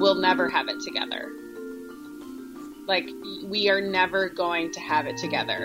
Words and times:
we'll 0.00 0.16
never 0.16 0.48
have 0.48 0.68
it 0.68 0.80
together. 0.80 1.30
Like, 2.86 3.08
we 3.44 3.68
are 3.68 3.80
never 3.80 4.28
going 4.28 4.72
to 4.72 4.80
have 4.80 5.06
it 5.06 5.16
together. 5.18 5.64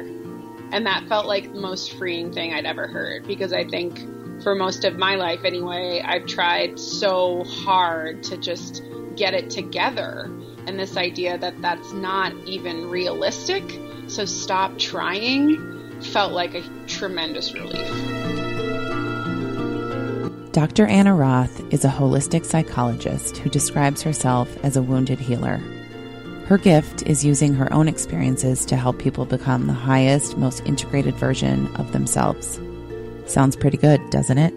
And 0.71 0.86
that 0.86 1.08
felt 1.08 1.26
like 1.26 1.52
the 1.52 1.60
most 1.60 1.94
freeing 1.94 2.32
thing 2.32 2.54
I'd 2.54 2.66
ever 2.66 2.88
heard 2.88 3.26
because 3.26 3.54
I 3.54 3.63
think 3.66 3.98
for 4.44 4.54
most 4.54 4.84
of 4.84 4.98
my 4.98 5.16
life 5.16 5.40
anyway, 5.45 6.02
I've 6.05 6.26
tried 6.26 6.80
so 6.80 7.44
hard 7.45 8.23
to 8.23 8.38
just 8.38 8.84
get 9.16 9.34
it 9.34 9.50
together. 9.50 10.26
And 10.67 10.80
this 10.80 10.98
idea 10.98 11.38
that 11.38 11.62
that's 11.62 11.94
not 11.94 12.34
even 12.45 12.90
realistic, 12.90 13.63
so 14.08 14.26
stop 14.26 14.77
trying, 14.77 16.02
felt 16.02 16.34
like 16.34 16.54
a 16.55 16.63
tremendous 16.88 17.54
relief. 17.54 18.24
Dr. 20.55 20.86
Anna 20.86 21.14
Roth 21.14 21.62
is 21.73 21.84
a 21.84 21.90
holistic 21.90 22.45
psychologist 22.45 23.36
who 23.40 23.50
describes 23.50 24.02
herself 24.02 24.58
as 24.63 24.77
a 24.77 24.82
wounded 24.82 25.20
healer. 25.20 25.58
Her 26.46 26.58
gift 26.58 27.04
is 27.05 27.26
using 27.26 27.54
her 27.54 27.72
own 27.73 27.90
experiences 27.90 28.66
to 28.68 28.77
help 28.77 28.98
people 28.98 29.26
become 29.26 29.68
the 29.68 29.73
highest, 29.73 30.38
most 30.38 30.66
integrated 30.66 31.13
version 31.16 31.68
of 31.76 31.91
themselves. 31.91 32.58
Sounds 33.26 33.58
pretty 33.58 33.76
good, 33.76 33.99
doesn't 34.12 34.38
it? 34.38 34.54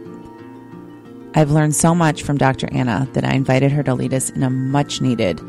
I've 1.34 1.51
learned 1.51 1.75
so 1.75 1.97
much 1.97 2.23
from 2.23 2.39
Dr. 2.39 2.69
Anna 2.70 3.09
that 3.15 3.25
I 3.25 3.34
invited 3.34 3.73
her 3.73 3.83
to 3.83 3.95
lead 3.95 4.15
us 4.15 4.30
in 4.30 4.45
a 4.45 4.51
much 4.51 5.01
needed 5.01 5.41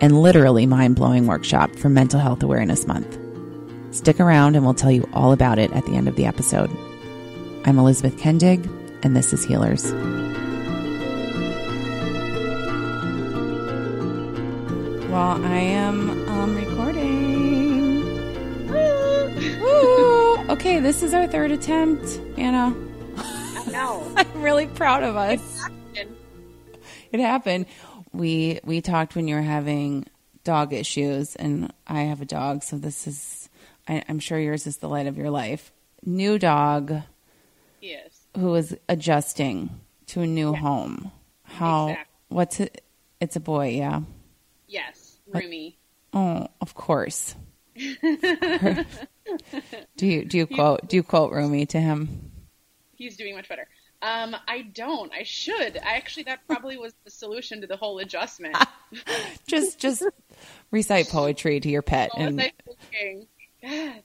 and 0.00 0.20
literally 0.20 0.66
mind 0.66 0.96
blowing 0.96 1.28
workshop 1.28 1.76
for 1.76 1.88
Mental 1.88 2.18
Health 2.18 2.42
Awareness 2.42 2.88
Month. 2.88 3.16
Stick 3.92 4.18
around 4.18 4.56
and 4.56 4.64
we'll 4.64 4.74
tell 4.74 4.90
you 4.90 5.08
all 5.12 5.30
about 5.30 5.60
it 5.60 5.70
at 5.70 5.86
the 5.86 5.94
end 5.94 6.08
of 6.08 6.16
the 6.16 6.26
episode. 6.26 6.68
I'm 7.64 7.78
Elizabeth 7.78 8.16
Kendig, 8.16 8.68
and 9.04 9.14
this 9.14 9.32
is 9.32 9.44
Healers. 9.44 9.92
Well, 15.10 15.44
I 15.44 15.58
am 15.58 16.28
um, 16.28 16.56
recording. 16.56 18.00
Woo! 19.60 20.36
Okay, 20.50 20.80
this 20.80 21.02
is 21.02 21.14
our 21.14 21.28
third 21.28 21.52
attempt, 21.52 22.20
Anna. 22.36 22.74
I 23.16 23.64
know. 23.70 24.12
I'm 24.16 24.42
really 24.42 24.66
proud 24.66 25.04
of 25.04 25.16
us. 25.16 25.62
It 27.12 27.20
happened. 27.20 27.66
We 28.12 28.58
we 28.64 28.80
talked 28.80 29.14
when 29.14 29.28
you 29.28 29.36
were 29.36 29.42
having 29.42 30.06
dog 30.42 30.72
issues, 30.72 31.36
and 31.36 31.72
I 31.86 32.02
have 32.02 32.20
a 32.20 32.26
dog, 32.26 32.64
so 32.64 32.76
this 32.78 33.06
is. 33.06 33.48
I, 33.86 34.02
I'm 34.08 34.18
sure 34.18 34.38
yours 34.38 34.66
is 34.66 34.78
the 34.78 34.88
light 34.88 35.06
of 35.06 35.18
your 35.18 35.30
life. 35.30 35.70
New 36.06 36.38
dog 36.38 37.02
Yes. 37.84 38.13
Who 38.36 38.54
is 38.54 38.76
adjusting 38.88 39.70
to 40.08 40.22
a 40.22 40.26
new 40.26 40.52
Yeah. 40.52 40.58
home. 40.60 41.12
How? 41.44 41.88
Exactly. 41.88 42.14
What's 42.28 42.60
it? 42.60 42.84
It's 43.20 43.36
a 43.36 43.40
boy, 43.40 43.68
yeah. 43.70 44.00
Yes. 44.66 45.18
Rumi. 45.32 45.78
Oh, 46.12 46.48
of 46.60 46.74
course. 46.74 47.34
do 47.76 48.86
you 50.06 50.24
do 50.24 50.38
you 50.38 50.46
quote 50.46 50.88
do 50.88 50.96
you 50.96 51.02
quote 51.02 51.32
Rumi 51.32 51.66
to 51.66 51.80
him? 51.80 52.30
He's 52.96 53.16
doing 53.16 53.34
much 53.34 53.48
better. 53.48 53.66
Um, 54.02 54.36
I 54.46 54.62
don't. 54.62 55.10
I 55.12 55.22
should. 55.22 55.78
I 55.78 55.94
actually, 55.96 56.24
that 56.24 56.40
probably 56.46 56.76
was 56.76 56.92
the 57.04 57.10
solution 57.10 57.62
to 57.62 57.66
the 57.66 57.76
whole 57.76 57.98
adjustment. 58.00 58.54
Just 59.46 59.78
just 59.78 60.02
recite 60.70 61.08
poetry 61.10 61.58
to 61.58 61.68
your 61.68 61.80
pet 61.82 62.10
What 62.12 62.18
was 62.20 62.28
and 62.28 62.40
I 62.40 62.52
thinking? 62.92 63.26
God. 63.94 64.02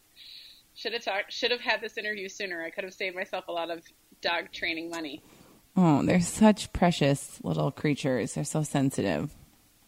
Should 0.75 0.93
have 0.93 1.03
talked. 1.03 1.33
Should 1.33 1.51
have 1.51 1.59
had 1.59 1.81
this 1.81 1.97
interview 1.97 2.29
sooner. 2.29 2.63
I 2.63 2.69
could 2.69 2.85
have 2.85 2.93
saved 2.93 3.15
myself 3.15 3.49
a 3.49 3.51
lot 3.51 3.69
of 3.69 3.83
dog 4.21 4.51
training 4.51 4.89
money. 4.89 5.21
oh, 5.75 6.03
they're 6.03 6.21
such 6.21 6.71
precious 6.73 7.39
little 7.43 7.71
creatures. 7.71 8.33
They're 8.33 8.43
so 8.43 8.63
sensitive. 8.63 9.35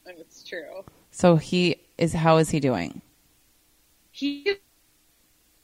It's 0.05 0.43
true. 0.43 0.83
So 1.11 1.35
he 1.35 1.77
is 1.97 2.13
how 2.13 2.37
is 2.37 2.49
he 2.49 2.59
doing? 2.59 3.01
He 4.11 4.55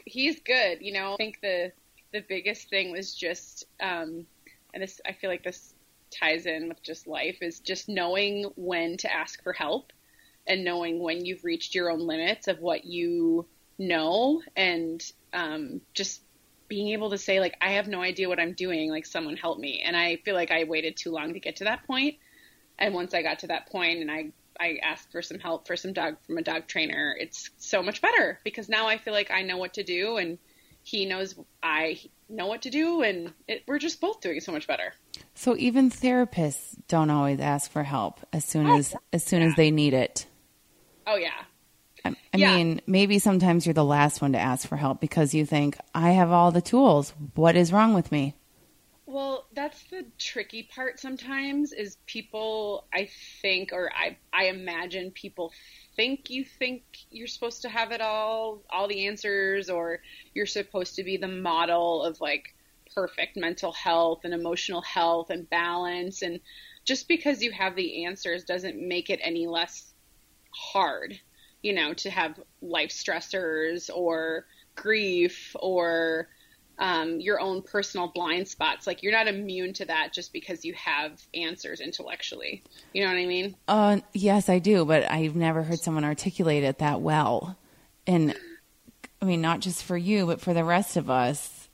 he's 0.05 0.39
good. 0.41 0.81
You 0.81 0.93
know, 0.93 1.13
I 1.13 1.17
think 1.17 1.39
the 1.41 1.71
the 2.13 2.21
biggest 2.21 2.69
thing 2.69 2.91
was 2.91 3.13
just, 3.13 3.65
um, 3.79 4.25
and 4.73 4.83
this 4.83 5.01
I 5.05 5.13
feel 5.13 5.29
like 5.29 5.43
this 5.43 5.73
ties 6.09 6.45
in 6.45 6.69
with 6.69 6.81
just 6.81 7.07
life 7.07 7.37
is 7.41 7.59
just 7.59 7.89
knowing 7.89 8.45
when 8.55 8.97
to 8.97 9.13
ask 9.13 9.43
for 9.43 9.51
help 9.51 9.91
and 10.45 10.63
knowing 10.63 10.99
when 10.99 11.25
you've 11.25 11.43
reached 11.43 11.75
your 11.75 11.91
own 11.91 11.99
limits 11.99 12.47
of 12.47 12.59
what 12.59 12.85
you 12.85 13.45
know 13.77 14.41
and 14.55 15.11
um, 15.33 15.81
just 15.93 16.21
being 16.67 16.89
able 16.89 17.09
to 17.11 17.17
say 17.17 17.39
like 17.39 17.55
I 17.61 17.71
have 17.73 17.87
no 17.87 18.01
idea 18.01 18.27
what 18.29 18.39
I'm 18.39 18.53
doing 18.53 18.89
like 18.89 19.05
someone 19.05 19.37
help 19.37 19.59
me. 19.59 19.83
And 19.85 19.95
I 19.95 20.17
feel 20.17 20.35
like 20.35 20.51
I 20.51 20.63
waited 20.65 20.97
too 20.97 21.11
long 21.11 21.33
to 21.33 21.39
get 21.39 21.57
to 21.57 21.65
that 21.65 21.85
point. 21.87 22.15
And 22.79 22.93
once 22.93 23.13
I 23.13 23.21
got 23.21 23.39
to 23.39 23.47
that 23.47 23.67
point 23.69 23.99
and 24.01 24.11
I 24.11 24.31
I 24.59 24.79
asked 24.83 25.11
for 25.11 25.21
some 25.21 25.39
help 25.39 25.67
for 25.67 25.75
some 25.75 25.93
dog 25.93 26.17
from 26.25 26.37
a 26.37 26.41
dog 26.41 26.67
trainer 26.67 27.15
it's 27.19 27.51
so 27.57 27.83
much 27.83 28.01
better 28.01 28.39
because 28.43 28.67
now 28.67 28.87
I 28.87 28.97
feel 28.97 29.13
like 29.13 29.29
I 29.29 29.43
know 29.43 29.57
what 29.57 29.75
to 29.75 29.83
do 29.83 30.17
and 30.17 30.39
he 30.83 31.05
knows 31.05 31.35
I 31.61 31.99
know 32.27 32.47
what 32.47 32.63
to 32.63 32.69
do 32.69 33.01
and 33.03 33.33
it, 33.47 33.63
we're 33.67 33.77
just 33.77 34.01
both 34.01 34.19
doing 34.21 34.39
so 34.39 34.51
much 34.51 34.65
better. 34.67 34.93
So 35.35 35.55
even 35.57 35.91
therapists 35.91 36.75
don't 36.87 37.09
always 37.11 37.39
ask 37.39 37.69
for 37.69 37.83
help 37.83 38.19
as 38.33 38.45
soon 38.45 38.67
Oh, 38.67 38.77
as 38.77 38.95
as 39.13 39.23
soon 39.23 39.43
as 39.43 39.55
they 39.55 39.69
need 39.71 39.93
it. 39.93 40.25
oh 41.05 41.15
yeah 41.15 41.43
I, 42.07 42.15
I 42.33 42.37
Yeah. 42.37 42.47
mean, 42.47 42.81
maybe 42.87 43.19
sometimes 43.19 43.65
you're 43.65 43.73
the 43.73 43.83
last 43.83 44.21
one 44.21 44.33
to 44.33 44.39
ask 44.39 44.67
for 44.67 44.77
help 44.77 44.99
because 45.01 45.33
you 45.33 45.45
think 45.45 45.77
I 45.93 46.11
have 46.11 46.31
all 46.31 46.51
the 46.51 46.61
tools. 46.61 47.13
What 47.35 47.55
is 47.55 47.71
wrong 47.73 47.93
with 47.93 48.11
me? 48.11 48.35
Well, 49.05 49.47
that's 49.53 49.81
the 49.85 50.05
tricky 50.17 50.63
part 50.63 50.99
sometimes 50.99 51.71
is 51.71 51.97
people 52.07 52.85
I 52.93 53.09
think 53.41 53.71
or 53.71 53.89
I 53.95 54.17
I 54.33 54.45
imagine 54.47 55.11
people 55.11 55.53
think 55.95 56.29
you 56.29 56.43
think 56.43 56.83
you're 57.09 57.27
supposed 57.27 57.61
to 57.61 57.69
have 57.69 57.91
it 57.91 58.01
all 58.01 58.63
all 58.69 58.87
the 58.87 59.07
answers 59.07 59.69
or 59.69 60.01
you're 60.33 60.45
supposed 60.45 60.95
to 60.95 61.03
be 61.03 61.15
the 61.17 61.27
model 61.29 62.03
of 62.03 62.19
like 62.19 62.53
perfect 62.93 63.37
mental 63.37 63.71
health 63.71 64.21
and 64.25 64.33
emotional 64.33 64.81
health 64.81 65.29
and 65.29 65.49
balance 65.49 66.21
and 66.21 66.41
just 66.83 67.07
because 67.07 67.41
you 67.41 67.51
have 67.51 67.75
the 67.75 68.05
answers 68.05 68.43
doesn't 68.43 68.77
make 68.77 69.09
it 69.09 69.19
any 69.23 69.47
less 69.47 69.93
hard, 70.53 71.19
you 71.63 71.73
know, 71.73 71.93
to 71.95 72.09
have 72.09 72.39
life 72.61 72.89
stressors 72.89 73.89
or 73.93 74.45
grief 74.75 75.55
or 75.59 76.27
um, 76.79 77.19
your 77.19 77.39
own 77.39 77.61
personal 77.63 78.11
blind 78.13 78.47
spots. 78.47 78.85
Like 78.85 79.01
you're 79.01 79.11
not 79.11 79.27
immune 79.27 79.73
to 79.73 79.85
that 79.85 80.13
just 80.13 80.31
because 80.31 80.63
you 80.63 80.73
have 80.73 81.19
answers 81.33 81.79
intellectually. 81.79 82.63
You 82.93 83.03
know 83.03 83.11
what 83.11 83.19
I 83.19 83.25
mean? 83.25 83.55
Uh, 83.67 83.99
yes, 84.13 84.49
I 84.49 84.59
do, 84.59 84.85
but 84.85 85.09
I've 85.09 85.35
never 85.35 85.63
heard 85.63 85.79
someone 85.79 86.05
articulate 86.05 86.63
it 86.63 86.77
that 86.79 87.01
well. 87.01 87.57
And 88.05 88.35
I 89.21 89.25
mean, 89.25 89.41
not 89.41 89.59
just 89.59 89.83
for 89.83 89.97
you, 89.97 90.27
but 90.27 90.39
for 90.39 90.53
the 90.53 90.63
rest 90.63 90.97
of 90.97 91.09
us. 91.09 91.69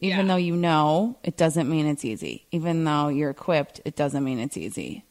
Even 0.00 0.26
Yeah. 0.26 0.34
though 0.34 0.38
you 0.38 0.56
know, 0.56 1.18
it 1.24 1.36
doesn't 1.36 1.68
mean 1.68 1.86
it's 1.86 2.04
easy. 2.04 2.46
Even 2.52 2.84
though 2.84 3.08
you're 3.08 3.30
equipped, 3.30 3.80
it 3.84 3.96
doesn't 3.96 4.24
mean 4.24 4.38
it's 4.38 4.56
easy. 4.56 5.04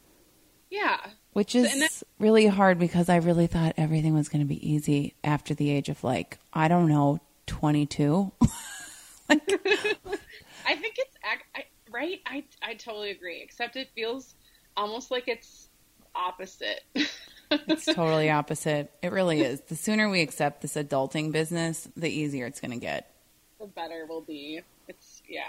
Yeah. 0.69 0.97
Which 1.37 1.53
is 1.53 1.71
that- 1.79 2.01
really 2.17 2.47
hard 2.47 2.79
because 2.79 3.09
I 3.09 3.17
really 3.17 3.45
thought 3.45 3.75
everything 3.77 4.15
was 4.15 4.27
going 4.27 4.39
to 4.41 4.47
be 4.47 4.67
easy 4.67 5.13
after 5.23 5.53
the 5.53 5.69
age 5.69 5.87
of 5.87 6.03
like, 6.03 6.39
I 6.51 6.67
don't 6.67 6.87
know, 6.87 7.19
22. 7.45 8.31
I 9.29 9.35
think 9.37 10.95
it's 10.97 11.15
ac- 11.23 11.43
I, 11.55 11.63
right. 11.91 12.21
I 12.25 12.43
I 12.63 12.73
totally 12.73 13.11
agree. 13.11 13.41
Except 13.43 13.75
it 13.75 13.89
feels 13.93 14.33
almost 14.75 15.11
like 15.11 15.27
it's 15.27 15.67
opposite. 16.15 16.81
It's 17.49 17.85
totally 17.85 18.29
opposite. 18.29 18.91
It 19.01 19.13
really 19.13 19.39
is. 19.39 19.61
The 19.61 19.75
sooner 19.77 20.09
we 20.09 20.19
accept 20.19 20.61
this 20.61 20.73
adulting 20.73 21.31
business, 21.31 21.87
the 21.95 22.09
easier 22.09 22.45
it's 22.45 22.59
going 22.59 22.71
to 22.71 22.77
get. 22.77 23.09
the 23.57 23.67
better 23.67 24.05
we'll 24.09 24.19
be. 24.19 24.59
It's 24.89 25.21
yeah. 25.29 25.43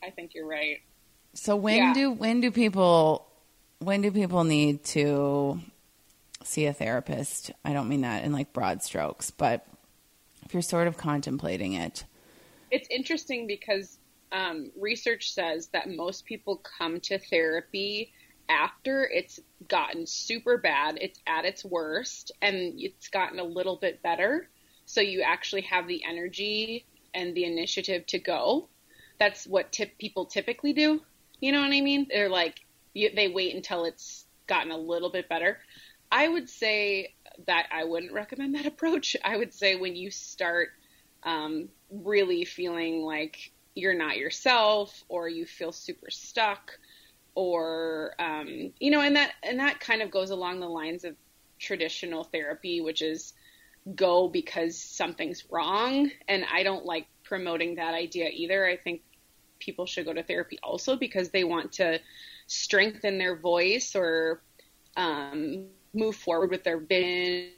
I 0.00 0.10
think 0.10 0.32
you're 0.34 0.46
right. 0.46 0.80
So 1.34 1.56
when 1.56 1.76
Yeah. 1.78 1.94
do 1.94 2.10
when 2.12 2.40
do 2.40 2.52
people 2.52 3.26
when 3.80 4.02
do 4.02 4.10
people 4.12 4.44
need 4.44 4.84
to 4.84 5.60
see 6.44 6.66
a 6.66 6.72
therapist? 6.72 7.50
I 7.64 7.72
don't 7.72 7.88
mean 7.88 8.02
that 8.02 8.24
in 8.24 8.32
like 8.32 8.52
broad 8.52 8.82
strokes, 8.82 9.30
but 9.30 9.66
if 10.44 10.52
you're 10.52 10.62
sort 10.62 10.86
of 10.86 10.96
contemplating 10.96 11.72
it. 11.72 12.04
It's 12.70 12.88
interesting 12.90 13.46
because 13.46 13.98
um, 14.32 14.70
research 14.78 15.32
says 15.32 15.68
that 15.68 15.88
most 15.88 16.24
people 16.24 16.56
come 16.78 17.00
to 17.00 17.18
therapy 17.18 18.12
after 18.48 19.08
it's 19.08 19.40
gotten 19.68 20.06
super 20.06 20.58
bad, 20.58 20.98
it's 21.00 21.20
at 21.26 21.44
its 21.44 21.64
worst, 21.64 22.32
and 22.42 22.74
it's 22.76 23.08
gotten 23.08 23.38
a 23.38 23.44
little 23.44 23.76
bit 23.76 24.02
better. 24.02 24.48
So 24.86 25.00
you 25.00 25.22
actually 25.22 25.62
have 25.62 25.86
the 25.86 26.02
energy 26.04 26.84
and 27.14 27.34
the 27.34 27.44
initiative 27.44 28.06
to 28.06 28.18
go. 28.18 28.68
That's 29.18 29.46
what 29.46 29.72
tip 29.72 29.98
people 29.98 30.26
typically 30.26 30.72
do. 30.72 31.00
You 31.40 31.52
know 31.52 31.60
what 31.60 31.72
I 31.72 31.80
mean? 31.80 32.06
They're 32.10 32.28
like 32.28 32.60
they 32.94 33.28
wait 33.28 33.54
until 33.54 33.84
it's 33.84 34.26
gotten 34.46 34.70
a 34.70 34.76
little 34.76 35.10
bit 35.10 35.28
better. 35.28 35.58
I 36.10 36.28
would 36.28 36.48
say 36.48 37.14
that 37.46 37.66
I 37.72 37.84
wouldn't 37.84 38.12
recommend 38.12 38.54
that 38.54 38.66
approach. 38.74 39.16
I 39.24 39.36
would 39.36 39.54
say 39.54 39.76
when 39.76 39.96
you 39.96 40.10
start 40.10 40.70
um, 41.22 41.68
really 41.90 42.44
feeling 42.44 43.02
like 43.02 43.52
you're 43.74 43.94
not 43.94 44.16
yourself 44.16 45.04
or 45.08 45.28
you 45.28 45.46
feel 45.46 45.72
super 45.72 46.10
stuck 46.10 46.78
or 47.34 48.14
um, 48.18 48.72
you 48.80 48.90
know, 48.90 49.00
and 49.00 49.16
that 49.16 49.32
and 49.42 49.60
that 49.60 49.80
kind 49.80 50.02
of 50.02 50.10
goes 50.10 50.30
along 50.30 50.60
the 50.60 50.68
lines 50.68 51.04
of 51.04 51.14
traditional 51.58 52.24
therapy, 52.24 52.80
which 52.80 53.02
is 53.02 53.34
go 53.94 54.28
because 54.28 54.78
something's 54.78 55.44
wrong. 55.50 56.10
And 56.28 56.44
I 56.52 56.62
don't 56.62 56.84
like 56.84 57.06
promoting 57.22 57.76
that 57.76 57.94
idea 57.94 58.28
either. 58.30 58.66
I 58.66 58.76
think 58.76 59.02
people 59.58 59.86
should 59.86 60.06
go 60.06 60.12
to 60.12 60.22
therapy 60.22 60.58
also 60.62 60.96
because 60.96 61.30
they 61.30 61.44
want 61.44 61.72
to 61.72 62.00
strengthen 62.50 63.16
their 63.16 63.36
voice 63.36 63.94
or 63.94 64.42
um, 64.96 65.68
move 65.94 66.16
forward 66.16 66.50
with 66.50 66.64
their 66.64 66.78
vision 66.78 67.52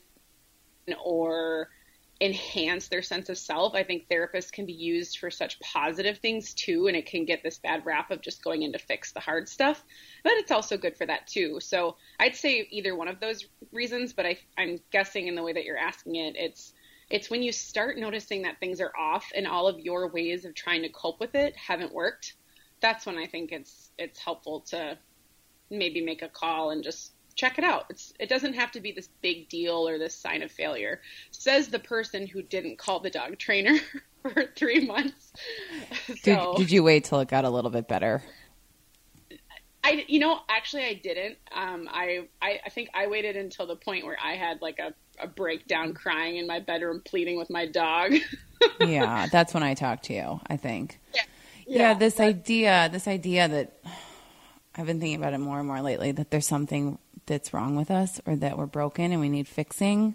or 1.03 1.71
enhance 2.21 2.89
their 2.89 3.00
sense 3.00 3.31
of 3.31 3.39
self. 3.39 3.75
I 3.75 3.85
think 3.85 4.06
therapists 4.06 4.53
can 4.53 4.67
be 4.67 4.75
used 4.75 5.19
for 5.19 5.31
such 5.31 5.59
positive 5.61 6.19
things 6.19 6.53
too, 6.53 6.89
and 6.89 6.97
it 6.97 7.06
can 7.06 7.25
get 7.25 7.43
this 7.43 7.59
bad 7.59 7.87
rap 7.87 8.11
of 8.11 8.21
just 8.21 8.44
going 8.44 8.62
in 8.62 8.73
to 8.73 8.79
fix 8.79 9.12
the 9.12 9.21
hard 9.21 9.49
stuff. 9.49 9.83
But 10.23 10.35
it's 10.35 10.50
also 10.50 10.77
good 10.77 10.97
for 10.97 11.06
that 11.06 11.27
too. 11.27 11.59
So 11.61 11.97
I'd 12.21 12.37
say 12.37 12.69
either 12.71 12.94
one 12.94 13.09
of 13.09 13.19
those 13.19 13.47
reasons, 13.73 14.12
but 14.12 14.27
I, 14.27 14.39
I'm 14.59 14.79
guessing 14.91 15.27
in 15.27 15.35
the 15.35 15.43
way 15.43 15.55
that 15.55 15.65
you're 15.65 15.79
asking 15.79 16.17
it, 16.17 16.37
it's 16.37 16.75
it's 17.09 17.31
when 17.31 17.43
you 17.43 17.53
start 17.53 17.99
noticing 17.99 18.43
that 18.43 18.61
things 18.61 18.81
are 18.81 18.93
off 18.99 19.33
and 19.35 19.47
all 19.47 19.67
of 19.67 19.81
your 19.81 20.09
ways 20.09 20.44
of 20.44 20.55
trying 20.55 20.83
to 20.83 20.89
cope 20.91 21.19
with 21.19 21.35
it 21.35 21.56
haven't 21.56 21.93
worked. 21.93 22.35
That's 22.82 23.06
when 23.06 23.17
I 23.17 23.26
think 23.26 23.52
it's 23.52 23.90
it's 23.96 24.19
helpful 24.19 24.61
to 24.69 24.99
maybe 25.70 26.02
make 26.05 26.20
a 26.20 26.29
call 26.29 26.70
and 26.70 26.84
just 26.84 27.12
check 27.34 27.58
it 27.58 27.64
out. 27.64 27.87
It's, 27.88 28.12
it 28.20 28.29
doesn't 28.29 28.55
have 28.55 28.73
to 28.73 28.81
be 28.81 28.93
this 28.93 29.08
big 29.23 29.49
deal 29.49 29.88
or 29.88 29.99
this 29.99 30.14
sign 30.14 30.43
of 30.43 30.50
failure. 30.50 31.00
Says 31.31 31.69
the 31.69 31.79
person 31.79 32.26
who 32.26 32.43
didn't 32.43 32.79
call 32.79 33.00
the 33.00 33.11
dog 33.11 33.38
trainer 33.38 33.79
for 34.23 34.44
three 34.56 34.87
months. 34.87 35.32
So, 36.23 36.55
did, 36.56 36.64
did 36.64 36.70
you 36.70 36.82
wait 36.82 37.05
till 37.05 37.20
it 37.20 37.29
got 37.29 37.44
a 37.44 37.50
little 37.50 37.70
bit 37.70 37.88
better? 37.88 38.23
I, 39.84 40.05
you 40.06 40.20
know, 40.20 40.38
actually, 40.49 40.84
I 40.84 40.94
didn't. 40.94 41.38
Um, 41.52 41.88
I, 41.90 42.29
I, 42.40 42.61
I 42.67 42.69
think 42.69 42.90
I 42.94 43.08
waited 43.08 43.37
until 43.37 43.67
the 43.67 43.75
point 43.75 44.05
where 44.05 44.17
I 44.23 44.34
had 44.34 44.62
like 44.62 44.79
a, 44.79 44.94
a 45.20 45.26
breakdown, 45.26 45.93
crying 45.93 46.37
in 46.37 46.46
my 46.46 46.61
bedroom, 46.61 47.02
pleading 47.05 47.37
with 47.37 47.50
my 47.50 47.67
dog. 47.67 48.14
yeah, 48.81 49.26
that's 49.26 49.52
when 49.52 49.64
I 49.64 49.75
talked 49.75 50.05
to 50.05 50.14
you. 50.14 50.40
I 50.46 50.56
think. 50.56 51.00
Yeah, 51.14 51.23
yeah, 51.73 51.95
this 51.95 52.21
idea, 52.21 52.89
this 52.93 53.09
idea 53.09 53.49
that 53.49 53.79
I've 54.75 54.87
been 54.87 55.01
thinking 55.01 55.19
about 55.19 55.35
it 55.35 55.39
more 55.39 55.59
and 55.59 55.67
more 55.69 55.83
lately 55.83 56.13
that 56.13 56.31
there's 56.31 56.47
something 56.47 56.99
that's 57.27 57.53
wrong 57.53 57.77
with 57.77 57.91
us 57.91 58.21
or 58.27 58.37
that 58.37 58.57
we're 58.57 58.67
broken 58.67 59.13
and 59.13 59.21
we 59.21 59.29
need 59.29 59.49
fixing. 59.49 60.15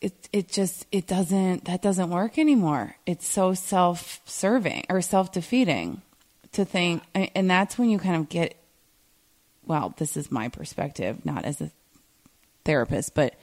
It 0.00 0.28
it 0.32 0.48
just 0.48 0.86
it 0.92 1.06
doesn't 1.06 1.64
that 1.64 1.82
doesn't 1.82 2.10
work 2.10 2.38
anymore. 2.38 2.96
It's 3.06 3.26
so 3.26 3.54
self-serving 3.54 4.84
or 4.88 5.00
self-defeating 5.00 6.02
to 6.52 6.64
think 6.64 7.02
and 7.14 7.50
that's 7.50 7.78
when 7.78 7.90
you 7.90 7.98
kind 7.98 8.16
of 8.16 8.28
get 8.28 8.56
well 9.66 9.94
this 9.98 10.16
is 10.16 10.30
my 10.30 10.48
perspective 10.48 11.24
not 11.24 11.44
as 11.44 11.60
a 11.60 11.70
therapist 12.64 13.14
but 13.14 13.34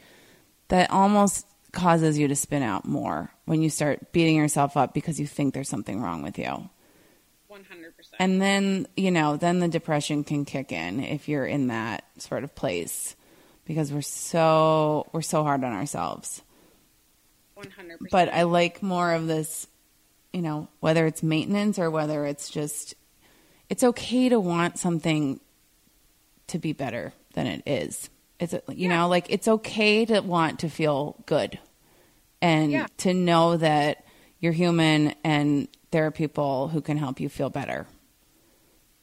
that 0.70 0.90
almost 0.90 1.46
causes 1.76 2.18
you 2.18 2.28
to 2.28 2.36
spin 2.36 2.64
out 2.64 2.86
more 2.86 3.30
when 3.46 3.62
you 3.62 3.70
start 3.70 4.12
beating 4.12 4.36
yourself 4.36 4.76
up 4.76 4.94
because 4.94 5.20
you 5.20 5.28
think 5.28 5.54
there's 5.54 5.70
something 5.70 6.02
wrong 6.02 6.24
with 6.24 6.40
you 6.40 6.70
100%. 7.56 7.62
And 8.20 8.42
then, 8.42 8.88
you 8.98 9.12
know, 9.12 9.38
then 9.38 9.60
the 9.60 9.68
depression 9.68 10.24
can 10.24 10.46
kick 10.46 10.72
in 10.72 11.00
if 11.00 11.30
you're 11.30 11.46
in 11.46 11.68
that 11.68 12.04
sort 12.18 12.44
of 12.44 12.54
place 12.56 13.16
because 13.66 13.92
we're 13.92 14.02
so 14.02 15.08
we're 15.12 15.22
so 15.22 15.44
hard 15.44 15.64
on 15.64 15.72
ourselves. 15.72 16.42
100%. 17.58 17.70
But 18.12 18.34
I 18.34 18.44
like 18.44 18.84
more 18.84 19.14
of 19.14 19.28
this, 19.28 19.68
you 20.34 20.42
know, 20.42 20.68
whether 20.82 21.06
it's 21.06 21.24
maintenance 21.24 21.80
or 21.80 21.90
whether 21.90 22.26
it's 22.26 22.50
just 22.50 22.96
it's 23.70 23.84
okay 23.84 24.30
to 24.30 24.40
want 24.40 24.78
something 24.78 25.40
to 26.48 26.60
be 26.60 26.74
better 26.74 27.14
than 27.34 27.48
it 27.48 27.64
is. 27.66 28.10
It's 28.40 28.54
you 28.54 28.90
yeah. 28.90 28.98
know, 28.98 29.08
like 29.08 29.28
it's 29.30 29.48
okay 29.48 30.04
to 30.06 30.20
want 30.20 30.60
to 30.60 30.70
feel 30.70 31.16
good 31.26 31.58
and 32.46 32.72
yeah. 32.72 32.86
to 32.98 33.12
know 33.12 33.58
that 33.58 34.06
you're 34.40 34.54
human 34.54 35.16
and 35.24 35.68
there 35.90 36.06
are 36.06 36.12
people 36.12 36.68
who 36.68 36.80
can 36.80 36.96
help 36.96 37.20
you 37.20 37.28
feel 37.28 37.50
better. 37.50 37.88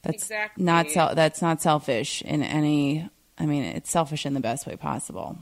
That's 0.03 0.23
exactly. 0.23 0.65
not 0.65 0.91
sel- 0.91 1.15
that's 1.17 1.43
not 1.43 1.61
selfish 1.61 2.23
in 2.23 2.43
any 2.43 3.09
I 3.37 3.47
mean 3.47 3.65
it's 3.65 3.91
selfish 3.91 4.27
in 4.27 4.35
the 4.35 4.41
best 4.41 4.67
way 4.67 4.77
possible. 4.77 5.39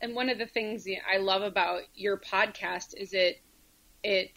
And 0.00 0.16
one 0.16 0.30
of 0.30 0.38
the 0.38 0.46
things 0.46 0.86
I 1.08 1.18
love 1.18 1.42
about 1.42 1.82
your 1.94 2.16
podcast 2.18 2.94
is 2.96 3.12
it 3.12 3.40
it 4.02 4.32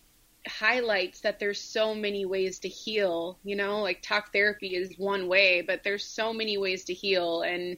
highlights 0.46 1.22
that 1.22 1.40
there's 1.40 1.60
so 1.60 1.96
many 1.96 2.26
ways 2.26 2.60
to 2.60 2.68
heal, 2.68 3.40
you 3.44 3.56
know, 3.56 3.82
like 3.82 4.04
talk 4.04 4.32
therapy 4.32 4.76
is 4.76 4.94
one 5.00 5.28
way, 5.28 5.62
but 5.62 5.84
there's 5.84 6.06
so 6.06 6.34
many 6.34 6.58
ways 6.58 6.84
to 6.86 6.94
heal 6.94 7.42
and 7.42 7.78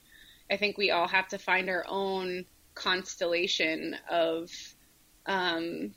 I 0.52 0.58
think 0.58 0.78
we 0.78 0.92
all 0.92 1.08
have 1.08 1.30
to 1.30 1.38
find 1.38 1.70
our 1.70 1.86
own 1.88 2.46
constellation 2.76 3.96
of 4.10 4.52
um, 5.26 5.94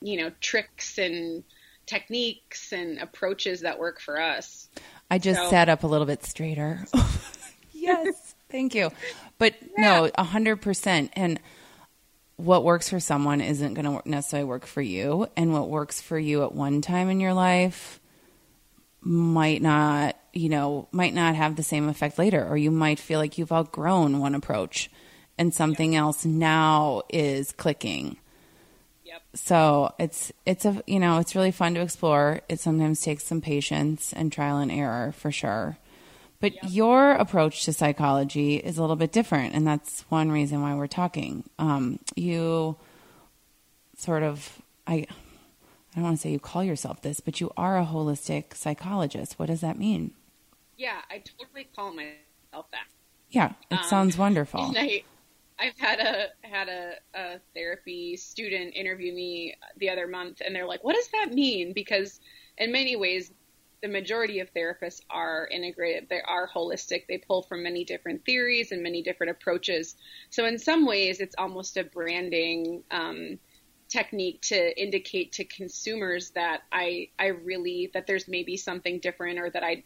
you 0.00 0.16
know, 0.16 0.30
tricks 0.40 0.98
and 0.98 1.44
techniques 1.86 2.72
and 2.72 2.98
approaches 2.98 3.60
that 3.60 3.78
work 3.78 4.00
for 4.00 4.20
us. 4.20 4.68
I 5.10 5.18
just 5.18 5.40
so. 5.40 5.50
sat 5.50 5.68
up 5.68 5.84
a 5.84 5.86
little 5.86 6.06
bit 6.06 6.24
straighter. 6.24 6.84
yes, 7.72 8.34
thank 8.48 8.74
you. 8.74 8.90
But 9.38 9.54
yeah. 9.60 10.00
no, 10.00 10.10
a 10.16 10.24
hundred 10.24 10.60
percent. 10.62 11.10
And 11.14 11.40
what 12.36 12.64
works 12.64 12.90
for 12.90 13.00
someone 13.00 13.40
isn't 13.40 13.74
going 13.74 13.84
to 13.84 14.08
necessarily 14.08 14.48
work 14.48 14.66
for 14.66 14.82
you, 14.82 15.28
and 15.36 15.52
what 15.52 15.68
works 15.68 16.00
for 16.00 16.18
you 16.18 16.42
at 16.42 16.52
one 16.52 16.82
time 16.82 17.08
in 17.08 17.20
your 17.20 17.34
life 17.34 18.00
might 19.00 19.62
not, 19.62 20.16
you 20.32 20.48
know, 20.48 20.88
might 20.90 21.14
not 21.14 21.36
have 21.36 21.56
the 21.56 21.62
same 21.62 21.88
effect 21.88 22.18
later, 22.18 22.44
or 22.46 22.56
you 22.56 22.70
might 22.70 22.98
feel 22.98 23.20
like 23.20 23.38
you've 23.38 23.52
outgrown 23.52 24.18
one 24.18 24.34
approach, 24.34 24.90
and 25.38 25.54
something 25.54 25.92
yeah. 25.92 26.00
else 26.00 26.24
now 26.24 27.02
is 27.08 27.52
clicking 27.52 28.16
Yep. 29.16 29.22
so 29.34 29.94
it's 29.98 30.32
it's 30.44 30.64
a 30.64 30.82
you 30.86 30.98
know 30.98 31.18
it's 31.18 31.34
really 31.34 31.52
fun 31.52 31.74
to 31.74 31.80
explore. 31.80 32.40
It 32.48 32.60
sometimes 32.60 33.00
takes 33.00 33.24
some 33.24 33.40
patience 33.40 34.12
and 34.12 34.32
trial 34.32 34.58
and 34.58 34.70
error 34.70 35.12
for 35.12 35.30
sure. 35.30 35.78
But 36.40 36.54
yep. 36.54 36.64
your 36.68 37.12
approach 37.12 37.64
to 37.64 37.72
psychology 37.72 38.56
is 38.56 38.76
a 38.76 38.82
little 38.82 38.96
bit 38.96 39.12
different, 39.12 39.54
and 39.54 39.66
that's 39.66 40.02
one 40.10 40.30
reason 40.30 40.60
why 40.60 40.74
we're 40.74 40.86
talking. 40.86 41.44
Um, 41.58 41.98
you 42.14 42.76
sort 43.96 44.22
of 44.22 44.60
I 44.86 44.94
I 44.94 45.94
don't 45.94 46.04
want 46.04 46.16
to 46.16 46.22
say 46.22 46.30
you 46.30 46.38
call 46.38 46.62
yourself 46.62 47.00
this, 47.00 47.20
but 47.20 47.40
you 47.40 47.52
are 47.56 47.78
a 47.78 47.86
holistic 47.86 48.54
psychologist. 48.54 49.38
What 49.38 49.46
does 49.46 49.62
that 49.62 49.78
mean? 49.78 50.12
Yeah, 50.76 51.00
I 51.08 51.22
totally 51.38 51.68
call 51.74 51.94
myself 51.94 52.70
that. 52.72 52.86
Yeah, 53.30 53.52
it 53.70 53.78
um, 53.78 53.84
sounds 53.84 54.18
wonderful. 54.18 54.60
I, 54.76 55.04
I've 55.58 55.78
had 55.78 56.00
a 56.00 56.26
had 56.46 56.68
a, 56.68 56.92
a 57.14 57.40
therapy 57.54 58.16
student 58.16 58.74
interview 58.74 59.12
me 59.12 59.54
the 59.78 59.90
other 59.90 60.06
month, 60.06 60.42
and 60.44 60.54
they're 60.54 60.66
like, 60.66 60.84
"What 60.84 60.96
does 60.96 61.08
that 61.08 61.32
mean?" 61.32 61.72
Because 61.72 62.20
in 62.58 62.72
many 62.72 62.96
ways, 62.96 63.32
the 63.82 63.88
majority 63.88 64.40
of 64.40 64.52
therapists 64.52 65.00
are 65.10 65.48
integrated. 65.50 66.08
They 66.08 66.20
are 66.20 66.48
holistic. 66.48 67.06
They 67.06 67.18
pull 67.18 67.42
from 67.42 67.62
many 67.62 67.84
different 67.84 68.24
theories 68.24 68.72
and 68.72 68.82
many 68.82 69.02
different 69.02 69.30
approaches. 69.30 69.96
So 70.30 70.44
in 70.46 70.58
some 70.58 70.86
ways, 70.86 71.20
it's 71.20 71.34
almost 71.38 71.76
a 71.76 71.84
branding 71.84 72.82
um, 72.90 73.38
technique 73.88 74.40
to 74.42 74.80
indicate 74.80 75.32
to 75.32 75.44
consumers 75.44 76.30
that 76.30 76.62
I 76.72 77.10
I 77.18 77.26
really 77.28 77.90
that 77.94 78.06
there's 78.06 78.28
maybe 78.28 78.56
something 78.56 78.98
different 78.98 79.38
or 79.38 79.50
that 79.50 79.62
I 79.62 79.84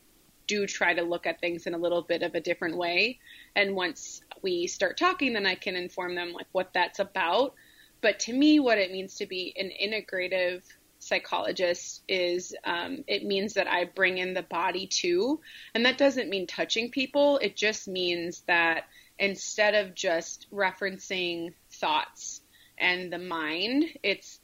do 0.51 0.67
try 0.67 0.93
to 0.93 1.03
look 1.03 1.27
at 1.29 1.41
things 1.41 1.69
in 1.69 1.75
a 1.75 1.79
little 1.79 2.03
bit 2.03 2.25
of 2.25 2.35
a 2.35 2.41
different 2.41 2.77
way. 2.77 3.21
And 3.55 3.77
once 3.77 4.21
we 4.43 4.67
start 4.67 4.99
talking, 4.99 5.33
then 5.33 5.47
I 5.47 5.55
can 5.55 5.77
inform 5.77 6.17
them 6.17 6.33
like 6.33 6.49
what 6.51 6.73
that's 6.75 6.99
about. 6.99 7.55
But 8.01 8.19
to 8.21 8.33
me, 8.33 8.59
what 8.59 8.79
it 8.79 8.91
means 8.91 9.15
to 9.17 9.27
be 9.27 9.55
an 9.57 9.71
integrative 9.71 10.65
psychologist 10.99 12.03
is 12.09 12.53
um, 12.65 13.05
it 13.07 13.25
means 13.25 13.55
that 13.55 13.69
I 13.69 13.85
bring 13.85 14.19
in 14.19 14.35
the 14.35 14.43
body 14.43 14.89
too. 14.89 15.41
And 15.73 15.87
that 15.87 15.99
doesn't 15.99 16.29
mean 16.29 16.49
touching 16.49 16.91
people. 16.91 17.39
It 17.39 17.55
just 17.55 17.87
means 17.87 18.43
that 18.49 18.87
instead 19.21 19.77
of 19.77 19.95
just 19.95 20.49
referencing 20.53 21.55
thoughts 21.71 22.41
and 22.77 23.13
the 23.13 23.19
mind, 23.19 23.85
it's 24.03 24.41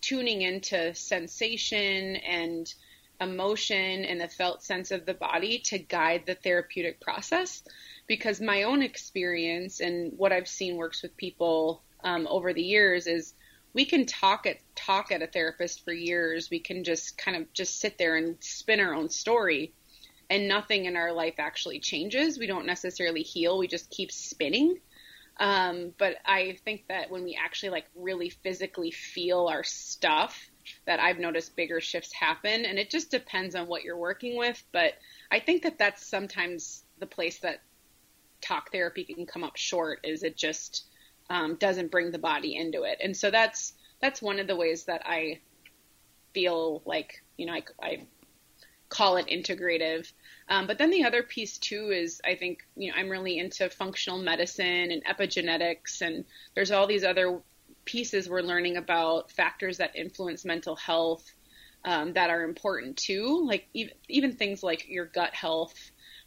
tuning 0.00 0.42
into 0.42 0.92
sensation 0.96 2.16
and 2.16 2.74
emotion 3.20 4.04
and 4.04 4.20
the 4.20 4.28
felt 4.28 4.62
sense 4.62 4.90
of 4.90 5.06
the 5.06 5.14
body 5.14 5.58
to 5.58 5.78
guide 5.78 6.24
the 6.26 6.34
therapeutic 6.34 7.00
process. 7.00 7.62
Because 8.06 8.40
my 8.40 8.64
own 8.64 8.82
experience 8.82 9.80
and 9.80 10.12
what 10.16 10.32
I've 10.32 10.48
seen 10.48 10.76
works 10.76 11.02
with 11.02 11.16
people 11.16 11.82
um, 12.02 12.26
over 12.28 12.52
the 12.52 12.62
years 12.62 13.06
is 13.06 13.34
we 13.72 13.84
can 13.84 14.06
talk 14.06 14.46
at 14.46 14.58
talk 14.76 15.10
at 15.10 15.22
a 15.22 15.26
therapist 15.26 15.84
for 15.84 15.92
years. 15.92 16.48
We 16.50 16.60
can 16.60 16.84
just 16.84 17.18
kind 17.18 17.36
of 17.36 17.52
just 17.52 17.80
sit 17.80 17.98
there 17.98 18.16
and 18.16 18.36
spin 18.40 18.80
our 18.80 18.94
own 18.94 19.08
story, 19.08 19.72
and 20.30 20.48
nothing 20.48 20.84
in 20.84 20.96
our 20.96 21.12
life 21.12 21.34
actually 21.38 21.80
changes. 21.80 22.38
We 22.38 22.46
don't 22.46 22.66
necessarily 22.66 23.22
heal. 23.22 23.58
We 23.58 23.66
just 23.66 23.90
keep 23.90 24.12
spinning. 24.12 24.78
Um, 25.38 25.92
but 25.98 26.16
I 26.24 26.58
think 26.64 26.86
that 26.88 27.10
when 27.10 27.24
we 27.24 27.36
actually 27.42 27.70
like 27.70 27.86
really 27.96 28.30
physically 28.30 28.92
feel 28.92 29.48
our 29.48 29.64
stuff 29.64 30.50
that 30.86 31.00
I've 31.00 31.18
noticed 31.18 31.56
bigger 31.56 31.80
shifts 31.80 32.12
happen. 32.12 32.64
And 32.64 32.78
it 32.78 32.90
just 32.90 33.10
depends 33.10 33.54
on 33.54 33.66
what 33.66 33.82
you're 33.82 33.96
working 33.96 34.36
with. 34.36 34.62
But 34.72 34.94
I 35.30 35.40
think 35.40 35.62
that 35.62 35.78
that's 35.78 36.06
sometimes 36.06 36.84
the 36.98 37.06
place 37.06 37.38
that 37.40 37.60
talk 38.40 38.70
therapy 38.70 39.04
can 39.04 39.26
come 39.26 39.42
up 39.44 39.56
short 39.56 40.00
is 40.04 40.22
it 40.22 40.36
just 40.36 40.84
um, 41.30 41.56
doesn't 41.56 41.90
bring 41.90 42.10
the 42.10 42.18
body 42.18 42.56
into 42.56 42.82
it. 42.82 42.98
And 43.02 43.16
so 43.16 43.30
that's 43.30 43.72
that's 44.00 44.20
one 44.20 44.38
of 44.38 44.46
the 44.46 44.56
ways 44.56 44.84
that 44.84 45.02
I 45.06 45.40
feel 46.34 46.82
like 46.84 47.22
you 47.36 47.46
know 47.46 47.54
I, 47.54 47.62
I 47.82 48.06
call 48.88 49.16
it 49.16 49.26
integrative. 49.26 50.12
Um, 50.48 50.66
but 50.66 50.78
then 50.78 50.90
the 50.90 51.04
other 51.04 51.22
piece 51.22 51.58
too 51.58 51.90
is 51.90 52.20
I 52.24 52.34
think 52.34 52.66
you 52.76 52.90
know 52.90 52.98
I'm 52.98 53.08
really 53.08 53.38
into 53.38 53.68
functional 53.70 54.18
medicine 54.18 54.90
and 54.90 55.04
epigenetics, 55.04 56.02
and 56.02 56.24
there's 56.54 56.70
all 56.70 56.86
these 56.86 57.04
other 57.04 57.40
pieces 57.84 58.28
we're 58.28 58.42
learning 58.42 58.76
about 58.76 59.30
factors 59.30 59.78
that 59.78 59.96
influence 59.96 60.44
mental 60.44 60.76
health 60.76 61.24
um, 61.84 62.14
that 62.14 62.30
are 62.30 62.42
important 62.42 62.96
too, 62.96 63.44
like 63.46 63.66
even, 63.74 63.94
even 64.08 64.32
things 64.32 64.62
like 64.62 64.88
your 64.88 65.06
gut 65.06 65.34
health, 65.34 65.74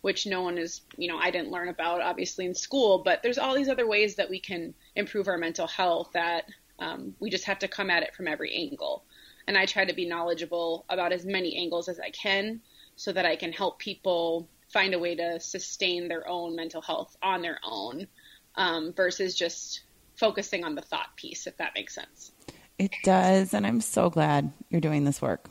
which 0.02 0.28
no 0.28 0.44
one 0.44 0.58
is, 0.58 0.82
you 0.98 1.08
know, 1.08 1.18
I 1.18 1.32
didn't 1.32 1.52
learn 1.52 1.70
about 1.70 2.02
obviously 2.02 2.46
in 2.46 2.54
school, 2.54 3.02
but 3.04 3.24
there's 3.24 3.40
all 3.40 3.56
these 3.56 3.70
other 3.70 3.88
ways 3.88 4.16
that 4.16 4.30
we 4.30 4.40
can 4.40 4.74
improve 4.96 5.28
our 5.28 5.38
mental 5.38 5.68
health 5.68 6.12
that 6.14 6.46
um, 6.80 7.16
we 7.20 7.30
just 7.30 7.46
have 7.46 7.60
to 7.60 7.68
come 7.68 7.90
at 7.90 8.04
it 8.04 8.16
from 8.16 8.28
every 8.28 8.54
angle. 8.54 9.04
And 9.48 9.58
I 9.58 9.66
try 9.66 9.86
to 9.86 9.94
be 9.94 10.08
knowledgeable 10.08 10.86
about 10.90 11.12
as 11.12 11.26
many 11.26 11.58
angles 11.58 11.90
as 11.90 12.00
I 12.00 12.12
can 12.12 12.62
so 12.96 13.12
that 13.14 13.26
I 13.26 13.36
can 13.36 13.52
help 13.52 13.80
people 13.80 14.48
find 14.72 14.94
a 14.94 15.00
way 15.00 15.16
to 15.16 15.40
sustain 15.40 16.08
their 16.08 16.28
own 16.28 16.56
mental 16.56 16.82
health 16.82 17.16
on 17.24 17.42
their 17.42 17.60
own 17.64 18.08
um, 18.56 18.94
versus 18.94 19.34
just 19.36 19.82
focusing 20.18 20.64
on 20.64 20.76
the 20.76 20.82
thought 20.82 21.16
piece, 21.16 21.48
if 21.48 21.58
that 21.58 21.74
makes 21.76 21.96
sense. 21.96 22.32
It 22.78 22.92
does, 23.04 23.54
and 23.54 23.66
I'm 23.66 23.82
so 23.82 24.10
glad 24.10 24.52
you're 24.70 24.82
doing 24.82 25.04
this 25.04 25.22
work. 25.22 25.50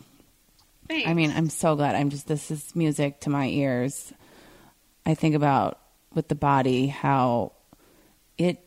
Thanks. 0.88 1.08
I 1.08 1.14
mean, 1.14 1.32
I'm 1.32 1.50
so 1.50 1.74
glad. 1.74 1.96
I'm 1.96 2.10
just 2.10 2.28
this 2.28 2.50
is 2.50 2.74
music 2.76 3.20
to 3.20 3.30
my 3.30 3.46
ears. 3.46 4.12
I 5.04 5.14
think 5.14 5.34
about 5.34 5.80
with 6.14 6.28
the 6.28 6.34
body 6.34 6.86
how 6.86 7.52
it 8.38 8.62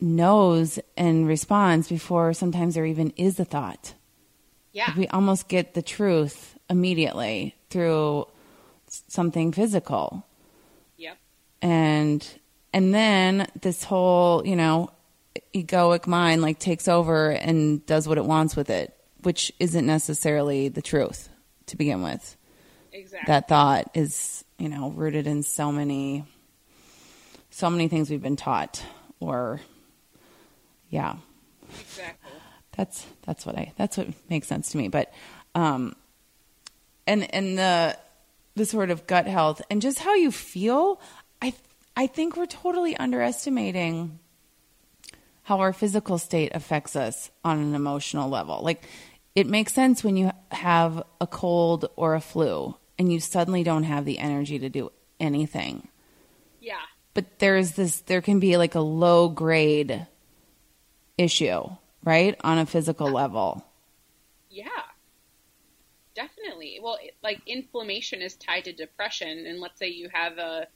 knows 0.00 0.78
and 0.96 1.26
responds 1.26 1.88
before 1.88 2.32
sometimes 2.32 2.74
there 2.74 2.86
even 2.86 3.12
is 3.16 3.38
a 3.38 3.44
thought. 3.44 3.94
Yeah. 4.72 4.86
Like 4.88 4.96
we 4.96 5.08
almost 5.08 5.48
get 5.48 5.74
the 5.74 5.82
truth 5.82 6.58
immediately 6.68 7.54
through 7.70 8.26
something 8.86 9.52
physical. 9.52 10.26
Yep. 10.96 11.18
And 11.62 12.26
and 12.72 12.94
then 12.94 13.48
this 13.60 13.84
whole, 13.84 14.46
you 14.46 14.56
know, 14.56 14.90
egoic 15.54 16.06
mind 16.06 16.42
like 16.42 16.58
takes 16.58 16.88
over 16.88 17.30
and 17.30 17.84
does 17.86 18.08
what 18.08 18.18
it 18.18 18.24
wants 18.24 18.56
with 18.56 18.70
it, 18.70 18.94
which 19.22 19.52
isn't 19.60 19.86
necessarily 19.86 20.68
the 20.68 20.82
truth 20.82 21.28
to 21.66 21.76
begin 21.76 22.02
with. 22.02 22.36
Exactly. 22.92 23.26
That 23.26 23.48
thought 23.48 23.90
is, 23.94 24.44
you 24.58 24.68
know, 24.68 24.90
rooted 24.90 25.26
in 25.26 25.42
so 25.42 25.70
many 25.70 26.24
so 27.50 27.68
many 27.68 27.88
things 27.88 28.08
we've 28.10 28.22
been 28.22 28.36
taught 28.36 28.82
or 29.18 29.60
yeah. 30.88 31.16
Exactly. 31.80 32.30
That's 32.76 33.06
that's 33.26 33.46
what 33.46 33.56
I 33.56 33.72
that's 33.76 33.96
what 33.96 34.08
makes 34.28 34.48
sense 34.48 34.70
to 34.72 34.78
me. 34.78 34.88
But 34.88 35.12
um 35.54 35.94
and 37.06 37.32
and 37.34 37.58
the 37.58 37.98
the 38.56 38.66
sort 38.66 38.90
of 38.90 39.06
gut 39.06 39.26
health 39.26 39.62
and 39.70 39.80
just 39.80 39.98
how 40.00 40.14
you 40.14 40.30
feel, 40.32 41.00
I 41.40 41.54
I 41.96 42.06
think 42.06 42.36
we're 42.36 42.46
totally 42.46 42.96
underestimating 42.96 44.18
how 45.50 45.58
our 45.58 45.72
physical 45.72 46.16
state 46.16 46.52
affects 46.54 46.94
us 46.94 47.28
on 47.44 47.58
an 47.58 47.74
emotional 47.74 48.30
level. 48.30 48.60
Like 48.62 48.84
it 49.34 49.48
makes 49.48 49.74
sense 49.74 50.04
when 50.04 50.16
you 50.16 50.30
have 50.52 51.02
a 51.20 51.26
cold 51.26 51.90
or 51.96 52.14
a 52.14 52.20
flu 52.20 52.76
and 52.96 53.12
you 53.12 53.18
suddenly 53.18 53.64
don't 53.64 53.82
have 53.82 54.04
the 54.04 54.20
energy 54.20 54.60
to 54.60 54.68
do 54.68 54.92
anything. 55.18 55.88
Yeah. 56.60 56.86
But 57.14 57.40
there's 57.40 57.72
this 57.72 58.00
there 58.02 58.20
can 58.20 58.38
be 58.38 58.56
like 58.58 58.76
a 58.76 58.80
low 58.80 59.28
grade 59.28 60.06
issue, 61.18 61.64
right? 62.04 62.36
On 62.44 62.58
a 62.58 62.64
physical 62.64 63.10
level. 63.10 63.64
Yeah. 64.50 64.68
Definitely. 66.14 66.78
Well, 66.80 66.98
like 67.24 67.40
inflammation 67.48 68.22
is 68.22 68.36
tied 68.36 68.66
to 68.66 68.72
depression, 68.72 69.46
and 69.48 69.58
let's 69.58 69.80
say 69.80 69.88
you 69.88 70.10
have 70.12 70.38
a 70.38 70.68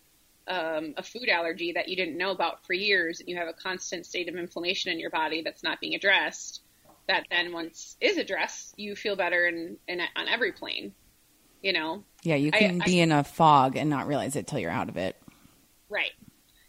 um, 0.46 0.94
a 0.96 1.02
food 1.02 1.28
allergy 1.28 1.72
that 1.72 1.88
you 1.88 1.96
didn't 1.96 2.16
know 2.16 2.30
about 2.30 2.66
for 2.66 2.74
years, 2.74 3.20
and 3.20 3.28
you 3.28 3.36
have 3.36 3.48
a 3.48 3.52
constant 3.52 4.06
state 4.06 4.28
of 4.28 4.36
inflammation 4.36 4.92
in 4.92 5.00
your 5.00 5.10
body 5.10 5.42
that's 5.42 5.62
not 5.62 5.80
being 5.80 5.94
addressed. 5.94 6.62
That 7.08 7.26
then, 7.30 7.52
once 7.52 7.96
is 8.00 8.16
addressed, 8.16 8.78
you 8.78 8.96
feel 8.96 9.16
better 9.16 9.46
in, 9.46 9.76
in 9.88 10.00
on 10.00 10.28
every 10.28 10.52
plane. 10.52 10.94
You 11.62 11.72
know. 11.72 12.04
Yeah, 12.22 12.36
you 12.36 12.50
can 12.50 12.82
I- 12.82 12.84
be 12.84 13.00
in 13.00 13.12
a 13.12 13.24
fog 13.24 13.76
and 13.76 13.88
not 13.88 14.06
realize 14.06 14.36
it 14.36 14.46
till 14.46 14.58
you're 14.58 14.70
out 14.70 14.88
of 14.88 14.96
it. 14.96 15.16
Right. 15.88 16.12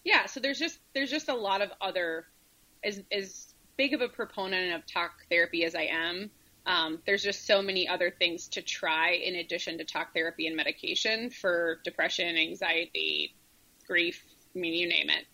Yeah. 0.03 0.25
So 0.27 0.39
there's 0.39 0.59
just 0.59 0.79
there's 0.93 1.09
just 1.09 1.29
a 1.29 1.35
lot 1.35 1.61
of 1.61 1.71
other 1.81 2.25
as 2.83 3.01
as 3.11 3.53
big 3.77 3.93
of 3.93 4.01
a 4.01 4.07
proponent 4.07 4.73
of 4.73 4.85
talk 4.85 5.11
therapy 5.29 5.65
as 5.65 5.75
I 5.75 5.83
am. 5.91 6.31
Um, 6.65 6.99
there's 7.05 7.23
just 7.23 7.45
so 7.45 7.61
many 7.61 7.87
other 7.87 8.09
things 8.09 8.47
to 8.49 8.61
try 8.61 9.11
in 9.11 9.35
addition 9.35 9.77
to 9.77 9.83
talk 9.83 10.13
therapy 10.13 10.47
and 10.47 10.55
medication 10.55 11.29
for 11.29 11.79
depression, 11.83 12.35
anxiety, 12.37 13.35
grief. 13.87 14.23
I 14.55 14.59
mean, 14.59 14.73
you 14.73 14.87
name 14.87 15.09
it. 15.09 15.25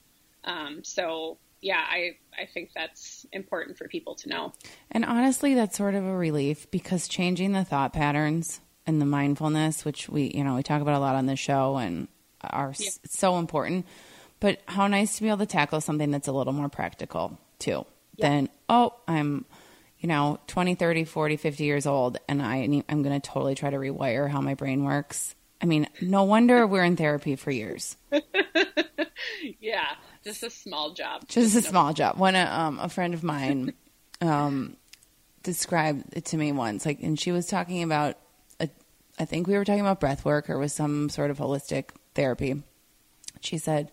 Um, 0.43 0.83
so 0.83 1.37
yeah, 1.61 1.83
I 1.87 2.17
I 2.37 2.45
think 2.45 2.71
that's 2.75 3.25
important 3.31 3.77
for 3.77 3.87
people 3.87 4.15
to 4.15 4.29
know. 4.29 4.53
And 4.91 5.05
honestly, 5.05 5.53
that's 5.53 5.77
sort 5.77 5.95
of 5.95 6.03
a 6.03 6.15
relief 6.15 6.69
because 6.71 7.07
changing 7.07 7.51
the 7.51 7.63
thought 7.63 7.93
patterns 7.93 8.59
and 8.87 8.99
the 8.99 9.05
mindfulness, 9.05 9.85
which 9.85 10.09
we, 10.09 10.31
you 10.33 10.43
know, 10.43 10.55
we 10.55 10.63
talk 10.63 10.81
about 10.81 10.95
a 10.95 10.99
lot 10.99 11.15
on 11.15 11.27
the 11.27 11.35
show 11.35 11.77
and 11.77 12.07
are 12.41 12.71
s 12.71 12.99
so 13.05 13.37
important. 13.37 13.85
But 14.39 14.59
how 14.65 14.87
nice 14.87 15.17
to 15.17 15.21
be 15.21 15.29
able 15.29 15.39
to 15.39 15.45
tackle 15.45 15.81
something 15.81 16.09
that's 16.09 16.27
a 16.27 16.31
little 16.31 16.53
more 16.53 16.69
practical 16.69 17.37
too. 17.59 17.85
Yeah. 18.15 18.29
Than, 18.29 18.49
oh, 18.67 18.95
I'm, 19.07 19.45
you 19.99 20.09
know, 20.09 20.39
20, 20.47 20.75
30, 20.75 21.05
40, 21.05 21.37
50 21.37 21.63
years 21.63 21.85
old 21.85 22.17
and 22.27 22.41
I 22.41 22.65
need, 22.65 22.85
I'm 22.89 23.03
going 23.03 23.19
to 23.19 23.29
totally 23.29 23.53
try 23.53 23.69
to 23.69 23.77
rewire 23.77 24.27
how 24.27 24.41
my 24.41 24.55
brain 24.55 24.83
works. 24.83 25.35
I 25.61 25.65
mean, 25.65 25.87
no 26.01 26.23
wonder 26.23 26.65
we're 26.65 26.83
in 26.83 26.95
therapy 26.95 27.35
for 27.35 27.51
years. 27.51 27.95
Yeah, 29.59 29.87
just 30.23 30.43
a 30.43 30.49
small 30.49 30.93
job. 30.93 31.27
just 31.27 31.55
a 31.55 31.61
small 31.61 31.93
job. 31.93 32.17
One 32.17 32.35
uh, 32.35 32.47
um, 32.51 32.79
a 32.79 32.89
friend 32.89 33.13
of 33.13 33.23
mine 33.23 33.73
um, 34.19 34.77
described 35.43 36.15
it 36.15 36.25
to 36.25 36.37
me 36.37 36.51
once, 36.51 36.85
like, 36.85 37.01
and 37.01 37.19
she 37.19 37.31
was 37.31 37.47
talking 37.47 37.83
about, 37.83 38.17
a, 38.59 38.69
I 39.19 39.25
think 39.25 39.47
we 39.47 39.55
were 39.55 39.65
talking 39.65 39.81
about 39.81 39.99
breath 39.99 40.25
work 40.25 40.49
or 40.49 40.57
was 40.57 40.73
some 40.73 41.09
sort 41.09 41.31
of 41.31 41.37
holistic 41.37 41.89
therapy. 42.13 42.61
She 43.41 43.57
said, 43.57 43.91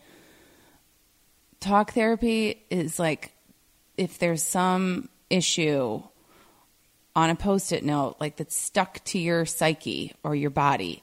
talk 1.61 1.93
therapy 1.93 2.65
is 2.71 2.99
like 2.99 3.33
if 3.97 4.19
there's 4.19 4.43
some 4.43 5.09
issue 5.31 6.03
on 7.17 7.31
a 7.31 7.35
post-it 7.35 7.85
note, 7.85 8.17
like 8.21 8.37
that's 8.37 8.57
stuck 8.57 9.03
to 9.05 9.19
your 9.19 9.45
psyche 9.47 10.15
or 10.23 10.35
your 10.35 10.51
body. 10.51 11.03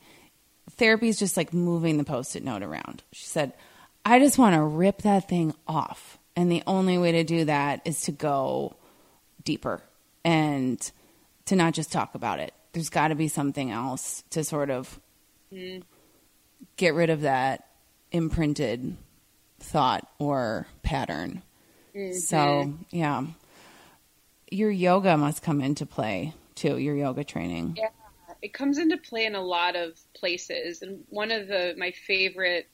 Therapy 0.77 1.07
is 1.09 1.17
just 1.17 1.37
like 1.37 1.53
moving 1.53 1.97
the 1.97 2.03
post-it 2.03 2.43
note 2.43 2.63
around. 2.63 3.03
She 3.11 3.25
said, 3.25 3.53
I 4.03 4.19
just 4.19 4.37
want 4.37 4.55
to 4.55 4.61
rip 4.61 5.03
that 5.03 5.27
thing 5.27 5.53
off. 5.67 6.17
And 6.35 6.51
the 6.51 6.63
only 6.67 6.97
way 6.97 7.13
to 7.13 7.23
do 7.23 7.45
that 7.45 7.81
is 7.85 8.01
to 8.01 8.11
go 8.11 8.75
deeper 9.43 9.81
and 10.23 10.79
to 11.45 11.55
not 11.55 11.73
just 11.73 11.91
talk 11.91 12.15
about 12.15 12.39
it. 12.39 12.53
There's 12.73 12.89
got 12.89 13.07
to 13.07 13.15
be 13.15 13.29
something 13.29 13.71
else 13.71 14.23
to 14.31 14.43
sort 14.43 14.69
of 14.69 14.99
mm-hmm. 15.53 15.81
get 16.75 16.93
rid 16.93 17.09
of 17.09 17.21
that 17.21 17.67
imprinted 18.11 18.97
thought 19.59 20.07
or 20.19 20.67
pattern. 20.83 21.41
Mm-hmm. 21.95 22.17
So, 22.17 22.73
yeah. 22.89 23.23
Your 24.51 24.71
yoga 24.71 25.17
must 25.17 25.41
come 25.41 25.61
into 25.61 25.85
play 25.85 26.33
too, 26.55 26.77
your 26.77 26.95
yoga 26.95 27.23
training. 27.23 27.75
Yeah, 27.77 27.89
it 28.45 28.53
comes 28.53 28.77
into 28.77 28.95
play 28.95 29.25
in 29.25 29.33
a 29.33 29.41
lot 29.41 29.75
of 29.75 29.99
places, 30.13 30.83
and 30.83 31.03
one 31.09 31.31
of 31.31 31.47
the 31.47 31.73
my 31.79 31.89
favorite 31.89 32.67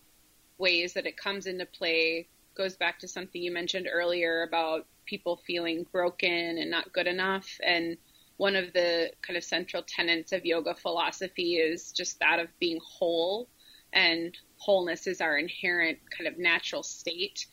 ways 0.57 0.93
that 0.95 1.05
it 1.05 1.15
comes 1.15 1.45
into 1.45 1.65
play 1.65 2.27
goes 2.55 2.75
back 2.75 2.99
to 2.99 3.07
something 3.07 3.41
you 3.41 3.53
mentioned 3.53 3.87
earlier 3.89 4.43
about 4.43 4.85
people 5.05 5.37
feeling 5.47 5.85
broken 5.93 6.57
and 6.57 6.69
not 6.69 6.91
good 6.91 7.07
enough. 7.07 7.47
And 7.65 7.95
one 8.35 8.57
of 8.57 8.73
the 8.73 9.13
kind 9.21 9.37
of 9.37 9.45
central 9.45 9.81
tenets 9.87 10.33
of 10.33 10.45
yoga 10.45 10.75
philosophy 10.75 11.55
is 11.55 11.93
just 11.93 12.19
that 12.19 12.39
of 12.39 12.49
being 12.59 12.81
whole, 12.83 13.47
and 13.93 14.37
wholeness 14.57 15.07
is 15.07 15.21
our 15.21 15.37
inherent 15.37 15.99
kind 16.15 16.27
of 16.27 16.37
natural 16.37 16.83
state. 16.83 17.45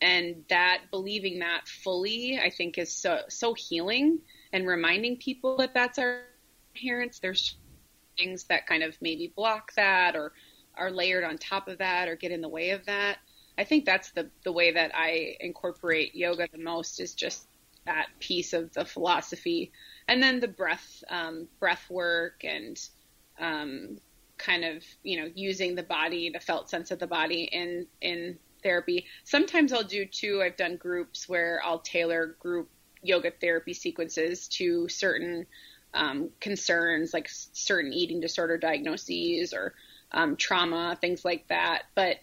And 0.00 0.44
that 0.48 0.80
believing 0.90 1.38
that 1.38 1.68
fully, 1.68 2.40
I 2.42 2.50
think, 2.50 2.76
is 2.76 2.90
so 2.92 3.20
so 3.28 3.54
healing 3.54 4.18
and 4.52 4.66
reminding 4.66 5.18
people 5.18 5.58
that 5.58 5.74
that's 5.74 6.00
our 6.00 6.22
inherent. 6.74 7.18
There's 7.20 7.56
things 8.16 8.44
that 8.44 8.66
kind 8.66 8.82
of 8.82 8.96
maybe 9.00 9.32
block 9.34 9.72
that 9.74 10.16
or 10.16 10.32
are 10.76 10.90
layered 10.90 11.24
on 11.24 11.38
top 11.38 11.68
of 11.68 11.78
that 11.78 12.08
or 12.08 12.16
get 12.16 12.32
in 12.32 12.40
the 12.40 12.48
way 12.48 12.70
of 12.70 12.86
that. 12.86 13.18
I 13.58 13.64
think 13.64 13.84
that's 13.84 14.10
the 14.12 14.30
the 14.44 14.52
way 14.52 14.72
that 14.72 14.92
I 14.94 15.36
incorporate 15.40 16.14
yoga 16.14 16.48
the 16.50 16.58
most 16.58 17.00
is 17.00 17.14
just 17.14 17.46
that 17.84 18.06
piece 18.20 18.52
of 18.52 18.72
the 18.72 18.84
philosophy. 18.84 19.72
and 20.08 20.22
then 20.22 20.40
the 20.40 20.48
breath 20.48 21.04
um, 21.10 21.48
breath 21.58 21.88
work 21.90 22.44
and 22.44 22.78
um, 23.38 23.98
kind 24.38 24.64
of 24.64 24.82
you 25.02 25.20
know 25.20 25.30
using 25.34 25.74
the 25.74 25.82
body, 25.82 26.30
the 26.30 26.40
felt 26.40 26.70
sense 26.70 26.90
of 26.90 26.98
the 26.98 27.06
body 27.06 27.44
in 27.44 27.86
in 28.00 28.38
therapy. 28.62 29.06
Sometimes 29.24 29.72
I'll 29.72 29.82
do 29.82 30.06
too. 30.06 30.42
I've 30.42 30.56
done 30.56 30.76
groups 30.76 31.28
where 31.28 31.60
I'll 31.64 31.80
tailor 31.80 32.36
group 32.38 32.70
yoga 33.02 33.32
therapy 33.40 33.74
sequences 33.74 34.46
to 34.46 34.88
certain 34.88 35.46
um, 35.94 36.30
concerns, 36.40 37.12
like 37.12 37.28
certain 37.30 37.92
eating 37.92 38.20
disorder 38.20 38.58
diagnoses 38.58 39.52
or 39.52 39.74
um, 40.12 40.36
trauma, 40.36 40.96
things 41.00 41.24
like 41.24 41.46
that. 41.48 41.82
But 41.94 42.18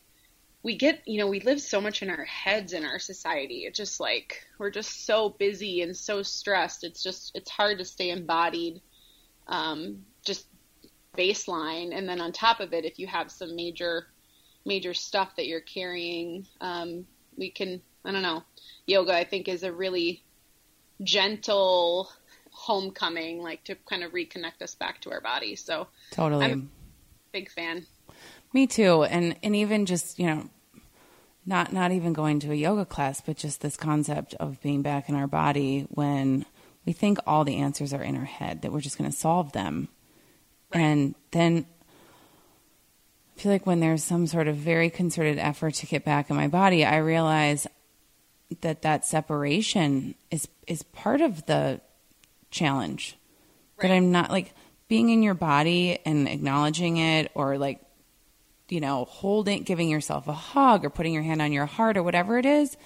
we 0.61 0.75
get, 0.75 1.07
you 1.07 1.19
know, 1.19 1.27
we 1.27 1.39
live 1.39 1.61
so 1.61 1.79
much 1.79 2.01
in 2.01 2.09
our 2.09 2.25
heads 2.25 2.73
in 2.73 2.85
our 2.85 2.99
society. 2.99 3.59
It's 3.65 3.77
just 3.77 3.99
like 3.99 4.45
we're 4.57 4.71
just 4.71 5.05
so 5.05 5.29
busy 5.29 5.81
and 5.81 5.95
so 5.95 6.21
stressed. 6.21 6.83
It's 6.83 7.01
just 7.01 7.31
it's 7.35 7.49
hard 7.49 7.77
to 7.79 7.85
stay 7.85 8.09
embodied. 8.09 8.81
Um, 9.47 10.05
just 10.23 10.45
baseline, 11.17 11.97
and 11.97 12.07
then 12.07 12.21
on 12.21 12.31
top 12.31 12.59
of 12.59 12.73
it, 12.73 12.85
if 12.85 12.99
you 12.99 13.07
have 13.07 13.31
some 13.31 13.55
major 13.55 14.07
major 14.65 14.93
stuff 14.93 15.35
that 15.37 15.47
you're 15.47 15.61
carrying, 15.61 16.45
um, 16.61 17.05
we 17.37 17.49
can. 17.49 17.81
I 18.05 18.11
don't 18.11 18.21
know. 18.21 18.43
Yoga, 18.85 19.13
I 19.13 19.23
think, 19.25 19.47
is 19.47 19.63
a 19.63 19.71
really 19.71 20.23
gentle 21.03 22.09
homecoming, 22.59 23.41
like 23.41 23.63
to 23.63 23.75
kind 23.89 24.03
of 24.03 24.11
reconnect 24.11 24.61
us 24.61 24.75
back 24.75 24.99
to 25.01 25.11
our 25.11 25.21
body. 25.21 25.55
So 25.55 25.87
totally, 26.11 26.45
I'm 26.45 26.69
a 27.31 27.31
big 27.31 27.49
fan. 27.49 27.85
Me 28.53 28.67
too, 28.67 29.03
and 29.03 29.35
and 29.41 29.55
even 29.55 29.85
just 29.85 30.19
you 30.19 30.27
know, 30.27 30.49
not 31.45 31.71
not 31.71 31.91
even 31.91 32.11
going 32.11 32.39
to 32.41 32.51
a 32.51 32.55
yoga 32.55 32.85
class, 32.85 33.21
but 33.21 33.37
just 33.37 33.61
this 33.61 33.77
concept 33.77 34.33
of 34.35 34.61
being 34.61 34.81
back 34.81 35.07
in 35.07 35.15
our 35.15 35.27
body 35.27 35.87
when 35.89 36.45
we 36.85 36.91
think 36.91 37.17
all 37.25 37.45
the 37.45 37.57
answers 37.57 37.93
are 37.93 38.03
in 38.03 38.17
our 38.17 38.25
head 38.25 38.61
that 38.61 38.71
we're 38.71 38.81
just 38.81 38.97
going 38.97 39.09
to 39.09 39.15
solve 39.15 39.53
them, 39.53 39.87
right. 40.73 40.81
and 40.81 41.15
then 41.31 41.65
I 43.37 43.41
feel 43.41 43.51
like 43.53 43.65
when 43.65 43.79
there's 43.79 44.03
some 44.03 44.27
sort 44.27 44.49
of 44.49 44.57
very 44.57 44.89
concerted 44.89 45.37
effort 45.37 45.75
to 45.75 45.85
get 45.85 46.03
back 46.03 46.29
in 46.29 46.35
my 46.35 46.49
body, 46.49 46.83
I 46.83 46.97
realize 46.97 47.67
that 48.61 48.81
that 48.81 49.05
separation 49.05 50.15
is 50.29 50.47
is 50.67 50.83
part 50.83 51.21
of 51.21 51.45
the 51.45 51.79
challenge. 52.51 53.17
Right. 53.77 53.87
That 53.89 53.93
I'm 53.93 54.11
not 54.11 54.31
like 54.31 54.53
being 54.87 55.09
in 55.09 55.23
your 55.23 55.35
body 55.35 55.99
and 56.05 56.27
acknowledging 56.27 56.97
it 56.97 57.31
or 57.35 57.57
like 57.57 57.81
you 58.69 58.79
know, 58.79 59.05
holding, 59.05 59.63
giving 59.63 59.89
yourself 59.89 60.27
a 60.27 60.33
hug 60.33 60.85
or 60.85 60.89
putting 60.89 61.13
your 61.13 61.23
hand 61.23 61.41
on 61.41 61.51
your 61.51 61.65
heart 61.65 61.97
or 61.97 62.03
whatever 62.03 62.37
it 62.37 62.45
is, 62.45 62.77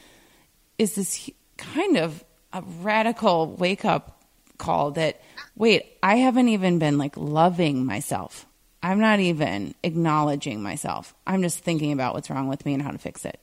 is 0.77 0.95
this 0.95 1.29
kind 1.57 1.97
of 1.97 2.23
a 2.51 2.63
radical 2.81 3.55
wake 3.55 3.85
up 3.85 4.23
call 4.57 4.91
that, 4.91 5.21
wait, 5.55 5.97
I 6.01 6.17
haven't 6.17 6.49
even 6.49 6.79
been 6.79 6.97
like 6.97 7.17
loving 7.17 7.85
myself. 7.85 8.45
I'm 8.81 8.99
not 8.99 9.19
even 9.19 9.75
acknowledging 9.83 10.61
myself. 10.61 11.13
I'm 11.25 11.41
just 11.41 11.59
thinking 11.59 11.91
about 11.91 12.13
what's 12.13 12.29
wrong 12.29 12.47
with 12.47 12.65
me 12.65 12.73
and 12.73 12.81
how 12.81 12.91
to 12.91 12.97
fix 12.97 13.25
it. 13.25 13.39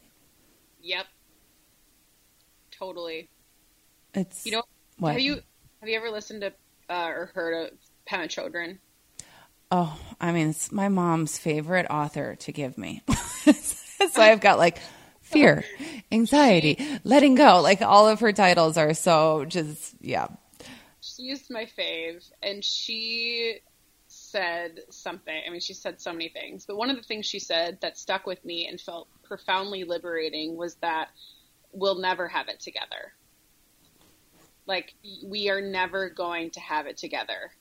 Yep. 0.82 1.06
Totally. 2.70 3.28
It's 4.14 4.44
you 4.46 4.52
know 4.52 4.62
what? 4.98 5.12
have 5.12 5.20
you 5.20 5.40
have 5.80 5.88
you 5.88 5.96
ever 5.96 6.10
listened 6.10 6.42
to 6.42 6.52
uh, 6.88 7.08
or 7.08 7.30
heard 7.34 7.66
of 7.66 7.78
Pema 8.08 8.26
Chodron? 8.26 8.78
Oh, 9.70 9.98
I 10.20 10.32
mean, 10.32 10.50
it's 10.50 10.72
my 10.72 10.88
mom's 10.88 11.38
favorite 11.38 11.86
author 11.88 12.36
to 12.36 12.52
give 12.52 12.76
me. 12.76 13.02
so 13.52 14.20
I've 14.20 14.40
got 14.40 14.58
like 14.58 14.78
fear, 15.22 15.64
anxiety, 16.12 16.78
letting 17.04 17.34
go. 17.34 17.60
Like 17.60 17.80
all 17.80 18.08
of 18.08 18.20
her 18.20 18.32
titles 18.32 18.76
are 18.76 18.94
so 18.94 19.44
just, 19.46 19.94
yeah. 20.00 20.26
She's 21.00 21.48
my 21.48 21.66
fave. 21.78 22.28
And 22.42 22.64
she 22.64 23.60
said 24.08 24.80
something. 24.90 25.42
I 25.46 25.50
mean, 25.50 25.60
she 25.60 25.74
said 25.74 26.00
so 26.00 26.12
many 26.12 26.28
things, 26.28 26.66
but 26.66 26.76
one 26.76 26.90
of 26.90 26.96
the 26.96 27.02
things 27.02 27.26
she 27.26 27.38
said 27.38 27.78
that 27.80 27.96
stuck 27.96 28.26
with 28.26 28.44
me 28.44 28.66
and 28.66 28.80
felt 28.80 29.08
profoundly 29.22 29.84
liberating 29.84 30.56
was 30.56 30.74
that 30.76 31.08
we'll 31.72 32.00
never 32.00 32.26
have 32.26 32.48
it 32.48 32.58
together. 32.60 33.12
Like, 34.66 34.94
we 35.24 35.50
are 35.50 35.60
never 35.60 36.10
going 36.10 36.50
to 36.52 36.60
have 36.60 36.86
it 36.86 36.96
together 36.96 37.52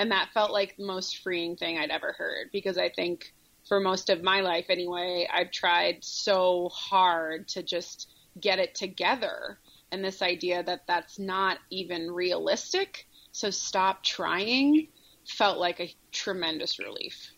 and 0.00 0.12
that 0.12 0.30
felt 0.32 0.50
like 0.50 0.76
the 0.76 0.86
most 0.86 1.18
freeing 1.18 1.56
thing 1.56 1.76
I'd 1.76 1.90
ever 1.90 2.12
heard 2.12 2.50
because 2.52 2.78
I 2.78 2.88
think 2.88 3.34
for 3.68 3.80
most 3.80 4.08
of 4.08 4.22
my 4.22 4.40
life 4.40 4.66
anyway, 4.70 5.28
I've 5.30 5.50
tried 5.50 5.98
so 6.00 6.70
hard 6.70 7.48
to 7.48 7.62
just 7.62 8.08
get 8.40 8.58
it 8.58 8.74
together. 8.74 9.58
And 9.92 10.02
this 10.02 10.22
idea 10.22 10.62
that 10.62 10.86
that's 10.86 11.18
not 11.18 11.58
even 11.68 12.10
realistic, 12.10 13.06
so 13.32 13.50
stop 13.50 14.02
trying, 14.02 14.88
felt 15.26 15.58
like 15.58 15.80
a 15.80 15.94
tremendous 16.12 16.78
relief. 16.78 17.32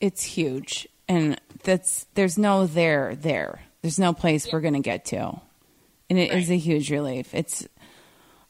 It's 0.00 0.24
huge. 0.24 0.88
And 1.08 1.40
that's 1.62 2.06
there's 2.14 2.38
no 2.38 2.66
there 2.66 3.14
there. 3.14 3.62
There's 3.82 3.98
no 3.98 4.12
place 4.12 4.46
yeah. 4.46 4.54
we're 4.54 4.62
going 4.62 4.74
to 4.74 4.80
get 4.80 5.04
to. 5.06 5.40
And 6.10 6.18
it 6.18 6.30
right. 6.30 6.42
is 6.42 6.50
a 6.50 6.56
huge 6.58 6.90
relief. 6.90 7.32
It's 7.32 7.66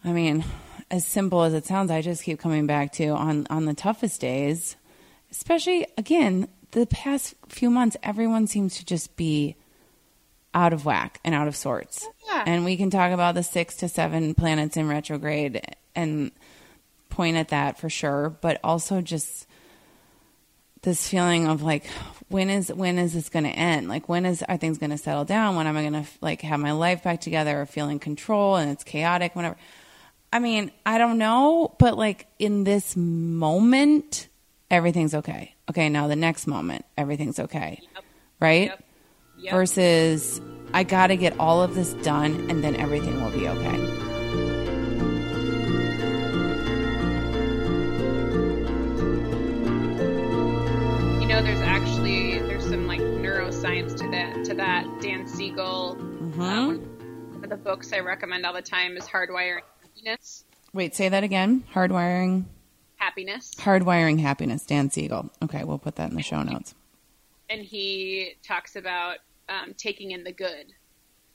I 0.05 0.12
mean, 0.12 0.44
as 0.90 1.07
simple 1.07 1.42
as 1.42 1.55
it 1.55 1.66
sounds, 1.66 1.90
I 1.90 2.01
just 2.01 2.25
keep 2.25 2.40
coming 2.40 2.66
back 2.66 2.92
to 2.94 3.09
on 3.09 3.46
on 3.51 3.66
the 3.66 3.75
toughest 3.75 4.20
days, 4.20 4.77
especially 5.31 5.87
again 5.96 6.49
the 6.73 6.87
past 6.87 7.35
few 7.49 7.70
months. 7.70 7.96
Everyone 8.03 8.46
seems 8.46 8.77
to 8.79 8.85
just 8.85 9.16
be 9.16 9.57
out 10.53 10.73
of 10.73 10.85
whack 10.85 11.20
and 11.25 11.35
out 11.35 11.46
of 11.46 11.55
sorts. 11.55 12.05
Oh, 12.05 12.12
yeah. 12.27 12.44
And 12.46 12.64
we 12.64 12.77
can 12.77 12.90
talk 12.90 13.12
about 13.12 13.35
the 13.35 13.42
six 13.42 13.77
to 13.77 13.88
seven 13.88 14.35
planets 14.35 14.77
in 14.77 14.88
retrograde 14.88 15.62
and 15.94 16.33
point 17.09 17.37
at 17.37 17.49
that 17.49 17.79
for 17.79 17.88
sure, 17.88 18.31
but 18.40 18.59
also 18.64 19.01
just 19.01 19.46
this 20.83 21.09
feeling 21.09 21.47
of 21.47 21.62
like 21.62 21.87
when 22.29 22.49
is 22.49 22.73
when 22.73 22.99
is 22.99 23.12
this 23.12 23.29
going 23.29 23.45
to 23.45 23.51
end 23.51 23.88
like 23.88 24.09
when 24.09 24.25
is 24.25 24.43
are 24.45 24.57
things 24.57 24.79
going 24.79 24.90
to 24.90 24.99
settle 24.99 25.25
down 25.25 25.57
when 25.57 25.66
am 25.66 25.77
i 25.77 25.83
going 25.83 26.05
to 26.05 26.09
like 26.21 26.40
have 26.40 26.59
my 26.59 26.73
life 26.73 27.03
back 27.03 27.21
together 27.21 27.61
or 27.61 27.66
feel 27.66 27.88
in 27.88 27.99
control 27.99 28.57
and 28.57 28.71
it's 28.71 28.85
chaotic 28.85 29.37
whenever 29.37 29.57
I 30.33 30.38
mean, 30.38 30.71
I 30.87 30.99
don't 30.99 31.19
know, 31.19 31.75
but 31.79 31.99
like 31.99 32.27
in 32.38 32.64
this 32.64 32.97
moment, 32.97 34.29
everything's 34.71 35.14
okay. 35.14 35.55
Okay, 35.69 35.88
now 35.88 36.07
the 36.07 36.16
next 36.16 36.47
moment, 36.47 36.85
everything's 36.97 37.40
okay. 37.40 37.81
Yep. 37.83 38.05
Right? 38.38 38.69
Yep. 38.69 38.85
Yep. 39.38 39.53
Versus, 39.53 40.40
I 40.73 40.85
got 40.85 41.09
to 41.09 41.16
get 41.16 41.38
all 41.40 41.62
of 41.62 41.75
this 41.75 41.95
done 41.95 42.49
and 42.51 42.62
then 42.62 42.77
everything 42.77 43.23
will 43.23 43.31
be 43.31 43.49
okay. 43.49 43.89
Know, 51.40 51.46
there's 51.46 51.61
actually 51.61 52.38
there's 52.40 52.68
some 52.68 52.87
like 52.87 53.00
neuroscience 53.00 53.96
to 53.96 54.11
that. 54.11 54.44
To 54.44 54.55
that, 54.55 54.87
Dan 55.00 55.26
Siegel. 55.26 55.96
Mm-hmm. 55.98 56.40
Um, 56.40 56.79
one 57.33 57.44
of 57.44 57.50
the 57.50 57.57
books 57.57 57.92
I 57.92 58.00
recommend 58.00 58.44
all 58.44 58.53
the 58.53 58.62
time 58.62 58.96
is 58.96 59.05
Hardwiring 59.05 59.61
happiness. 59.83 60.44
Wait, 60.72 60.94
say 60.94 61.09
that 61.09 61.24
again. 61.24 61.64
Hardwiring 61.72 62.44
happiness. 62.96 63.55
Hardwiring 63.57 64.20
happiness. 64.20 64.64
Dan 64.64 64.90
Siegel. 64.90 65.31
Okay, 65.42 65.64
we'll 65.64 65.79
put 65.79 65.96
that 65.96 66.11
in 66.11 66.16
the 66.16 66.22
show 66.22 66.42
notes. 66.42 66.74
And 67.48 67.62
he 67.62 68.35
talks 68.46 68.76
about 68.76 69.18
um, 69.48 69.74
taking 69.76 70.11
in 70.11 70.24
the 70.24 70.33
good. 70.33 70.72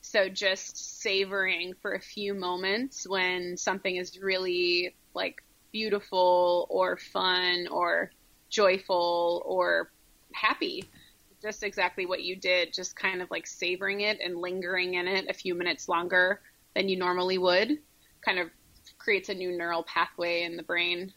So 0.01 0.29
just 0.29 1.01
savoring 1.01 1.73
for 1.81 1.93
a 1.93 1.99
few 1.99 2.35
moments 2.35 3.07
when 3.09 3.57
something 3.57 3.95
is 3.95 4.19
really 4.19 4.95
like 5.15 5.43
beautiful 5.71 6.67
or 6.69 6.95
fun 6.95 7.67
or 7.71 8.11
joyful 8.49 9.41
or 9.45 9.89
happy. 10.35 10.85
Just 11.41 11.63
exactly 11.63 12.05
what 12.05 12.23
you 12.23 12.35
did, 12.35 12.73
just 12.73 12.95
kind 12.95 13.21
of 13.21 13.29
like 13.31 13.45
savoring 13.47 14.01
it 14.01 14.19
and 14.23 14.37
lingering 14.37 14.95
in 14.95 15.07
it 15.07 15.29
a 15.29 15.33
few 15.33 15.55
minutes 15.55 15.87
longer 15.87 16.41
than 16.73 16.89
you 16.89 16.97
normally 16.97 17.37
would 17.37 17.79
kind 18.25 18.39
of 18.39 18.49
creates 18.97 19.29
a 19.29 19.33
new 19.33 19.55
neural 19.55 19.83
pathway 19.83 20.43
in 20.43 20.57
the 20.57 20.63
brain. 20.63 21.13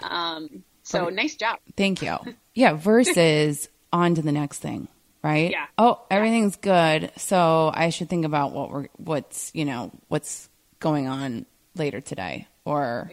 Um, 0.00 0.64
so 0.82 1.08
nice 1.10 1.36
job. 1.36 1.58
Thank 1.76 2.02
you. 2.02 2.16
Yeah. 2.54 2.72
Versus 2.72 3.68
on 3.92 4.16
to 4.16 4.22
the 4.22 4.32
next 4.32 4.58
thing, 4.58 4.88
right? 5.22 5.52
Yeah. 5.52 5.66
Oh, 5.78 6.00
everything's 6.10 6.56
good. 6.56 7.12
So 7.16 7.70
I 7.72 7.90
should 7.90 8.08
think 8.08 8.24
about 8.24 8.50
what 8.50 8.72
we're, 8.72 8.88
what's, 8.96 9.52
you 9.54 9.64
know, 9.64 9.92
what's 10.08 10.48
going 10.80 11.06
on 11.06 11.46
later 11.76 12.00
today 12.00 12.48
or, 12.64 13.12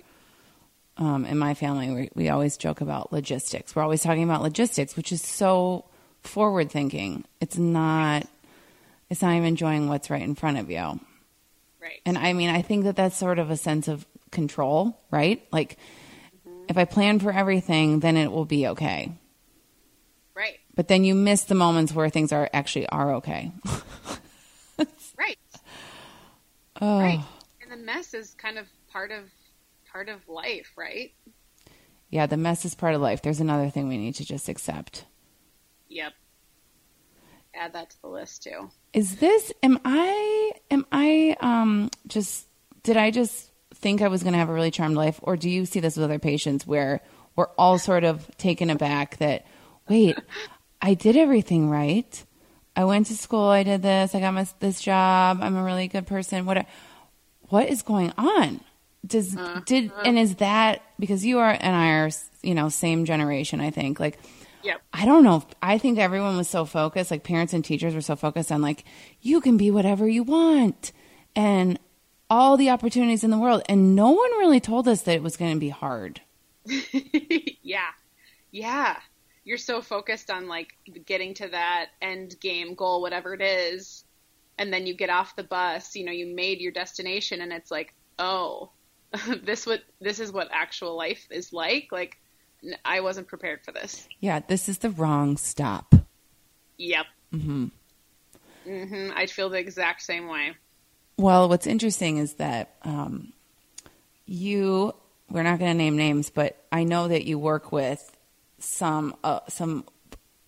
um, 0.97 1.25
in 1.25 1.37
my 1.37 1.53
family, 1.53 1.89
we, 1.91 2.09
we 2.15 2.29
always 2.29 2.57
joke 2.57 2.81
about 2.81 3.11
logistics. 3.11 3.75
We're 3.75 3.83
always 3.83 4.01
talking 4.01 4.23
about 4.23 4.41
logistics, 4.41 4.95
which 4.95 5.11
is 5.11 5.21
so 5.21 5.85
forward 6.21 6.71
thinking. 6.71 7.25
It's 7.41 7.57
not, 7.57 8.27
it's 9.09 9.21
not 9.21 9.33
even 9.33 9.45
enjoying 9.45 9.89
what's 9.89 10.09
right 10.09 10.21
in 10.21 10.35
front 10.35 10.57
of 10.57 10.69
you. 10.69 10.99
Right. 11.81 12.01
And 12.05 12.17
I 12.17 12.33
mean, 12.33 12.49
I 12.49 12.61
think 12.61 12.85
that 12.85 12.95
that's 12.95 13.17
sort 13.17 13.39
of 13.39 13.51
a 13.51 13.57
sense 13.57 13.87
of 13.87 14.05
control, 14.31 14.97
right? 15.11 15.45
Like, 15.51 15.77
mm-hmm. 16.47 16.65
if 16.69 16.77
I 16.77 16.85
plan 16.85 17.19
for 17.19 17.31
everything, 17.31 17.99
then 17.99 18.15
it 18.17 18.31
will 18.31 18.45
be 18.45 18.67
okay. 18.69 19.11
Right. 20.33 20.59
But 20.75 20.87
then 20.87 21.03
you 21.03 21.13
miss 21.13 21.43
the 21.43 21.55
moments 21.55 21.93
where 21.93 22.09
things 22.09 22.31
are 22.31 22.49
actually 22.53 22.87
are 22.87 23.15
okay. 23.15 23.51
right. 25.17 25.37
Oh. 26.81 26.99
Right. 26.99 27.23
And 27.61 27.71
the 27.71 27.85
mess 27.85 28.13
is 28.13 28.33
kind 28.33 28.57
of 28.57 28.67
part 28.91 29.11
of 29.11 29.23
part 29.95 30.09
of 30.09 30.27
life, 30.27 30.73
right? 30.75 31.13
Yeah, 32.09 32.25
the 32.25 32.35
mess 32.35 32.65
is 32.65 32.75
part 32.75 32.95
of 32.95 33.01
life. 33.01 33.21
There's 33.21 33.39
another 33.39 33.69
thing 33.69 33.87
we 33.87 33.97
need 33.97 34.15
to 34.15 34.25
just 34.25 34.49
accept. 34.49 35.05
Yep. 35.87 36.11
Add 37.53 37.71
that 37.71 37.91
to 37.91 38.01
the 38.01 38.09
list 38.09 38.43
too. 38.43 38.69
Is 38.91 39.15
this 39.17 39.53
am 39.63 39.79
I 39.85 40.51
am 40.69 40.85
I 40.91 41.37
um 41.39 41.89
just 42.07 42.45
did 42.83 42.97
I 42.97 43.09
just 43.09 43.49
think 43.73 44.01
I 44.01 44.09
was 44.09 44.21
going 44.21 44.33
to 44.33 44.39
have 44.39 44.49
a 44.49 44.53
really 44.53 44.69
charmed 44.69 44.97
life 44.97 45.17
or 45.23 45.37
do 45.37 45.49
you 45.49 45.65
see 45.65 45.79
this 45.79 45.95
with 45.95 46.03
other 46.03 46.19
patients 46.19 46.67
where 46.67 46.99
we're 47.37 47.47
all 47.57 47.79
sort 47.79 48.03
of 48.03 48.29
taken 48.37 48.69
aback 48.69 49.15
that 49.17 49.45
wait, 49.87 50.17
I 50.81 50.93
did 50.93 51.15
everything 51.15 51.69
right. 51.69 52.25
I 52.75 52.83
went 52.83 53.07
to 53.07 53.15
school, 53.15 53.47
I 53.47 53.63
did 53.63 53.81
this, 53.81 54.13
I 54.13 54.19
got 54.19 54.33
my, 54.33 54.45
this 54.59 54.81
job, 54.81 55.39
I'm 55.41 55.55
a 55.55 55.63
really 55.63 55.87
good 55.87 56.05
person. 56.05 56.45
What 56.45 56.65
what 57.47 57.69
is 57.69 57.81
going 57.81 58.11
on? 58.17 58.59
Does 59.05 59.35
uh, 59.35 59.61
did 59.65 59.91
uh, 59.91 60.01
and 60.05 60.17
is 60.17 60.35
that 60.35 60.81
because 60.99 61.25
you 61.25 61.39
are 61.39 61.51
and 61.51 61.75
I 61.75 61.89
are 61.89 62.09
you 62.41 62.55
know 62.55 62.69
same 62.69 63.05
generation? 63.05 63.61
I 63.61 63.71
think 63.71 63.99
like 63.99 64.17
Yep. 64.65 64.81
I 64.91 65.05
don't 65.05 65.23
know. 65.23 65.43
I 65.61 65.77
think 65.77 65.99
everyone 65.99 66.37
was 66.37 66.49
so 66.49 66.65
focused, 66.65 67.11
like 67.11 67.23
parents 67.23 67.53
and 67.53 67.63
teachers 67.63 67.93
were 67.93 68.01
so 68.01 68.15
focused 68.15 68.51
on 68.51 68.63
like 68.63 68.83
you 69.21 69.39
can 69.39 69.57
be 69.57 69.69
whatever 69.69 70.07
you 70.07 70.23
want 70.23 70.91
and 71.35 71.77
all 72.31 72.57
the 72.57 72.71
opportunities 72.71 73.23
in 73.23 73.29
the 73.29 73.37
world, 73.37 73.61
and 73.69 73.95
no 73.95 74.09
one 74.09 74.31
really 74.31 74.59
told 74.59 74.87
us 74.87 75.03
that 75.03 75.15
it 75.15 75.21
was 75.21 75.37
going 75.37 75.53
to 75.53 75.59
be 75.59 75.69
hard. 75.69 76.21
yeah, 77.61 77.91
yeah. 78.49 78.97
You're 79.43 79.59
so 79.59 79.81
focused 79.81 80.31
on 80.31 80.47
like 80.47 80.75
getting 81.05 81.35
to 81.35 81.47
that 81.49 81.89
end 82.01 82.35
game 82.39 82.73
goal, 82.73 83.01
whatever 83.01 83.35
it 83.35 83.41
is, 83.41 84.03
and 84.57 84.73
then 84.73 84.87
you 84.87 84.95
get 84.95 85.11
off 85.11 85.35
the 85.35 85.43
bus. 85.43 85.95
You 85.95 86.05
know, 86.05 86.11
you 86.11 86.25
made 86.25 86.59
your 86.59 86.71
destination, 86.71 87.41
and 87.41 87.53
it's 87.53 87.69
like, 87.69 87.93
oh, 88.17 88.71
this 89.43 89.65
what 89.65 89.81
this 89.99 90.19
is 90.19 90.31
what 90.31 90.49
actual 90.51 90.95
life 90.95 91.27
is 91.29 91.53
like. 91.53 91.89
Like 91.91 92.17
I 92.83 93.01
wasn't 93.01 93.27
prepared 93.27 93.63
for 93.63 93.71
this. 93.71 94.07
Yeah, 94.19 94.39
this 94.39 94.69
is 94.69 94.79
the 94.79 94.89
wrong 94.89 95.37
stop. 95.37 95.93
Yep. 96.77 97.05
Mhm. 97.33 97.71
Mhm. 98.65 99.13
I 99.15 99.25
feel 99.27 99.49
the 99.49 99.59
exact 99.59 100.01
same 100.01 100.27
way. 100.27 100.55
Well, 101.17 101.47
what's 101.47 101.67
interesting 101.67 102.17
is 102.17 102.33
that 102.35 102.75
um, 102.83 103.33
you. 104.25 104.93
We're 105.27 105.41
not 105.41 105.57
going 105.57 105.71
to 105.71 105.77
name 105.77 105.97
names, 105.97 106.29
but 106.29 106.63
I 106.71 106.83
know 106.83 107.07
that 107.07 107.25
you 107.25 107.39
work 107.39 107.71
with 107.71 108.15
some 108.59 109.15
uh, 109.23 109.39
some 109.49 109.85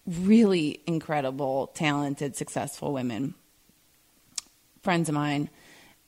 really 0.05 0.81
incredible, 0.85 1.71
talented, 1.73 2.35
successful 2.35 2.93
women, 2.93 3.33
friends 4.83 5.09
of 5.09 5.15
mine, 5.15 5.49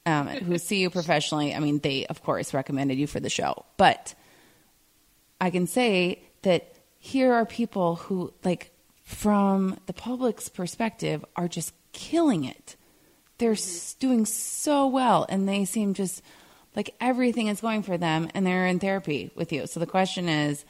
um, 0.05 0.27
who 0.27 0.57
see 0.57 0.81
you 0.81 0.89
professionally. 0.89 1.53
I 1.53 1.59
mean, 1.59 1.79
they 1.79 2.05
of 2.05 2.23
course 2.23 2.53
recommended 2.53 2.97
you 2.97 3.07
for 3.07 3.19
the 3.19 3.29
show, 3.29 3.65
but 3.77 4.15
I 5.41 5.49
can 5.49 5.67
say 5.67 6.21
that 6.41 6.73
here 6.99 7.33
are 7.33 7.45
people 7.45 7.95
who, 7.95 8.33
like, 8.43 8.71
from 9.03 9.79
the 9.85 9.93
public's 9.93 10.49
perspective, 10.49 11.23
are 11.35 11.47
just 11.47 11.73
killing 11.93 12.43
it. 12.43 12.75
They're 13.37 13.53
mm-hmm. 13.53 13.99
doing 13.99 14.25
so 14.25 14.87
well, 14.87 15.25
and 15.29 15.47
they 15.47 15.65
seem 15.65 15.93
just 15.93 16.21
like 16.75 16.93
everything 17.01 17.47
is 17.47 17.61
going 17.61 17.83
for 17.83 17.97
them, 17.97 18.29
and 18.33 18.45
they're 18.45 18.67
in 18.67 18.79
therapy 18.79 19.31
with 19.35 19.51
you. 19.51 19.65
So 19.65 19.79
the 19.79 19.87
question 19.87 20.29
is, 20.29 20.63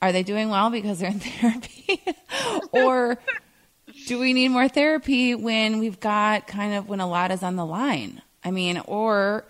are 0.00 0.12
they 0.12 0.22
doing 0.22 0.48
well 0.48 0.70
because 0.70 0.98
they're 0.98 1.10
in 1.10 1.20
therapy, 1.20 2.02
or 2.72 3.18
do 4.06 4.18
we 4.18 4.32
need 4.32 4.48
more 4.48 4.68
therapy 4.68 5.34
when 5.34 5.78
we've 5.78 6.00
got 6.00 6.46
kind 6.46 6.74
of 6.74 6.88
when 6.88 7.00
a 7.00 7.08
lot 7.08 7.30
is 7.30 7.42
on 7.42 7.56
the 7.56 7.66
line? 7.66 8.22
I 8.44 8.50
mean, 8.50 8.78
or 8.86 9.44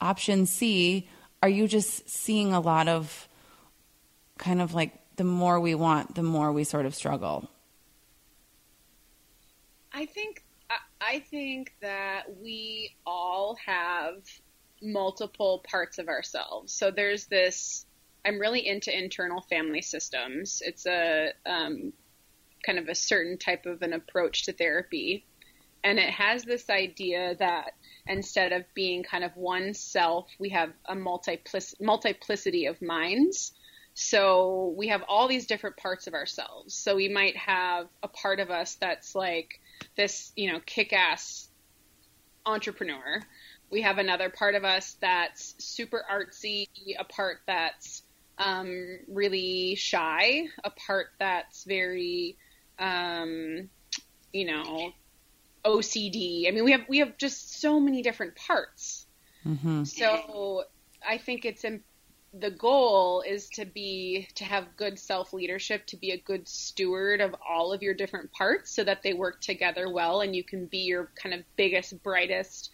option 0.00 0.46
C, 0.46 1.08
are 1.42 1.48
you 1.48 1.68
just 1.68 2.08
seeing 2.08 2.52
a 2.52 2.60
lot 2.60 2.88
of 2.88 3.28
kind 4.38 4.62
of 4.62 4.74
like 4.74 4.92
the 5.16 5.24
more 5.24 5.60
we 5.60 5.74
want, 5.74 6.14
the 6.14 6.22
more 6.22 6.52
we 6.52 6.64
sort 6.64 6.86
of 6.86 6.94
struggle? 6.94 7.48
I 9.92 10.06
think 10.06 10.44
I 11.00 11.20
think 11.30 11.74
that 11.80 12.24
we 12.40 12.94
all 13.06 13.56
have 13.66 14.22
multiple 14.82 15.64
parts 15.68 15.98
of 15.98 16.08
ourselves. 16.08 16.72
So 16.72 16.90
there's 16.90 17.26
this. 17.26 17.86
I'm 18.24 18.38
really 18.38 18.66
into 18.66 18.96
internal 18.96 19.40
family 19.40 19.82
systems. 19.82 20.62
It's 20.64 20.86
a 20.86 21.32
um, 21.46 21.92
kind 22.64 22.78
of 22.78 22.88
a 22.88 22.94
certain 22.94 23.38
type 23.38 23.66
of 23.66 23.82
an 23.82 23.94
approach 23.94 24.44
to 24.44 24.52
therapy, 24.52 25.24
and 25.82 25.98
it 25.98 26.10
has 26.10 26.44
this 26.44 26.68
idea 26.68 27.34
that 27.36 27.72
instead 28.06 28.52
of 28.52 28.64
being 28.74 29.02
kind 29.02 29.24
of 29.24 29.36
one 29.36 29.74
self, 29.74 30.28
we 30.38 30.50
have 30.50 30.72
a 30.86 30.94
multiplic- 30.94 31.80
multiplicity 31.80 32.66
of 32.66 32.80
minds. 32.82 33.52
So 33.94 34.74
we 34.76 34.88
have 34.88 35.02
all 35.08 35.28
these 35.28 35.46
different 35.46 35.76
parts 35.76 36.06
of 36.06 36.14
ourselves. 36.14 36.74
So 36.74 36.96
we 36.96 37.08
might 37.08 37.36
have 37.36 37.88
a 38.02 38.08
part 38.08 38.40
of 38.40 38.50
us 38.50 38.76
that's 38.76 39.14
like 39.14 39.60
this, 39.96 40.32
you 40.36 40.52
know, 40.52 40.60
kick 40.64 40.92
ass 40.92 41.48
entrepreneur. 42.46 43.20
We 43.70 43.82
have 43.82 43.98
another 43.98 44.30
part 44.30 44.54
of 44.54 44.64
us 44.64 44.96
that's 45.00 45.54
super 45.58 46.04
artsy, 46.10 46.66
a 46.98 47.04
part 47.04 47.38
that's 47.46 48.02
um, 48.38 48.98
really 49.06 49.74
shy, 49.74 50.44
a 50.64 50.70
part 50.70 51.08
that's 51.18 51.64
very, 51.64 52.36
um, 52.78 53.68
you 54.32 54.46
know, 54.46 54.92
OCD. 55.64 56.48
I 56.48 56.50
mean, 56.52 56.64
we 56.64 56.72
have 56.72 56.82
we 56.88 56.98
have 56.98 57.16
just 57.18 57.60
so 57.60 57.80
many 57.80 58.02
different 58.02 58.36
parts. 58.36 59.06
Mm-hmm. 59.46 59.84
So 59.84 60.64
I 61.06 61.18
think 61.18 61.44
it's 61.44 61.64
important 61.64 61.84
the 62.32 62.50
goal 62.50 63.22
is 63.26 63.48
to 63.48 63.64
be 63.64 64.28
to 64.36 64.44
have 64.44 64.76
good 64.76 64.98
self 64.98 65.32
leadership 65.32 65.84
to 65.86 65.96
be 65.96 66.12
a 66.12 66.16
good 66.16 66.46
steward 66.48 67.20
of 67.20 67.34
all 67.48 67.72
of 67.72 67.82
your 67.82 67.94
different 67.94 68.30
parts 68.32 68.70
so 68.70 68.84
that 68.84 69.02
they 69.02 69.12
work 69.12 69.40
together 69.40 69.90
well 69.90 70.20
and 70.20 70.36
you 70.36 70.44
can 70.44 70.66
be 70.66 70.78
your 70.78 71.10
kind 71.16 71.34
of 71.34 71.40
biggest 71.56 72.00
brightest 72.02 72.70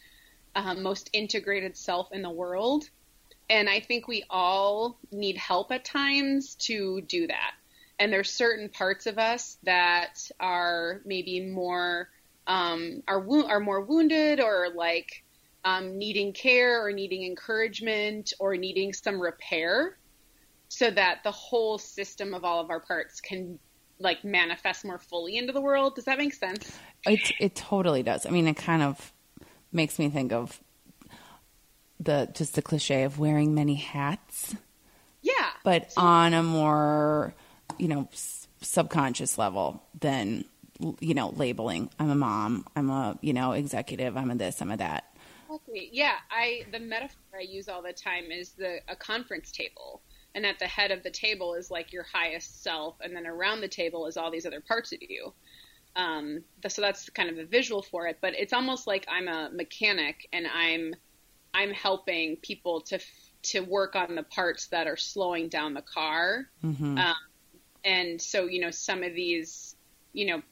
um, 0.55 0.83
most 0.83 1.09
integrated 1.13 1.77
self 1.77 2.13
in 2.13 2.21
the 2.21 2.31
world 2.31 2.89
and 3.49 3.69
i 3.69 3.81
think 3.81 4.07
we 4.07 4.25
all 4.29 4.99
need 5.11 5.39
help 5.39 5.73
at 5.73 5.85
times 5.85 6.55
to 6.57 7.01
do 7.03 7.27
that 7.27 7.55
and 7.99 8.13
there's 8.13 8.31
certain 8.31 8.69
parts 8.69 9.07
of 9.07 9.19
us 9.19 9.57
that 9.63 10.31
are 10.39 11.01
maybe 11.07 11.41
more 11.41 12.11
um, 12.47 13.03
are 13.09 13.21
wo- 13.21 13.47
are 13.47 13.61
more 13.61 13.81
wounded 13.81 14.41
or 14.41 14.69
like 14.75 15.25
um, 15.65 15.99
needing 15.99 16.33
care 16.33 16.85
or 16.85 16.93
needing 16.93 17.25
encouragement 17.25 18.33
or 18.39 18.57
needing 18.57 18.93
some 18.93 19.21
repair 19.21 19.99
so 20.69 20.91
that 20.91 21.23
the 21.25 21.31
whole 21.31 21.79
system 21.79 22.35
of 22.35 22.45
all 22.45 22.61
of 22.61 22.71
our 22.71 22.81
parts 22.81 23.21
can 23.21 23.59
like 23.99 24.25
manifest 24.25 24.85
more 24.85 24.99
fully 24.99 25.37
into 25.37 25.53
the 25.53 25.61
world. 25.61 25.95
Does 25.95 26.05
that 26.05 26.19
make 26.19 26.35
sense? 26.35 26.79
It 27.07 27.33
it 27.41 27.55
totally 27.55 28.03
does. 28.03 28.27
I 28.27 28.31
mean, 28.31 28.47
it 28.47 28.57
kind 28.57 28.83
of 28.83 29.13
makes 29.73 29.99
me 29.99 30.09
think 30.09 30.33
of 30.33 30.61
the 31.99 32.29
just 32.35 32.55
the 32.55 32.63
cliche 32.63 33.05
of 33.05 33.19
wearing 33.19 33.55
many 33.55 33.75
hats. 33.75 34.55
Yeah. 35.23 35.33
But 35.65 35.93
on 35.97 36.35
a 36.35 36.43
more, 36.43 37.35
you 37.79 37.89
know, 37.89 38.09
subconscious 38.61 39.39
level 39.39 39.83
than 39.99 40.45
you 41.01 41.15
know, 41.15 41.31
labeling. 41.31 41.91
I'm 41.99 42.11
a 42.11 42.15
mom, 42.15 42.67
I'm 42.77 42.91
a, 42.91 43.19
you 43.21 43.33
know, 43.33 43.53
executive, 43.53 44.17
I'm 44.17 44.31
a 44.31 44.35
this, 44.35 44.61
I'm 44.61 44.71
a 44.71 44.77
that. 44.77 45.17
Exactly. 45.49 45.89
Yeah, 45.93 46.17
I 46.31 46.67
the 46.73 46.81
metaphor 46.81 47.39
I 47.39 47.43
use 47.43 47.69
all 47.69 47.83
the 47.83 47.93
time 47.93 48.31
is 48.31 48.51
the 48.51 48.81
a 48.89 48.97
conference 48.97 49.53
table, 49.53 50.03
and 50.35 50.45
at 50.45 50.59
the 50.59 50.67
head 50.67 50.91
of 50.91 51.03
the 51.03 51.11
table 51.11 51.55
is 51.55 51.71
like 51.71 51.93
your 51.93 52.03
highest 52.03 52.63
self, 52.63 52.97
and 53.01 53.15
then 53.15 53.27
around 53.27 53.61
the 53.61 53.69
table 53.69 54.07
is 54.07 54.17
all 54.17 54.31
these 54.31 54.47
other 54.47 54.61
parts 54.61 54.93
of 54.93 54.99
you. 55.01 55.33
Um, 55.95 56.45
so 56.69 56.83
that's 56.83 57.09
kind 57.11 57.31
of 57.31 57.39
a 57.39 57.47
visual 57.47 57.83
for 57.83 58.07
it, 58.07 58.19
but 58.21 58.35
it's 58.35 58.53
almost 58.53 58.87
like 58.87 59.07
I'm 59.09 59.29
a 59.29 59.51
mechanic 59.51 60.29
and 60.33 60.47
I'm 60.47 60.95
I'm 61.55 61.71
helping 61.73 62.37
people 62.37 62.83
to 62.83 62.99
to 63.45 63.61
work 63.61 63.97
on 63.97 64.15
the 64.15 64.25
parts 64.25 64.67
that 64.69 64.87
are 64.87 64.97
slowing 64.97 65.49
down 65.49 65.73
the 65.73 65.83
car. 65.83 66.51
Mm-hmm. 66.63 66.99
Um, 66.99 67.17
and 67.85 68.21
so 68.21 68.47
you 68.47 68.61
know 68.61 68.71
some 68.71 69.03
of 69.03 69.15
these 69.15 69.77
you 70.13 70.27
know 70.27 70.43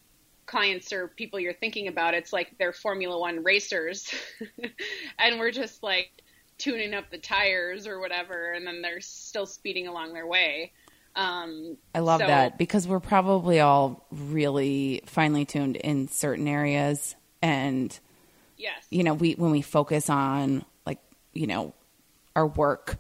clients 0.46 0.92
or 0.92 1.08
people 1.08 1.40
you're 1.40 1.52
thinking 1.52 1.88
about, 1.88 2.14
it's 2.14 2.32
like 2.32 2.56
they're 2.58 2.72
Formula 2.72 3.18
One 3.18 3.42
racers, 3.42 4.12
and 5.18 5.38
we're 5.38 5.50
just 5.50 5.82
like 5.82 6.10
tuning 6.58 6.94
up 6.94 7.10
the 7.10 7.18
tires 7.18 7.86
or 7.86 8.00
whatever, 8.00 8.52
and 8.52 8.66
then 8.66 8.82
they're 8.82 9.00
still 9.00 9.46
speeding 9.46 9.86
along 9.86 10.12
their 10.12 10.26
way. 10.26 10.72
Um, 11.16 11.76
I 11.94 12.00
love 12.00 12.20
so, 12.20 12.26
that 12.26 12.58
because 12.58 12.88
we're 12.88 13.00
probably 13.00 13.60
all 13.60 14.06
really 14.10 15.02
finely 15.06 15.44
tuned 15.44 15.76
in 15.76 16.08
certain 16.08 16.48
areas, 16.48 17.14
and 17.40 17.96
yes, 18.56 18.86
you 18.90 19.04
know, 19.04 19.14
we 19.14 19.32
when 19.32 19.50
we 19.50 19.62
focus 19.62 20.10
on 20.10 20.64
like 20.86 20.98
you 21.32 21.46
know 21.46 21.74
our 22.34 22.46
work 22.46 22.98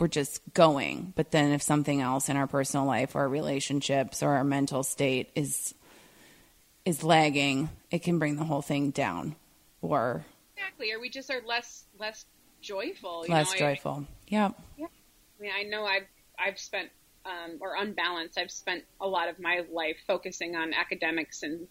we're 0.00 0.08
just 0.08 0.40
going. 0.54 1.12
But 1.14 1.30
then 1.30 1.52
if 1.52 1.62
something 1.62 2.00
else 2.00 2.28
in 2.28 2.36
our 2.36 2.46
personal 2.46 2.86
life 2.86 3.14
or 3.14 3.20
our 3.20 3.28
relationships 3.28 4.22
or 4.22 4.30
our 4.30 4.44
mental 4.44 4.82
state 4.82 5.30
is 5.36 5.74
is 6.84 7.02
lagging, 7.02 7.68
it 7.90 8.02
can 8.02 8.18
bring 8.18 8.36
the 8.36 8.44
whole 8.44 8.62
thing 8.62 8.90
down. 8.90 9.36
Or 9.82 10.24
exactly, 10.56 10.92
or 10.92 11.00
we 11.00 11.08
just 11.08 11.30
are 11.30 11.40
less 11.46 11.84
less 11.98 12.26
joyful. 12.60 13.24
less 13.28 13.52
know? 13.52 13.58
joyful. 13.58 14.04
I, 14.06 14.14
yeah. 14.28 14.50
I 14.78 15.42
mean, 15.42 15.52
I 15.58 15.62
know 15.64 15.84
I've 15.84 16.06
I've 16.38 16.58
spent 16.58 16.90
um, 17.24 17.58
or 17.60 17.76
unbalanced. 17.76 18.38
I've 18.38 18.50
spent 18.50 18.84
a 19.00 19.06
lot 19.06 19.28
of 19.28 19.38
my 19.38 19.62
life 19.72 19.96
focusing 20.06 20.56
on 20.56 20.72
academics 20.74 21.42
and 21.42 21.66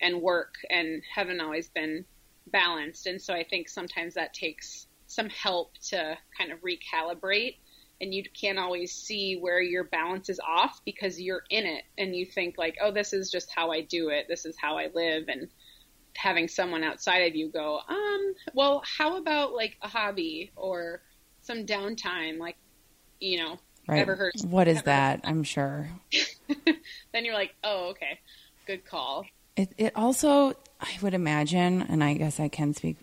and 0.00 0.20
work, 0.20 0.54
and 0.70 1.02
haven't 1.14 1.40
always 1.40 1.68
been 1.68 2.04
balanced. 2.48 3.06
And 3.06 3.20
so 3.20 3.32
I 3.32 3.44
think 3.44 3.68
sometimes 3.68 4.14
that 4.14 4.34
takes 4.34 4.86
some 5.06 5.28
help 5.28 5.72
to 5.90 6.18
kind 6.36 6.52
of 6.52 6.58
recalibrate. 6.60 7.56
And 8.00 8.12
you 8.12 8.24
can't 8.38 8.58
always 8.58 8.92
see 8.92 9.38
where 9.38 9.62
your 9.62 9.84
balance 9.84 10.28
is 10.28 10.40
off 10.40 10.80
because 10.84 11.20
you're 11.20 11.44
in 11.50 11.64
it, 11.64 11.84
and 11.96 12.14
you 12.14 12.26
think 12.26 12.58
like, 12.58 12.76
oh, 12.82 12.90
this 12.90 13.12
is 13.12 13.30
just 13.30 13.50
how 13.54 13.70
I 13.70 13.82
do 13.82 14.08
it. 14.08 14.26
This 14.28 14.44
is 14.44 14.56
how 14.60 14.76
I 14.76 14.88
live, 14.94 15.24
and 15.28 15.48
having 16.16 16.48
someone 16.48 16.84
outside 16.84 17.28
of 17.28 17.34
you 17.34 17.50
go, 17.50 17.80
um, 17.88 18.34
well, 18.54 18.82
how 18.84 19.16
about 19.16 19.52
like 19.52 19.76
a 19.82 19.88
hobby 19.88 20.52
or 20.56 21.02
some 21.42 21.66
downtime, 21.66 22.38
like, 22.38 22.56
you 23.20 23.38
know, 23.38 23.58
Right. 23.86 24.00
ever 24.00 24.16
heard? 24.16 24.32
What 24.44 24.68
is 24.68 24.82
that? 24.84 25.20
I'm 25.24 25.42
sure. 25.42 25.90
then 27.12 27.24
you're 27.24 27.34
like, 27.34 27.54
oh, 27.62 27.90
okay, 27.90 28.18
good 28.66 28.84
call. 28.84 29.26
It, 29.56 29.72
it 29.76 29.92
also, 29.94 30.54
I 30.80 30.90
would 31.02 31.14
imagine, 31.14 31.82
and 31.82 32.02
I 32.02 32.14
guess 32.14 32.40
I 32.40 32.48
can 32.48 32.74
speak 32.74 32.96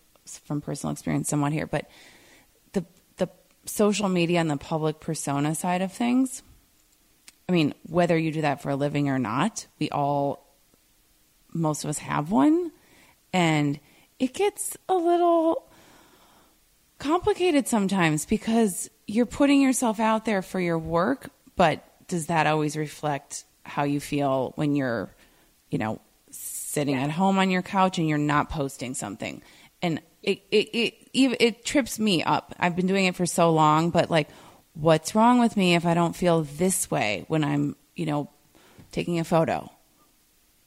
from 0.46 0.62
personal 0.62 0.92
experience 0.92 1.30
somewhat 1.30 1.54
here, 1.54 1.68
but 1.68 1.90
social 3.66 4.10
media 4.10 4.40
and 4.40 4.50
the 4.50 4.58
public 4.58 5.00
persona 5.00 5.56
side 5.56 5.82
of 5.82 5.92
things. 5.92 6.44
I 7.48 7.52
mean, 7.52 7.74
whether 7.84 8.18
you 8.18 8.32
do 8.32 8.42
that 8.42 8.62
for 8.62 8.70
a 8.70 8.76
living 8.76 9.10
or 9.10 9.20
not, 9.20 9.68
we 9.80 9.90
all, 9.90 10.48
most 11.54 11.84
of 11.84 11.90
us 11.90 11.98
have 12.00 12.32
one, 12.32 12.72
and 13.34 13.80
it 14.20 14.34
gets 14.34 14.78
a 14.88 14.96
little 14.96 15.68
complicated 16.98 17.68
sometimes 17.68 18.26
because 18.26 18.90
you're 19.08 19.26
putting 19.26 19.62
yourself 19.62 20.00
out 20.00 20.26
there 20.26 20.42
for 20.42 20.60
your 20.60 20.78
work, 20.80 21.30
but 21.56 21.84
does 22.08 22.28
that 22.28 22.48
always 22.48 22.78
reflect 22.78 23.44
how 23.64 23.84
you 23.84 24.00
feel 24.00 24.54
when 24.56 24.76
you're, 24.76 25.10
you 25.70 25.78
know, 25.78 26.00
sitting 26.30 26.96
Yeah. 26.96 27.04
at 27.04 27.12
home 27.12 27.38
on 27.40 27.50
your 27.50 27.62
couch 27.62 27.98
and 27.98 28.08
you're 28.08 28.18
not 28.18 28.50
posting 28.50 28.94
something? 28.94 29.42
And 29.82 30.02
it 30.24 30.42
it 30.52 30.70
it 31.14 31.38
it 31.42 31.66
trips 31.66 32.00
me 32.00 32.24
up. 32.24 32.54
I've 32.60 32.76
been 32.76 32.88
doing 32.88 33.06
it 33.06 33.16
for 33.16 33.26
so 33.26 33.52
long, 33.52 33.90
but 33.90 34.10
like 34.10 34.30
what's 34.74 35.16
wrong 35.16 35.40
with 35.40 35.58
me 35.58 35.76
if 35.76 35.86
I 35.86 35.94
don't 35.94 36.16
feel 36.16 36.44
this 36.44 36.90
way 36.90 37.26
when 37.28 37.44
I'm, 37.44 37.76
you 37.96 38.06
know, 38.06 38.30
taking 38.92 39.20
a 39.20 39.24
photo? 39.24 39.70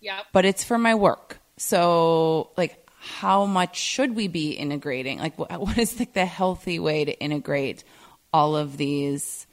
Yep. 0.01 0.27
but 0.33 0.45
it's 0.45 0.63
for 0.63 0.77
my 0.77 0.95
work. 0.95 1.39
So, 1.57 2.51
like, 2.59 2.87
how 2.99 3.47
much 3.47 3.79
should 3.79 4.15
we 4.15 4.29
be 4.29 4.51
integrating? 4.53 5.19
Like, 5.19 5.39
what, 5.39 5.51
what 5.61 5.79
is 5.79 5.99
like 5.99 6.13
the 6.13 6.27
healthy 6.27 6.79
way 6.79 7.07
to 7.07 7.13
integrate 7.19 7.85
all 8.33 8.55
of 8.57 8.77
these 8.77 9.47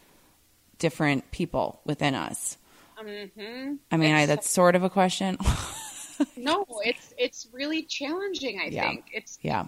different 0.80 1.32
people 1.32 1.80
within 1.86 2.16
us? 2.16 2.58
hmm 2.98 3.76
I 3.92 3.98
mean, 3.98 4.14
I, 4.14 4.26
that's 4.26 4.50
sort 4.50 4.76
of 4.76 4.84
a 4.84 4.90
question. 4.90 5.38
No, 6.38 6.66
it's 6.86 7.14
it's 7.18 7.48
really 7.52 7.82
challenging. 7.84 8.60
I 8.60 8.66
Yeah. 8.66 8.90
think 8.90 9.06
it's 9.12 9.40
yeah, 9.42 9.66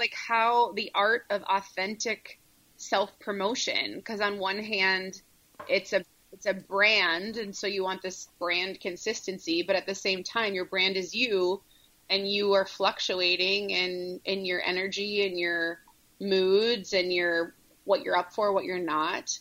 like 0.00 0.14
how 0.14 0.72
the 0.72 0.90
art 0.94 1.26
of 1.30 1.42
authentic 1.44 2.40
self 2.76 3.16
promotion. 3.20 3.96
Because 3.96 4.20
on 4.20 4.38
one 4.38 4.58
hand, 4.58 5.22
it's 5.68 5.92
a 5.92 6.02
it's 6.32 6.46
a 6.46 6.54
brand, 6.54 7.36
and 7.36 7.54
so 7.54 7.66
you 7.66 7.84
want 7.84 8.02
this 8.02 8.28
brand 8.38 8.80
consistency, 8.80 9.62
but 9.62 9.76
at 9.76 9.86
the 9.86 9.94
same 9.94 10.24
time, 10.24 10.54
your 10.54 10.64
brand 10.64 10.96
is 10.96 11.14
you, 11.14 11.60
and 12.08 12.28
you 12.28 12.52
are 12.54 12.64
fluctuating 12.64 13.70
in 13.70 14.20
in 14.24 14.44
your 14.44 14.62
energy 14.64 15.26
and 15.26 15.38
your 15.38 15.80
moods 16.20 16.92
and 16.92 17.12
your 17.12 17.54
what 17.84 18.02
you're 18.02 18.16
up 18.16 18.32
for, 18.32 18.52
what 18.52 18.64
you're 18.64 18.78
not. 18.78 19.38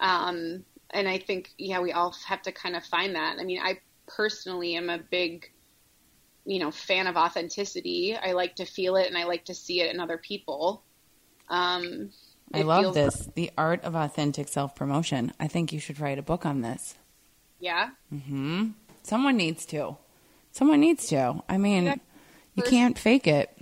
Um, 0.00 0.64
and 0.90 1.08
I 1.08 1.18
think 1.18 1.52
yeah, 1.58 1.80
we 1.80 1.92
all 1.92 2.14
have 2.26 2.42
to 2.42 2.52
kind 2.52 2.74
of 2.74 2.84
find 2.84 3.14
that. 3.14 3.38
I 3.38 3.44
mean, 3.44 3.60
I 3.62 3.80
personally 4.06 4.74
am 4.74 4.88
a 4.88 4.98
big 4.98 5.50
you 6.48 6.58
know 6.58 6.70
fan 6.70 7.06
of 7.06 7.16
authenticity. 7.16 8.16
I 8.16 8.32
like 8.32 8.56
to 8.56 8.64
feel 8.64 8.96
it 8.96 9.06
and 9.06 9.16
I 9.18 9.24
like 9.24 9.44
to 9.46 9.54
see 9.54 9.80
it 9.82 9.92
in 9.94 10.00
other 10.00 10.16
people. 10.18 10.82
Um, 11.48 12.10
I 12.52 12.62
love 12.62 12.82
feels- 12.82 12.94
this. 12.94 13.28
The 13.34 13.50
art 13.58 13.84
of 13.84 13.94
authentic 13.94 14.48
self 14.48 14.74
promotion. 14.74 15.32
I 15.38 15.46
think 15.48 15.72
you 15.72 15.78
should 15.80 16.00
write 16.00 16.18
a 16.18 16.22
book 16.22 16.44
on 16.46 16.62
this. 16.62 16.96
Yeah, 17.60 17.90
Hmm. 18.10 18.70
Someone 19.02 19.36
needs 19.36 19.64
to. 19.66 19.96
Someone 20.52 20.80
needs 20.80 21.06
to. 21.08 21.42
I 21.48 21.58
mean, 21.58 21.84
Yeah. 21.84 21.94
you 22.54 22.62
First- 22.62 22.70
can't 22.70 22.98
fake 22.98 23.26
it. 23.26 23.54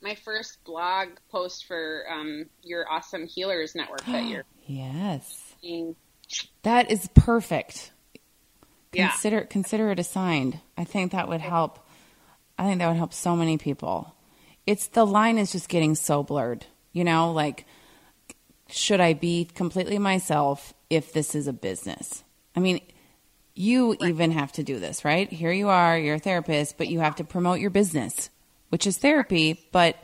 my 0.00 0.14
first 0.16 0.62
blog 0.64 1.10
post 1.30 1.64
for 1.66 2.04
um, 2.10 2.46
your 2.64 2.90
awesome 2.90 3.24
healers 3.26 3.74
network 3.76 4.04
that 4.06 4.24
you're 4.26 4.44
Yes, 4.66 5.54
being. 5.62 5.94
that 6.62 6.90
is 6.90 7.08
perfect. 7.14 7.92
Yeah, 8.92 9.10
consider 9.10 9.42
consider 9.42 9.90
it 9.92 9.98
assigned. 10.00 10.58
I 10.76 10.82
think 10.84 11.12
that 11.12 11.28
would 11.28 11.40
help. 11.40 11.78
I 12.58 12.64
think 12.64 12.78
that 12.78 12.88
would 12.88 12.96
help 12.96 13.12
so 13.12 13.36
many 13.36 13.58
people. 13.58 14.14
It's 14.66 14.88
the 14.88 15.04
line 15.06 15.38
is 15.38 15.52
just 15.52 15.68
getting 15.68 15.94
so 15.94 16.22
blurred. 16.22 16.66
You 16.92 17.04
know, 17.04 17.32
like 17.32 17.66
should 18.68 19.00
I 19.00 19.12
be 19.12 19.44
completely 19.44 19.98
myself 19.98 20.72
if 20.88 21.12
this 21.12 21.34
is 21.34 21.46
a 21.46 21.52
business? 21.52 22.24
I 22.56 22.60
mean, 22.60 22.80
you 23.54 23.96
even 24.00 24.32
have 24.32 24.52
to 24.52 24.62
do 24.62 24.78
this, 24.78 25.04
right? 25.04 25.30
Here 25.30 25.52
you 25.52 25.68
are, 25.68 25.98
you're 25.98 26.14
a 26.16 26.18
therapist, 26.18 26.78
but 26.78 26.88
you 26.88 27.00
have 27.00 27.16
to 27.16 27.24
promote 27.24 27.60
your 27.60 27.70
business, 27.70 28.30
which 28.70 28.86
is 28.86 28.96
therapy, 28.98 29.66
but 29.72 29.96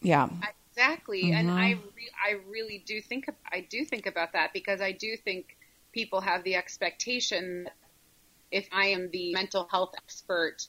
yeah. 0.00 0.28
exactly. 0.70 1.32
And 1.32 1.48
Mm-hmm. 1.48 1.58
I 1.58 1.70
re- 1.70 2.10
I 2.24 2.30
really 2.48 2.82
do 2.86 3.00
think 3.00 3.26
I 3.50 3.66
do 3.68 3.84
think 3.84 4.06
about 4.06 4.32
that 4.34 4.52
because 4.52 4.80
I 4.80 4.92
do 4.92 5.16
think 5.16 5.56
people 5.92 6.20
have 6.20 6.44
the 6.44 6.54
expectation 6.56 7.64
that 7.64 7.76
if 8.50 8.68
I 8.70 8.86
am 8.86 9.10
the 9.10 9.32
mental 9.32 9.66
health 9.70 9.94
expert, 9.96 10.68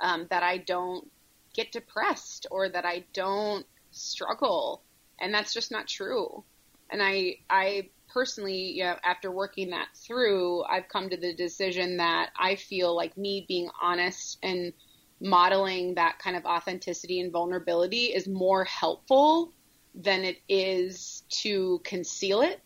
um, 0.00 0.26
that 0.30 0.42
I 0.42 0.58
don't 0.58 1.10
get 1.54 1.72
depressed 1.72 2.46
or 2.50 2.68
that 2.68 2.84
I 2.84 3.04
don't 3.12 3.66
struggle, 3.90 4.82
and 5.20 5.32
that's 5.32 5.54
just 5.54 5.70
not 5.70 5.86
true. 5.88 6.44
And 6.90 7.02
I 7.02 7.36
I 7.50 7.90
personally, 8.12 8.72
you 8.72 8.84
know, 8.84 8.96
after 9.04 9.30
working 9.30 9.70
that 9.70 9.88
through, 9.94 10.62
I've 10.64 10.88
come 10.88 11.10
to 11.10 11.16
the 11.16 11.34
decision 11.34 11.98
that 11.98 12.30
I 12.38 12.56
feel 12.56 12.94
like 12.94 13.16
me 13.16 13.44
being 13.48 13.68
honest 13.80 14.38
and 14.42 14.72
modeling 15.20 15.94
that 15.94 16.18
kind 16.18 16.36
of 16.36 16.44
authenticity 16.44 17.20
and 17.20 17.32
vulnerability 17.32 18.06
is 18.06 18.28
more 18.28 18.64
helpful 18.64 19.52
than 19.94 20.24
it 20.24 20.38
is 20.48 21.24
to 21.28 21.80
conceal 21.84 22.42
it. 22.42 22.60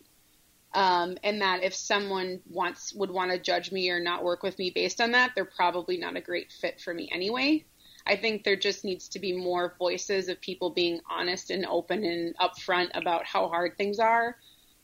Um, 0.73 1.19
and 1.25 1.41
that 1.43 1.65
if 1.65 1.75
someone 1.75 2.41
wants 2.49 2.95
would 2.95 3.11
want 3.11 3.33
to 3.33 3.39
judge 3.39 3.73
me 3.73 3.91
or 3.91 3.99
not 3.99 4.23
work 4.23 4.45
with 4.45 4.57
me 4.59 4.71
based 4.71 5.01
on 5.01 5.13
that, 5.13 5.33
they're 5.35 5.45
probably 5.45 5.97
not 5.97 6.17
a 6.17 6.21
great 6.21 6.53
fit 6.53 6.81
for 6.81 6.95
me 6.95 7.09
anyway. 7.13 7.65
I 8.07 8.17
think 8.17 8.45
there 8.45 8.57
just 8.57 8.85
needs 8.85 9.09
to 9.09 9.19
be 9.19 9.33
more 9.33 9.75
voices 9.79 10.29
of 10.29 10.41
people 10.41 10.71
being 10.71 11.01
honest 11.11 11.51
and 11.51 11.67
open 11.67 12.05
and 12.05 12.37
upfront 12.39 12.91
about 12.95 13.27
how 13.27 13.49
hard 13.49 13.77
things 13.77 13.99
are. 13.99 14.37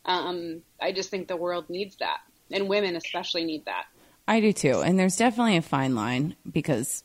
Um, 0.05 0.63
I 0.81 0.93
just 0.93 1.11
think 1.11 1.29
the 1.29 1.37
world 1.37 1.71
needs 1.71 1.97
that, 1.97 2.19
and 2.51 2.69
women 2.69 2.97
especially 2.97 3.45
need 3.45 3.65
that. 3.67 3.87
I 4.29 4.41
do 4.41 4.53
too. 4.53 4.83
And 4.83 4.99
there's 4.99 5.17
definitely 5.17 5.57
a 5.57 5.63
fine 5.63 5.95
line 5.95 6.37
because 6.51 7.05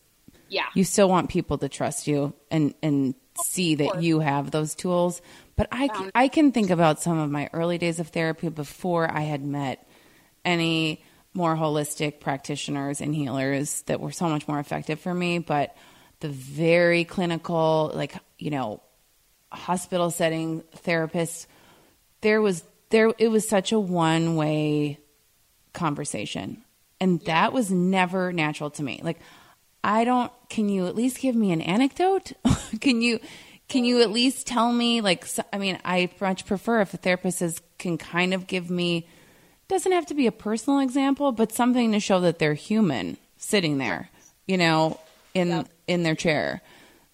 Yeah, 0.52 0.66
you 0.76 0.84
still 0.84 1.10
want 1.10 1.30
people 1.30 1.58
to 1.60 1.70
trust 1.70 2.08
you 2.08 2.34
and 2.52 2.76
and 2.84 3.16
see 3.46 3.76
that 3.76 4.04
you 4.04 4.20
have 4.20 4.52
those 4.52 4.76
tools. 4.76 5.22
But 5.56 5.68
I 5.72 5.88
can, 5.88 6.06
um, 6.06 6.12
I 6.14 6.28
can 6.28 6.52
think 6.52 6.70
about 6.70 7.02
some 7.02 7.18
of 7.18 7.32
my 7.32 7.50
early 7.54 7.78
days 7.78 8.00
of 8.00 8.10
therapy 8.10 8.50
before 8.50 9.10
I 9.10 9.22
had 9.22 9.44
met 9.44 9.88
any 10.44 11.04
more 11.34 11.56
holistic 11.56 12.20
practitioners 12.20 13.00
and 13.00 13.16
healers 13.16 13.84
that 13.84 14.02
were 14.02 14.12
so 14.12 14.28
much 14.28 14.48
more 14.48 14.60
effective 14.60 15.00
for 15.00 15.14
me. 15.14 15.40
But 15.40 15.76
the 16.20 16.30
very 16.30 17.06
clinical 17.06 17.92
like 17.96 18.14
you 18.38 18.52
know 18.52 18.84
hospital 19.52 20.12
setting 20.12 20.62
therapists 20.84 21.48
there 22.22 22.42
was 22.42 22.64
there 22.90 23.14
it 23.18 23.30
was 23.30 23.48
such 23.48 23.72
a 23.72 23.80
one 23.80 24.36
way 24.36 25.00
conversation. 25.74 26.64
And 27.00 27.20
that 27.22 27.52
was 27.52 27.72
never 27.72 28.32
natural 28.32 28.70
to 28.72 28.84
me. 28.84 29.00
Like 29.04 29.20
i 29.84 30.04
don't 30.04 30.32
can 30.50 30.70
you 30.70 30.88
at 30.88 30.96
least 30.96 31.20
give 31.20 31.36
me 31.36 31.52
an 31.52 31.62
anecdote? 31.62 32.34
Can 32.82 33.02
you 33.02 33.20
can 33.68 33.86
you 33.86 34.02
at 34.02 34.12
least 34.12 34.48
tell 34.48 34.72
me 34.72 35.02
like 35.02 35.26
so- 35.26 35.44
i 35.54 35.58
mean 35.58 35.80
i 35.86 36.10
much 36.20 36.46
prefer 36.46 36.82
if 36.82 36.94
a 36.94 36.98
therapist 36.98 37.42
is, 37.42 37.62
can 37.78 37.98
kind 37.98 38.34
of 38.34 38.48
give 38.48 38.70
me 38.70 39.08
doesn't 39.68 39.92
have 39.94 40.06
to 40.08 40.14
be 40.14 40.28
a 40.28 40.32
personal 40.32 40.80
example 40.80 41.32
but 41.32 41.52
something 41.52 41.92
to 41.94 42.00
show 42.00 42.20
that 42.22 42.40
they're 42.40 42.54
human 42.54 43.18
sitting 43.38 43.78
there 43.78 44.10
you 44.48 44.58
know 44.58 45.00
in 45.34 45.66
in 45.88 46.04
their 46.04 46.16
chair. 46.16 46.62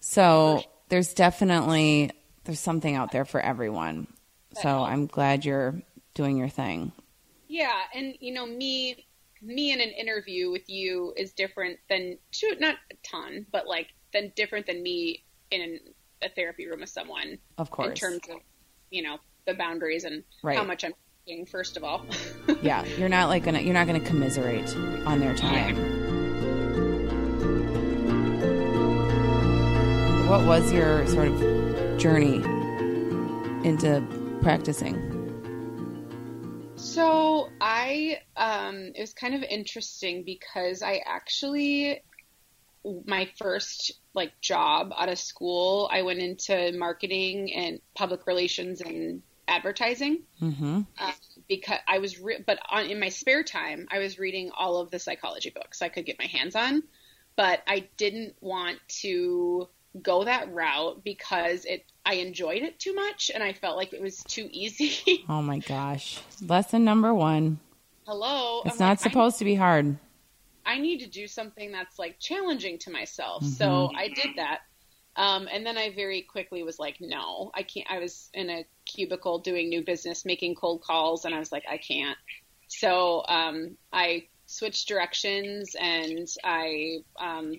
So 0.00 0.62
there's 0.88 1.14
definitely 1.14 2.10
there's 2.44 2.60
something 2.60 2.94
out 2.94 3.12
there 3.12 3.24
for 3.24 3.40
everyone. 3.40 4.06
So 4.54 4.68
i'm 4.68 5.06
glad 5.06 5.44
you're 5.44 5.80
doing 6.14 6.36
your 6.36 6.48
thing. 6.48 6.92
Yeah, 7.48 7.80
and 7.94 8.14
you 8.20 8.32
know, 8.32 8.46
me 8.46 9.06
me 9.42 9.72
in 9.72 9.80
an 9.80 9.90
interview 9.90 10.50
with 10.50 10.68
you 10.68 11.12
is 11.16 11.32
different 11.32 11.78
than 11.88 12.18
to 12.32 12.56
not 12.58 12.76
a 12.90 12.94
ton, 13.08 13.46
but 13.52 13.66
like 13.66 13.88
than 14.12 14.32
different 14.36 14.66
than 14.66 14.82
me 14.82 15.24
in 15.50 15.78
a 16.22 16.28
therapy 16.30 16.66
room 16.66 16.80
with 16.80 16.88
someone 16.88 17.38
of 17.58 17.70
course 17.70 17.90
in 17.90 17.94
terms 17.94 18.20
of 18.30 18.40
you 18.90 19.02
know 19.02 19.18
the 19.46 19.54
boundaries 19.54 20.04
and 20.04 20.24
Right. 20.42 20.56
how 20.56 20.64
much 20.64 20.84
I'm 20.84 20.92
working 21.26 21.46
first 21.46 21.76
of 21.76 21.84
all. 21.84 22.04
yeah, 22.62 22.84
you're 22.98 23.08
not 23.08 23.28
like 23.28 23.44
gonna 23.44 23.60
you're 23.60 23.74
not 23.74 23.86
gonna 23.86 24.00
commiserate 24.00 24.74
on 25.06 25.20
their 25.20 25.34
time. 25.34 25.76
What 30.28 30.44
was 30.44 30.70
your 30.72 31.06
sort 31.06 31.28
of 31.28 31.98
journey 31.98 32.36
into 33.66 34.02
practicing? 34.42 35.07
So 36.78 37.50
I, 37.60 38.20
um, 38.36 38.92
it 38.94 39.00
was 39.00 39.12
kind 39.12 39.34
of 39.34 39.42
interesting 39.42 40.22
because 40.22 40.80
I 40.80 41.02
actually, 41.04 42.02
my 43.04 43.28
first 43.36 43.92
like 44.14 44.40
job 44.40 44.92
out 44.96 45.08
of 45.08 45.18
school, 45.18 45.88
I 45.92 46.02
went 46.02 46.20
into 46.20 46.72
marketing 46.78 47.52
and 47.52 47.80
public 47.94 48.26
relations 48.28 48.80
and 48.80 49.22
advertising. 49.48 50.22
Mm-hmm. 50.40 50.82
Uh, 50.96 51.12
because 51.48 51.78
I 51.88 51.98
was, 51.98 52.20
re- 52.20 52.44
but 52.46 52.60
on, 52.70 52.86
in 52.86 53.00
my 53.00 53.08
spare 53.08 53.42
time, 53.42 53.88
I 53.90 53.98
was 53.98 54.18
reading 54.18 54.52
all 54.56 54.76
of 54.80 54.90
the 54.92 55.00
psychology 55.00 55.50
books 55.50 55.82
I 55.82 55.88
could 55.88 56.06
get 56.06 56.18
my 56.18 56.26
hands 56.26 56.54
on, 56.54 56.84
but 57.34 57.60
I 57.66 57.88
didn't 57.96 58.36
want 58.40 58.78
to 59.00 59.68
go 60.02 60.24
that 60.24 60.52
route 60.52 61.02
because 61.04 61.64
it 61.64 61.84
I 62.04 62.14
enjoyed 62.14 62.62
it 62.62 62.78
too 62.78 62.94
much 62.94 63.30
and 63.32 63.42
I 63.42 63.52
felt 63.52 63.76
like 63.76 63.92
it 63.92 64.00
was 64.00 64.22
too 64.24 64.48
easy. 64.50 65.24
oh 65.28 65.42
my 65.42 65.58
gosh. 65.58 66.20
Lesson 66.40 66.84
number 66.84 67.12
1. 67.12 67.58
Hello. 68.06 68.62
It's 68.64 68.80
I'm 68.80 68.86
not 68.86 68.90
like, 68.92 69.00
supposed 69.00 69.36
I, 69.36 69.38
to 69.40 69.44
be 69.44 69.54
hard. 69.54 69.98
I 70.64 70.78
need 70.78 71.00
to 71.00 71.06
do 71.06 71.26
something 71.26 71.72
that's 71.72 71.98
like 71.98 72.18
challenging 72.18 72.78
to 72.78 72.90
myself. 72.90 73.42
Mm-hmm. 73.42 73.52
So 73.52 73.90
I 73.94 74.08
did 74.08 74.36
that. 74.36 74.60
Um, 75.16 75.48
and 75.52 75.66
then 75.66 75.76
I 75.76 75.92
very 75.94 76.22
quickly 76.22 76.62
was 76.62 76.78
like, 76.78 77.00
no, 77.00 77.50
I 77.52 77.62
can't. 77.64 77.90
I 77.90 77.98
was 77.98 78.30
in 78.34 78.48
a 78.50 78.64
cubicle 78.84 79.40
doing 79.40 79.68
new 79.68 79.82
business, 79.82 80.24
making 80.24 80.54
cold 80.54 80.80
calls, 80.80 81.24
and 81.24 81.34
I 81.34 81.40
was 81.40 81.50
like, 81.50 81.64
I 81.68 81.76
can't. 81.76 82.16
So 82.68 83.24
um, 83.28 83.76
I 83.92 84.28
switched 84.46 84.88
directions 84.88 85.74
and 85.78 86.26
I 86.44 86.98
um, 87.18 87.54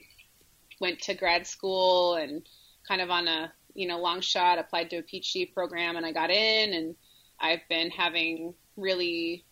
went 0.79 0.99
to 1.01 1.13
grad 1.13 1.45
school 1.45 2.15
and 2.15 2.47
kind 2.87 3.01
of 3.01 3.09
on 3.09 3.27
a 3.27 3.51
you 3.73 3.87
know 3.87 3.99
long 3.99 4.21
shot 4.21 4.59
applied 4.59 4.89
to 4.89 4.97
a 4.97 5.03
PhD 5.03 5.53
program 5.53 5.95
and 5.95 6.05
I 6.05 6.11
got 6.11 6.29
in 6.29 6.73
and 6.73 6.95
I've 7.39 7.67
been 7.69 7.89
having 7.89 8.53
really 8.75 9.45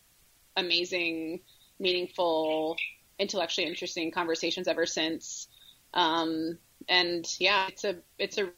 amazing, 0.56 1.42
meaningful, 1.80 2.76
intellectually 3.20 3.68
interesting 3.68 4.12
conversations 4.12 4.68
ever 4.68 4.86
since. 4.86 5.48
Um, 5.94 6.58
and 6.90 7.26
yeah, 7.40 7.68
it's 7.68 7.84
a 7.84 7.98
it's 8.18 8.38
a 8.38 8.50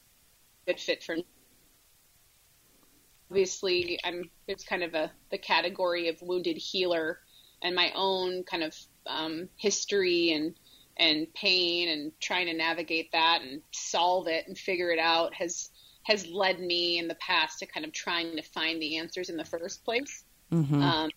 good 0.66 0.80
fit 0.80 1.04
for 1.04 1.16
me. 1.16 1.26
Obviously, 3.30 4.00
I'm 4.04 4.30
it's 4.48 4.64
kind 4.64 4.84
of 4.84 4.96
a 4.96 5.12
the 5.30 5.38
category 5.38 6.10
of 6.10 6.22
wounded 6.22 6.58
healer, 6.58 7.20
and 7.62 7.76
my 7.76 7.92
own 7.96 8.44
kind 8.44 8.64
of 8.64 8.76
um, 9.06 9.50
history 9.58 10.32
and 10.32 10.56
and 11.00 11.34
pain 11.34 11.90
and 11.90 12.12
trying 12.20 12.46
to 12.48 12.54
navigate 12.54 13.12
that 13.14 13.42
and 13.42 13.62
solve 13.72 14.28
it 14.28 14.46
and 14.48 14.58
figure 14.58 14.92
it 14.92 15.00
out 15.00 15.34
has 15.34 15.70
has 16.04 16.28
led 16.28 16.60
me 16.60 16.98
in 16.98 17.08
the 17.08 17.16
past 17.16 17.60
to 17.60 17.66
kind 17.66 17.86
of 17.86 17.92
trying 17.92 18.36
to 18.36 18.42
find 18.42 18.82
the 18.82 18.98
answers 18.98 19.30
in 19.30 19.38
the 19.38 19.46
first 19.46 19.84
place. 19.86 20.24
Mm-hmm. 20.52 20.82
Um, 20.82 21.10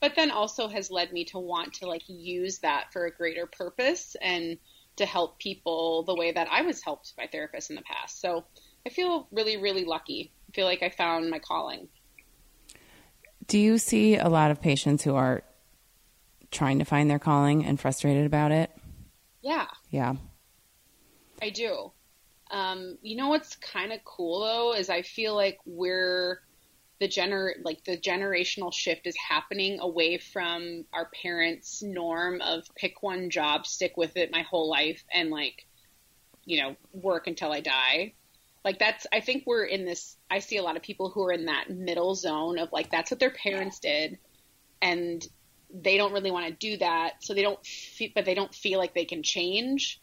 but 0.00 0.14
then 0.16 0.30
also 0.30 0.66
has 0.66 0.90
led 0.90 1.12
me 1.12 1.24
to 1.26 1.38
want 1.38 1.74
to 1.74 1.86
like 1.86 2.02
use 2.06 2.58
that 2.58 2.92
for 2.92 3.06
a 3.06 3.12
greater 3.12 3.46
purpose 3.46 4.16
and 4.20 4.58
to 4.96 5.06
help 5.06 5.38
people 5.38 6.02
the 6.02 6.14
way 6.14 6.32
that 6.32 6.48
I 6.50 6.62
was 6.62 6.82
helped 6.82 7.14
by 7.16 7.28
therapists 7.32 7.70
in 7.70 7.76
the 7.76 7.82
past. 7.82 8.20
So 8.20 8.44
I 8.84 8.90
feel 8.90 9.28
really, 9.30 9.56
really 9.56 9.84
lucky. 9.84 10.32
I 10.48 10.52
feel 10.52 10.66
like 10.66 10.82
I 10.82 10.88
found 10.88 11.30
my 11.30 11.38
calling. 11.38 11.88
Do 13.46 13.58
you 13.58 13.78
see 13.78 14.16
a 14.16 14.28
lot 14.28 14.50
of 14.50 14.60
patients 14.60 15.04
who 15.04 15.14
are 15.14 15.42
trying 16.50 16.78
to 16.80 16.84
find 16.84 17.08
their 17.08 17.18
calling 17.18 17.64
and 17.64 17.78
frustrated 17.78 18.26
about 18.26 18.52
it? 18.52 18.70
Yeah. 19.42 19.66
Yeah. 19.90 20.14
I 21.42 21.50
do. 21.50 21.92
Um, 22.50 22.98
you 23.02 23.16
know 23.16 23.28
what's 23.28 23.56
kind 23.56 23.92
of 23.92 24.04
cool 24.04 24.40
though 24.40 24.74
is 24.74 24.90
I 24.90 25.02
feel 25.02 25.34
like 25.34 25.58
we're 25.64 26.40
the 26.98 27.08
gener 27.08 27.52
like 27.64 27.82
the 27.84 27.96
generational 27.96 28.72
shift 28.72 29.06
is 29.06 29.16
happening 29.16 29.80
away 29.80 30.18
from 30.18 30.84
our 30.92 31.08
parents' 31.22 31.82
norm 31.82 32.40
of 32.40 32.64
pick 32.74 33.02
one 33.02 33.30
job, 33.30 33.66
stick 33.66 33.96
with 33.96 34.16
it 34.16 34.30
my 34.32 34.42
whole 34.42 34.68
life, 34.68 35.02
and 35.12 35.30
like 35.30 35.66
you 36.44 36.60
know 36.60 36.76
work 36.92 37.26
until 37.26 37.52
I 37.52 37.60
die. 37.60 38.14
Like 38.64 38.78
that's 38.78 39.06
I 39.12 39.20
think 39.20 39.44
we're 39.46 39.64
in 39.64 39.84
this. 39.84 40.16
I 40.30 40.40
see 40.40 40.58
a 40.58 40.62
lot 40.62 40.76
of 40.76 40.82
people 40.82 41.08
who 41.08 41.24
are 41.24 41.32
in 41.32 41.46
that 41.46 41.70
middle 41.70 42.14
zone 42.14 42.58
of 42.58 42.70
like 42.72 42.90
that's 42.90 43.10
what 43.10 43.20
their 43.20 43.30
parents 43.30 43.78
did, 43.78 44.18
and 44.82 45.26
they 45.72 45.96
don't 45.96 46.12
really 46.12 46.30
want 46.30 46.46
to 46.46 46.52
do 46.52 46.76
that, 46.78 47.22
so 47.22 47.34
they 47.34 47.42
don't. 47.42 47.64
Fe- 47.64 48.12
but 48.14 48.24
they 48.24 48.34
don't 48.34 48.54
feel 48.54 48.78
like 48.78 48.94
they 48.94 49.04
can 49.04 49.22
change. 49.22 50.00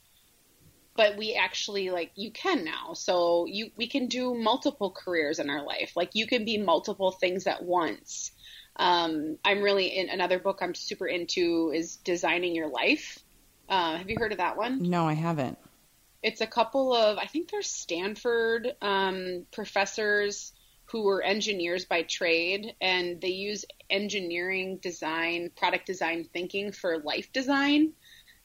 But 0.96 1.16
we 1.16 1.36
actually 1.36 1.92
like 1.92 2.12
you 2.16 2.32
can 2.32 2.66
now, 2.66 2.94
so 2.94 3.46
you 3.46 3.72
we 3.76 3.88
can 3.88 4.08
do 4.08 4.34
multiple 4.34 4.92
careers 4.92 5.40
in 5.40 5.50
our 5.50 5.64
life. 5.64 5.94
Like 5.96 6.12
you 6.14 6.26
can 6.26 6.46
be 6.46 6.58
multiple 6.58 7.12
things 7.12 7.46
at 7.46 7.64
once. 7.64 8.32
Um, 8.76 9.38
I'm 9.44 9.62
really 9.62 9.88
in 9.88 10.10
another 10.10 10.40
book 10.40 10.60
I'm 10.62 10.76
super 10.76 11.08
into 11.08 11.72
is 11.74 11.98
designing 11.98 12.56
your 12.56 12.68
life. 12.68 13.20
Uh, 13.70 13.98
have 13.98 14.10
you 14.10 14.18
heard 14.18 14.32
of 14.32 14.38
that 14.38 14.58
one? 14.58 14.90
No, 14.90 15.08
I 15.08 15.14
haven't. 15.14 15.58
It's 16.24 16.42
a 16.42 16.48
couple 16.48 16.94
of 16.94 17.18
I 17.18 17.26
think 17.26 17.52
they're 17.52 17.62
Stanford 17.62 18.76
um, 18.82 19.46
professors 19.52 20.54
who 20.86 21.04
were 21.04 21.22
engineers 21.22 21.86
by 21.86 22.04
trade 22.04 22.74
and 22.82 23.20
they 23.22 23.30
use 23.30 23.66
engineering 23.90 24.78
design, 24.78 25.52
product 25.56 25.86
design 25.86 26.28
thinking 26.34 26.72
for 26.72 27.00
life 27.00 27.32
design 27.34 27.94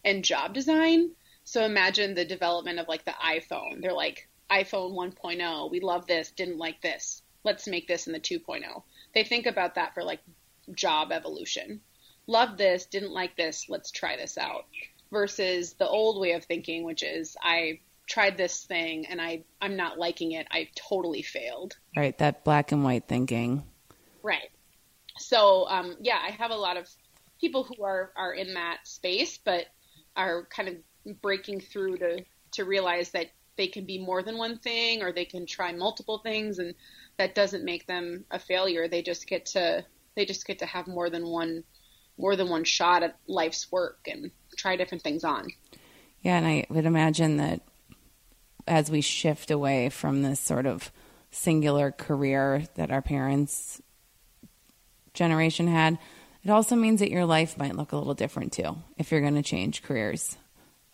and 0.05 0.24
job 0.24 0.55
design. 0.55 1.11
So 1.44 1.64
imagine 1.64 2.14
the 2.14 2.24
development 2.24 2.78
of 2.78 2.88
like 2.88 3.05
the 3.05 3.12
iPhone. 3.12 3.81
They're 3.81 3.92
like 3.92 4.28
iPhone 4.50 4.92
1.0, 4.92 5.70
we 5.70 5.81
love 5.81 6.07
this, 6.07 6.31
didn't 6.31 6.59
like 6.59 6.81
this. 6.83 7.22
Let's 7.44 7.66
make 7.66 7.88
this 7.88 8.07
in 8.07 8.12
the 8.12 8.20
2.0. 8.20 8.83
They 9.14 9.24
think 9.24 9.46
about 9.46 9.74
that 9.74 9.94
for 9.94 10.05
like 10.05 10.20
job 10.74 11.11
evolution. 11.11 11.81
Love 12.26 12.57
this, 12.57 12.87
didn't 12.87 13.12
like 13.12 13.37
this, 13.37 13.68
let's 13.68 13.90
try 13.90 14.16
this 14.16 14.38
out. 14.38 14.66
Versus 15.11 15.74
the 15.74 15.88
old 15.88 16.20
way 16.20 16.33
of 16.33 16.44
thinking, 16.44 16.85
which 16.85 17.02
is 17.02 17.37
I 17.42 17.81
tried 18.07 18.37
this 18.37 18.64
thing 18.64 19.07
and 19.07 19.20
I 19.20 19.42
I'm 19.61 19.76
not 19.76 19.98
liking 19.98 20.33
it. 20.33 20.46
I 20.50 20.68
totally 20.74 21.22
failed. 21.22 21.76
Right, 21.96 22.16
that 22.18 22.44
black 22.44 22.72
and 22.72 22.85
white 22.85 23.09
thinking. 23.09 23.64
Right. 24.22 24.50
So 25.18 25.68
um, 25.68 25.96
yeah, 26.01 26.18
I 26.22 26.31
have 26.31 26.51
a 26.51 26.57
lot 26.57 26.77
of 26.77 26.88
people 27.40 27.64
who 27.64 27.83
are 27.85 28.12
are 28.16 28.35
in 28.35 28.55
that 28.55 28.87
space, 28.87 29.38
but 29.38 29.66
are 30.16 30.46
kind 30.46 30.68
of 30.68 31.20
breaking 31.20 31.61
through 31.61 31.98
to 31.98 32.25
to 32.53 32.64
realize 32.64 33.11
that 33.11 33.27
they 33.57 33.66
can 33.66 33.85
be 33.85 33.98
more 33.98 34.22
than 34.22 34.38
one 34.38 34.59
thing 34.59 35.03
or 35.03 35.12
they 35.12 35.25
can 35.25 35.46
try 35.46 35.72
multiple 35.72 36.18
things 36.18 36.59
and 36.59 36.75
that 37.18 37.35
doesn't 37.35 37.64
make 37.64 37.87
them 37.87 38.25
a 38.31 38.38
failure. 38.38 38.88
They 38.88 39.03
just 39.03 39.27
get 39.27 39.46
to 39.46 39.85
they 40.14 40.25
just 40.25 40.46
get 40.46 40.59
to 40.61 40.66
have 40.66 40.87
more 40.87 41.11
than 41.11 41.27
one 41.27 41.64
more 42.18 42.37
than 42.37 42.48
one 42.48 42.64
shot 42.64 43.03
at 43.03 43.16
life's 43.27 43.70
work 43.72 44.07
and 44.07 44.31
try 44.57 44.77
different 44.77 45.03
things 45.03 45.25
on. 45.25 45.48
Yeah 46.20 46.37
and 46.37 46.46
i 46.46 46.66
would 46.70 46.87
imagine 46.87 47.37
that 47.38 47.61
as 48.66 48.90
we 48.90 49.01
shift 49.01 49.51
away 49.51 49.88
from 49.88 50.22
this 50.22 50.38
sort 50.38 50.66
of 50.66 50.92
singular 51.31 51.90
career 51.90 52.64
that 52.75 52.90
our 52.90 53.03
parents 53.03 53.81
generation 55.14 55.66
had 55.66 55.98
it 56.44 56.51
also 56.51 56.75
means 56.75 57.01
that 57.01 57.11
your 57.11 57.25
life 57.25 57.57
might 57.57 57.77
look 57.77 57.92
a 57.92 57.96
little 57.96 58.14
different 58.14 58.53
too 58.53 58.77
if 58.96 59.11
you're 59.11 59.20
going 59.20 59.35
to 59.35 59.42
change 59.42 59.83
careers 59.83 60.37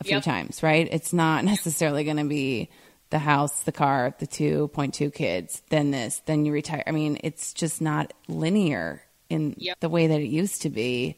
a 0.00 0.04
few 0.04 0.16
yep. 0.16 0.22
times 0.22 0.62
right 0.62 0.88
it's 0.90 1.12
not 1.12 1.44
necessarily 1.44 2.04
going 2.04 2.16
to 2.16 2.24
be 2.24 2.68
the 3.10 3.18
house 3.18 3.62
the 3.62 3.72
car 3.72 4.14
the 4.18 4.26
2.2 4.26 5.12
kids 5.12 5.62
then 5.70 5.90
this 5.90 6.20
then 6.26 6.44
you 6.44 6.52
retire 6.52 6.84
i 6.86 6.90
mean 6.90 7.18
it's 7.22 7.54
just 7.54 7.80
not 7.80 8.12
linear 8.28 9.02
in 9.30 9.54
yep. 9.58 9.78
the 9.80 9.88
way 9.88 10.08
that 10.08 10.20
it 10.20 10.28
used 10.28 10.62
to 10.62 10.70
be 10.70 11.16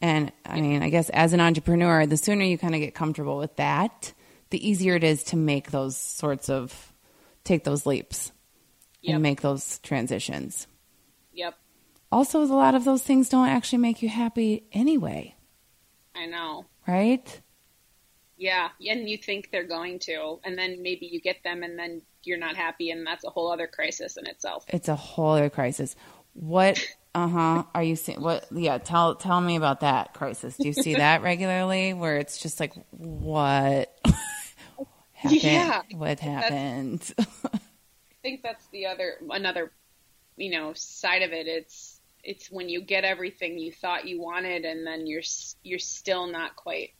and 0.00 0.30
i 0.44 0.60
mean 0.60 0.82
i 0.82 0.88
guess 0.88 1.08
as 1.10 1.32
an 1.32 1.40
entrepreneur 1.40 2.06
the 2.06 2.16
sooner 2.16 2.44
you 2.44 2.58
kind 2.58 2.74
of 2.74 2.80
get 2.80 2.94
comfortable 2.94 3.38
with 3.38 3.54
that 3.56 4.12
the 4.50 4.68
easier 4.68 4.94
it 4.94 5.04
is 5.04 5.24
to 5.24 5.36
make 5.36 5.70
those 5.70 5.96
sorts 5.96 6.48
of 6.48 6.92
take 7.44 7.64
those 7.64 7.86
leaps 7.86 8.32
yep. 9.00 9.14
and 9.14 9.22
make 9.22 9.40
those 9.40 9.78
transitions. 9.80 10.66
Yep. 11.32 11.54
Also, 12.16 12.40
a 12.42 12.44
lot 12.46 12.74
of 12.74 12.86
those 12.86 13.02
things 13.02 13.28
don't 13.28 13.50
actually 13.50 13.76
make 13.76 14.00
you 14.00 14.08
happy 14.08 14.64
anyway. 14.72 15.34
I 16.14 16.24
know. 16.24 16.64
Right? 16.88 17.42
Yeah, 18.38 18.70
and 18.88 19.06
you 19.06 19.18
think 19.18 19.50
they're 19.52 19.66
going 19.66 19.98
to, 19.98 20.40
and 20.42 20.56
then 20.56 20.82
maybe 20.82 21.04
you 21.04 21.20
get 21.20 21.44
them, 21.44 21.62
and 21.62 21.78
then 21.78 22.00
you're 22.22 22.38
not 22.38 22.56
happy, 22.56 22.90
and 22.90 23.06
that's 23.06 23.22
a 23.24 23.28
whole 23.28 23.52
other 23.52 23.66
crisis 23.66 24.16
in 24.16 24.26
itself. 24.26 24.64
It's 24.68 24.88
a 24.88 24.96
whole 24.96 25.32
other 25.32 25.50
crisis. 25.50 25.94
What? 26.32 26.82
Uh 27.14 27.28
huh. 27.28 27.64
Are 27.74 27.82
you 27.82 27.96
seeing 27.96 28.22
what? 28.22 28.46
Yeah. 28.50 28.78
Tell 28.78 29.16
tell 29.16 29.42
me 29.42 29.56
about 29.56 29.80
that 29.80 30.14
crisis. 30.14 30.56
Do 30.56 30.66
you 30.66 30.72
see 30.72 30.94
that 31.04 31.20
regularly, 31.20 31.92
where 31.92 32.16
it's 32.16 32.38
just 32.38 32.60
like, 32.60 32.72
what? 32.92 33.94
happened? 35.12 35.42
Yeah, 35.42 35.82
what 35.92 36.18
happened? 36.20 37.12
I 37.18 37.58
think 38.22 38.42
that's 38.42 38.66
the 38.68 38.86
other 38.86 39.16
another, 39.28 39.70
you 40.38 40.50
know, 40.50 40.72
side 40.72 41.20
of 41.20 41.34
it. 41.34 41.46
It's 41.46 41.95
it's 42.26 42.50
when 42.50 42.68
you 42.68 42.80
get 42.80 43.04
everything 43.04 43.56
you 43.56 43.72
thought 43.72 44.08
you 44.08 44.20
wanted 44.20 44.64
and 44.64 44.84
then 44.84 45.06
you're 45.06 45.22
you're 45.62 45.78
still 45.78 46.26
not 46.26 46.56
quite 46.56 46.90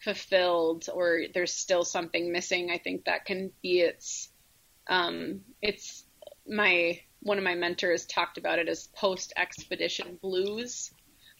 fulfilled 0.00 0.88
or 0.92 1.20
there's 1.32 1.52
still 1.52 1.84
something 1.84 2.32
missing. 2.32 2.70
I 2.70 2.78
think 2.78 3.04
that 3.04 3.24
can 3.24 3.52
be 3.62 3.80
its 3.80 4.28
um, 4.88 5.42
it's 5.62 6.04
my 6.46 7.00
one 7.20 7.38
of 7.38 7.44
my 7.44 7.54
mentors 7.54 8.04
talked 8.04 8.36
about 8.36 8.58
it 8.58 8.68
as 8.68 8.88
post 8.88 9.32
expedition 9.36 10.18
blues. 10.20 10.90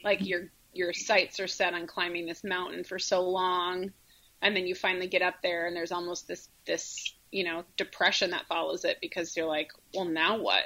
Like 0.04 0.24
your 0.24 0.52
your 0.72 0.92
sights 0.92 1.40
are 1.40 1.48
set 1.48 1.74
on 1.74 1.88
climbing 1.88 2.26
this 2.26 2.44
mountain 2.44 2.84
for 2.84 3.00
so 3.00 3.28
long 3.28 3.92
and 4.40 4.56
then 4.56 4.66
you 4.66 4.74
finally 4.74 5.06
get 5.06 5.22
up 5.22 5.36
there 5.42 5.66
and 5.66 5.76
there's 5.76 5.92
almost 5.92 6.26
this 6.26 6.48
this 6.66 7.14
you 7.30 7.44
know 7.44 7.64
depression 7.76 8.30
that 8.30 8.46
follows 8.46 8.84
it 8.84 8.96
because 9.02 9.36
you're 9.36 9.46
like 9.46 9.70
well 9.94 10.06
now 10.06 10.38
what 10.38 10.64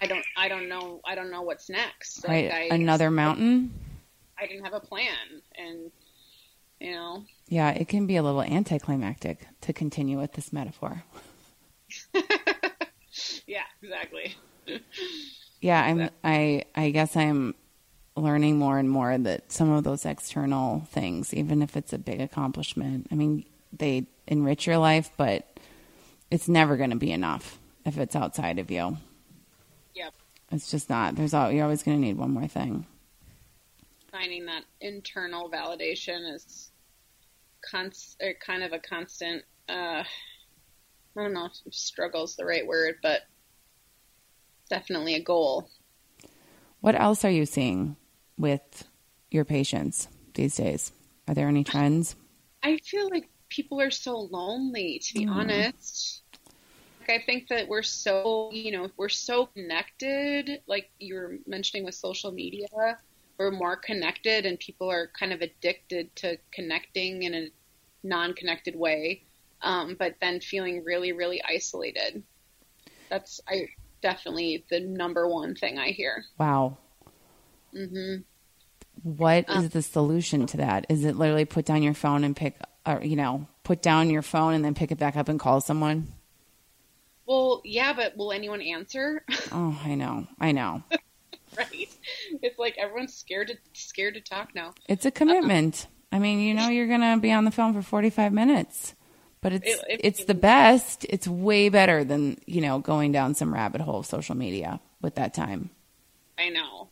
i 0.00 0.06
don't 0.06 0.24
i 0.36 0.48
don't 0.48 0.68
know 0.68 1.00
i 1.04 1.14
don't 1.14 1.30
know 1.30 1.42
what's 1.42 1.68
next. 1.68 2.24
Right 2.26 2.50
I, 2.52 2.74
another 2.74 3.10
mountain? 3.10 3.72
I 4.38 4.46
didn't 4.46 4.64
have 4.64 4.74
a 4.74 4.80
plan 4.80 5.42
and 5.56 5.90
you 6.80 6.92
know. 6.92 7.24
Yeah 7.48 7.70
it 7.70 7.88
can 7.88 8.06
be 8.06 8.16
a 8.16 8.22
little 8.22 8.42
anticlimactic 8.42 9.46
to 9.62 9.72
continue 9.72 10.18
with 10.18 10.32
this 10.32 10.52
metaphor. 10.52 11.02
Yeah 13.46 13.64
exactly. 13.82 14.36
Yeah 15.60 15.80
i'm 15.80 16.10
i 16.24 16.64
i 16.74 16.90
guess 16.90 17.14
i'm 17.16 17.54
learning 18.16 18.58
more 18.58 18.78
and 18.78 18.90
more 18.90 19.16
that 19.16 19.50
some 19.50 19.70
of 19.70 19.84
those 19.84 20.04
external 20.04 20.80
things, 20.90 21.32
even 21.32 21.62
if 21.62 21.76
it's 21.76 21.92
a 21.92 21.98
big 21.98 22.20
accomplishment, 22.20 23.06
I 23.10 23.14
mean, 23.14 23.44
they 23.72 24.06
enrich 24.26 24.66
your 24.66 24.78
life, 24.78 25.10
but 25.16 25.46
it's 26.30 26.48
never 26.48 26.76
going 26.76 26.90
to 26.90 26.96
be 26.96 27.12
enough 27.12 27.58
if 27.84 27.98
it's 27.98 28.16
outside 28.16 28.58
of 28.58 28.70
you. 28.70 28.98
It's 30.52 30.70
just 30.70 30.90
not. 30.90 31.16
There's 31.16 31.34
all, 31.34 31.50
you're 31.50 31.64
always 31.64 31.82
going 31.82 32.00
to 32.00 32.06
need 32.06 32.18
one 32.18 32.30
more 32.30 32.46
thing. 32.46 32.86
Finding 34.10 34.46
that 34.46 34.64
internal 34.80 35.50
validation 35.50 36.34
is 36.34 36.70
const, 37.68 38.22
kind 38.44 38.62
of 38.62 38.72
a 38.72 38.78
constant. 38.78 39.42
Uh, 39.68 40.04
I 40.04 41.22
don't 41.22 41.32
know 41.32 41.48
if 41.66 41.74
struggle 41.74 42.24
is 42.24 42.36
the 42.36 42.44
right 42.44 42.66
word, 42.66 42.96
but 43.02 43.22
definitely 44.68 45.14
a 45.14 45.22
goal. 45.22 45.70
What 46.80 46.94
else 46.94 47.24
are 47.24 47.30
you 47.30 47.46
seeing 47.46 47.96
with 48.36 48.84
your 49.30 49.44
patients 49.44 50.08
these 50.34 50.56
days? 50.56 50.92
Are 51.28 51.34
there 51.34 51.48
any 51.48 51.64
trends? 51.64 52.16
I 52.62 52.76
feel 52.78 53.08
like 53.08 53.28
people 53.48 53.80
are 53.80 53.90
so 53.90 54.18
lonely, 54.18 55.00
to 55.04 55.14
be 55.14 55.26
mm. 55.26 55.30
honest. 55.30 56.21
I 57.08 57.22
think 57.24 57.48
that 57.48 57.68
we're 57.68 57.82
so, 57.82 58.50
you 58.52 58.72
know, 58.72 58.90
we're 58.96 59.08
so 59.08 59.46
connected, 59.46 60.60
like 60.66 60.90
you 60.98 61.14
were 61.14 61.38
mentioning 61.46 61.84
with 61.84 61.94
social 61.94 62.32
media, 62.32 62.66
we're 63.38 63.50
more 63.50 63.76
connected 63.76 64.46
and 64.46 64.58
people 64.58 64.90
are 64.90 65.10
kind 65.18 65.32
of 65.32 65.40
addicted 65.40 66.14
to 66.16 66.38
connecting 66.52 67.22
in 67.22 67.34
a 67.34 67.48
non 68.02 68.34
connected 68.34 68.76
way, 68.76 69.22
um, 69.62 69.96
but 69.98 70.16
then 70.20 70.40
feeling 70.40 70.84
really, 70.84 71.12
really 71.12 71.42
isolated. 71.42 72.22
That's, 73.08 73.40
I, 73.48 73.68
definitely 74.00 74.64
the 74.68 74.80
number 74.80 75.26
one 75.26 75.54
thing 75.54 75.78
I 75.78 75.90
hear. 75.90 76.24
Wow. 76.38 76.78
Mm-hmm. 77.74 78.22
What 79.02 79.44
um, 79.48 79.64
is 79.64 79.70
the 79.70 79.82
solution 79.82 80.46
to 80.46 80.58
that? 80.58 80.86
Is 80.88 81.04
it 81.04 81.16
literally 81.16 81.44
put 81.44 81.64
down 81.64 81.82
your 81.82 81.94
phone 81.94 82.24
and 82.24 82.36
pick, 82.36 82.56
or 82.84 83.02
you 83.02 83.16
know, 83.16 83.46
put 83.64 83.80
down 83.80 84.10
your 84.10 84.22
phone 84.22 84.54
and 84.54 84.64
then 84.64 84.74
pick 84.74 84.92
it 84.92 84.98
back 84.98 85.16
up 85.16 85.28
and 85.28 85.40
call 85.40 85.60
someone? 85.60 86.08
Well, 87.26 87.62
yeah, 87.64 87.92
but 87.92 88.16
will 88.16 88.32
anyone 88.32 88.60
answer? 88.60 89.24
oh, 89.52 89.80
I 89.84 89.94
know, 89.94 90.26
I 90.40 90.52
know. 90.52 90.82
right? 91.56 91.88
It's 92.42 92.58
like 92.58 92.76
everyone's 92.78 93.14
scared 93.14 93.48
to 93.48 93.56
scared 93.72 94.14
to 94.14 94.20
talk 94.20 94.54
now. 94.54 94.74
It's 94.88 95.06
a 95.06 95.10
commitment. 95.10 95.86
I 96.10 96.18
mean, 96.18 96.40
you 96.40 96.54
know, 96.54 96.68
you're 96.68 96.88
gonna 96.88 97.18
be 97.18 97.32
on 97.32 97.44
the 97.44 97.50
phone 97.50 97.72
for 97.72 97.82
45 97.82 98.32
minutes 98.32 98.94
but 99.42 99.52
it's 99.52 99.66
it, 99.66 99.84
it, 99.88 100.00
it's 100.04 100.24
the 100.24 100.34
best. 100.34 101.04
It's 101.10 101.28
way 101.28 101.68
better 101.68 102.04
than 102.04 102.38
you 102.46 102.62
know 102.62 102.78
going 102.78 103.12
down 103.12 103.34
some 103.34 103.52
rabbit 103.52 103.82
hole 103.82 103.98
of 103.98 104.06
social 104.06 104.36
media 104.36 104.80
with 105.02 105.16
that 105.16 105.34
time. 105.34 105.70
I 106.38 106.48
know, 106.48 106.88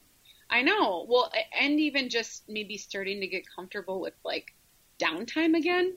I 0.51 0.61
know. 0.61 1.07
Well, 1.09 1.33
and 1.59 1.81
even 1.81 2.11
just 2.11 2.43
maybe 2.49 2.76
starting 2.76 3.20
to 3.20 3.26
get 3.28 3.45
comfortable 3.49 4.01
with 4.01 4.14
like 4.24 4.53
downtime 4.99 5.57
again. 5.57 5.97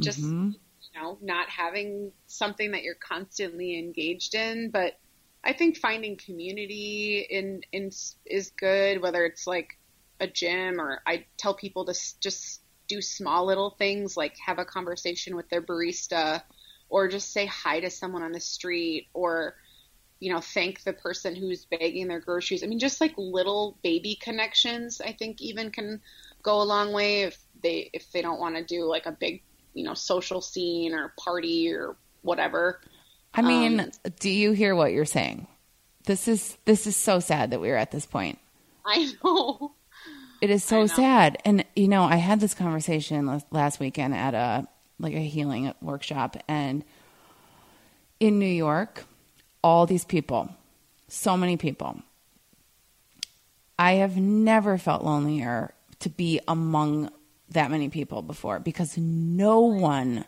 Just 0.00 0.20
mm-hmm. 0.20 0.50
You 0.92 1.00
know, 1.00 1.18
not 1.20 1.48
having 1.48 2.12
something 2.26 2.72
that 2.72 2.82
you're 2.82 2.94
constantly 2.94 3.78
engaged 3.78 4.34
in, 4.34 4.70
but 4.70 4.98
I 5.42 5.52
think 5.52 5.78
finding 5.78 6.16
community 6.16 7.26
in 7.28 7.62
in 7.72 7.90
is 8.26 8.52
good. 8.56 9.00
Whether 9.00 9.24
it's 9.24 9.46
like 9.46 9.78
a 10.20 10.26
gym 10.26 10.80
or 10.80 11.00
I 11.06 11.26
tell 11.38 11.54
people 11.54 11.86
to 11.86 11.94
just 12.20 12.60
do 12.88 13.00
small 13.00 13.46
little 13.46 13.70
things 13.70 14.16
like 14.16 14.36
have 14.44 14.58
a 14.58 14.64
conversation 14.64 15.36
with 15.36 15.48
their 15.48 15.62
barista 15.62 16.42
or 16.88 17.08
just 17.08 17.32
say 17.32 17.46
hi 17.46 17.80
to 17.80 17.88
someone 17.88 18.22
on 18.22 18.32
the 18.32 18.40
street 18.40 19.06
or 19.14 19.54
you 20.18 20.32
know 20.32 20.40
thank 20.40 20.82
the 20.82 20.92
person 20.92 21.36
who's 21.36 21.64
bagging 21.66 22.08
their 22.08 22.18
groceries 22.18 22.64
i 22.64 22.66
mean 22.66 22.80
just 22.80 23.00
like 23.00 23.14
little 23.16 23.78
baby 23.82 24.18
connections 24.20 25.00
i 25.00 25.12
think 25.12 25.40
even 25.40 25.70
can 25.70 26.00
go 26.42 26.60
a 26.60 26.64
long 26.64 26.92
way 26.92 27.22
if 27.22 27.38
they 27.62 27.88
if 27.92 28.10
they 28.10 28.22
don't 28.22 28.40
want 28.40 28.56
to 28.56 28.64
do 28.64 28.84
like 28.84 29.06
a 29.06 29.12
big 29.12 29.40
you 29.74 29.84
know 29.84 29.94
social 29.94 30.40
scene 30.40 30.94
or 30.94 31.12
party 31.18 31.72
or 31.72 31.96
whatever. 32.22 32.80
I 33.34 33.42
mean 33.42 33.80
um, 33.80 33.90
do 34.18 34.30
you 34.30 34.52
hear 34.52 34.74
what 34.74 34.92
you're 34.92 35.04
saying? 35.04 35.46
This 36.04 36.28
is 36.28 36.56
this 36.64 36.86
is 36.86 36.96
so 36.96 37.20
sad 37.20 37.50
that 37.50 37.60
we're 37.60 37.76
at 37.76 37.90
this 37.90 38.06
point. 38.06 38.38
I 38.84 39.12
know. 39.22 39.72
It 40.40 40.48
is 40.48 40.64
so 40.64 40.86
sad. 40.86 41.36
And 41.44 41.64
you 41.76 41.88
know, 41.88 42.04
I 42.04 42.16
had 42.16 42.40
this 42.40 42.54
conversation 42.54 43.42
last 43.50 43.78
weekend 43.78 44.14
at 44.14 44.34
a 44.34 44.66
like 44.98 45.14
a 45.14 45.18
healing 45.18 45.72
workshop. 45.80 46.36
And 46.48 46.84
in 48.18 48.38
New 48.38 48.46
York, 48.46 49.04
all 49.62 49.86
these 49.86 50.04
people, 50.04 50.50
so 51.08 51.36
many 51.36 51.56
people. 51.56 52.00
I 53.78 53.94
have 53.94 54.16
never 54.16 54.76
felt 54.76 55.02
lonelier 55.02 55.74
to 56.00 56.10
be 56.10 56.40
among 56.46 57.10
that 57.50 57.70
many 57.70 57.88
people 57.88 58.22
before 58.22 58.58
because 58.58 58.96
no 58.96 59.60
one 59.60 60.24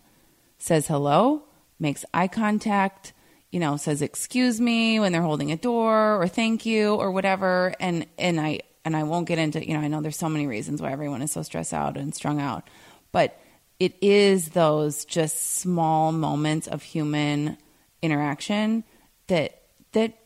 says 0.58 0.86
hello, 0.86 1.42
makes 1.78 2.04
eye 2.14 2.28
contact, 2.28 3.12
you 3.50 3.60
know, 3.60 3.76
says 3.76 4.02
excuse 4.02 4.60
me 4.60 4.98
when 5.00 5.12
they're 5.12 5.22
holding 5.22 5.52
a 5.52 5.56
door 5.56 6.20
or 6.20 6.28
thank 6.28 6.66
you 6.66 6.94
or 6.94 7.10
whatever 7.10 7.74
and 7.80 8.06
and 8.18 8.40
I 8.40 8.60
and 8.84 8.96
I 8.96 9.04
won't 9.04 9.28
get 9.28 9.38
into, 9.38 9.64
you 9.66 9.74
know, 9.74 9.80
I 9.80 9.88
know 9.88 10.00
there's 10.00 10.18
so 10.18 10.28
many 10.28 10.46
reasons 10.46 10.82
why 10.82 10.90
everyone 10.90 11.22
is 11.22 11.32
so 11.32 11.42
stressed 11.42 11.72
out 11.72 11.96
and 11.96 12.14
strung 12.14 12.40
out, 12.40 12.68
but 13.12 13.38
it 13.78 13.94
is 14.00 14.50
those 14.50 15.04
just 15.04 15.56
small 15.56 16.12
moments 16.12 16.66
of 16.66 16.82
human 16.82 17.58
interaction 18.00 18.84
that 19.28 19.62
that 19.92 20.18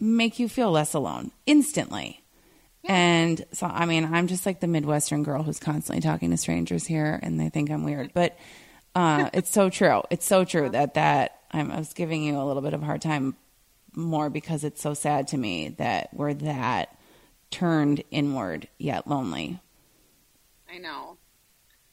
make 0.00 0.38
you 0.38 0.48
feel 0.48 0.70
less 0.70 0.94
alone 0.94 1.32
instantly. 1.46 2.20
Yeah. 2.82 2.94
And 2.94 3.44
so, 3.52 3.66
I 3.66 3.86
mean, 3.86 4.04
I'm 4.04 4.28
just 4.28 4.46
like 4.46 4.60
the 4.60 4.66
Midwestern 4.66 5.22
girl 5.22 5.42
who's 5.42 5.58
constantly 5.58 6.00
talking 6.00 6.30
to 6.30 6.36
strangers 6.36 6.86
here, 6.86 7.18
and 7.22 7.40
they 7.40 7.48
think 7.48 7.70
I'm 7.70 7.84
weird. 7.84 8.12
But 8.14 8.38
uh, 8.94 9.30
it's 9.34 9.50
so 9.50 9.70
true. 9.70 10.02
It's 10.10 10.26
so 10.26 10.44
true 10.44 10.68
that 10.70 10.94
that 10.94 11.40
I'm, 11.50 11.70
I 11.70 11.78
was 11.78 11.92
giving 11.92 12.22
you 12.22 12.38
a 12.38 12.44
little 12.44 12.62
bit 12.62 12.74
of 12.74 12.82
a 12.82 12.86
hard 12.86 13.02
time 13.02 13.36
more 13.94 14.30
because 14.30 14.64
it's 14.64 14.80
so 14.80 14.94
sad 14.94 15.28
to 15.28 15.36
me 15.36 15.70
that 15.78 16.10
we're 16.12 16.34
that 16.34 16.96
turned 17.50 18.04
inward 18.10 18.68
yet 18.78 19.06
lonely. 19.06 19.60
I 20.70 20.78
know. 20.78 21.16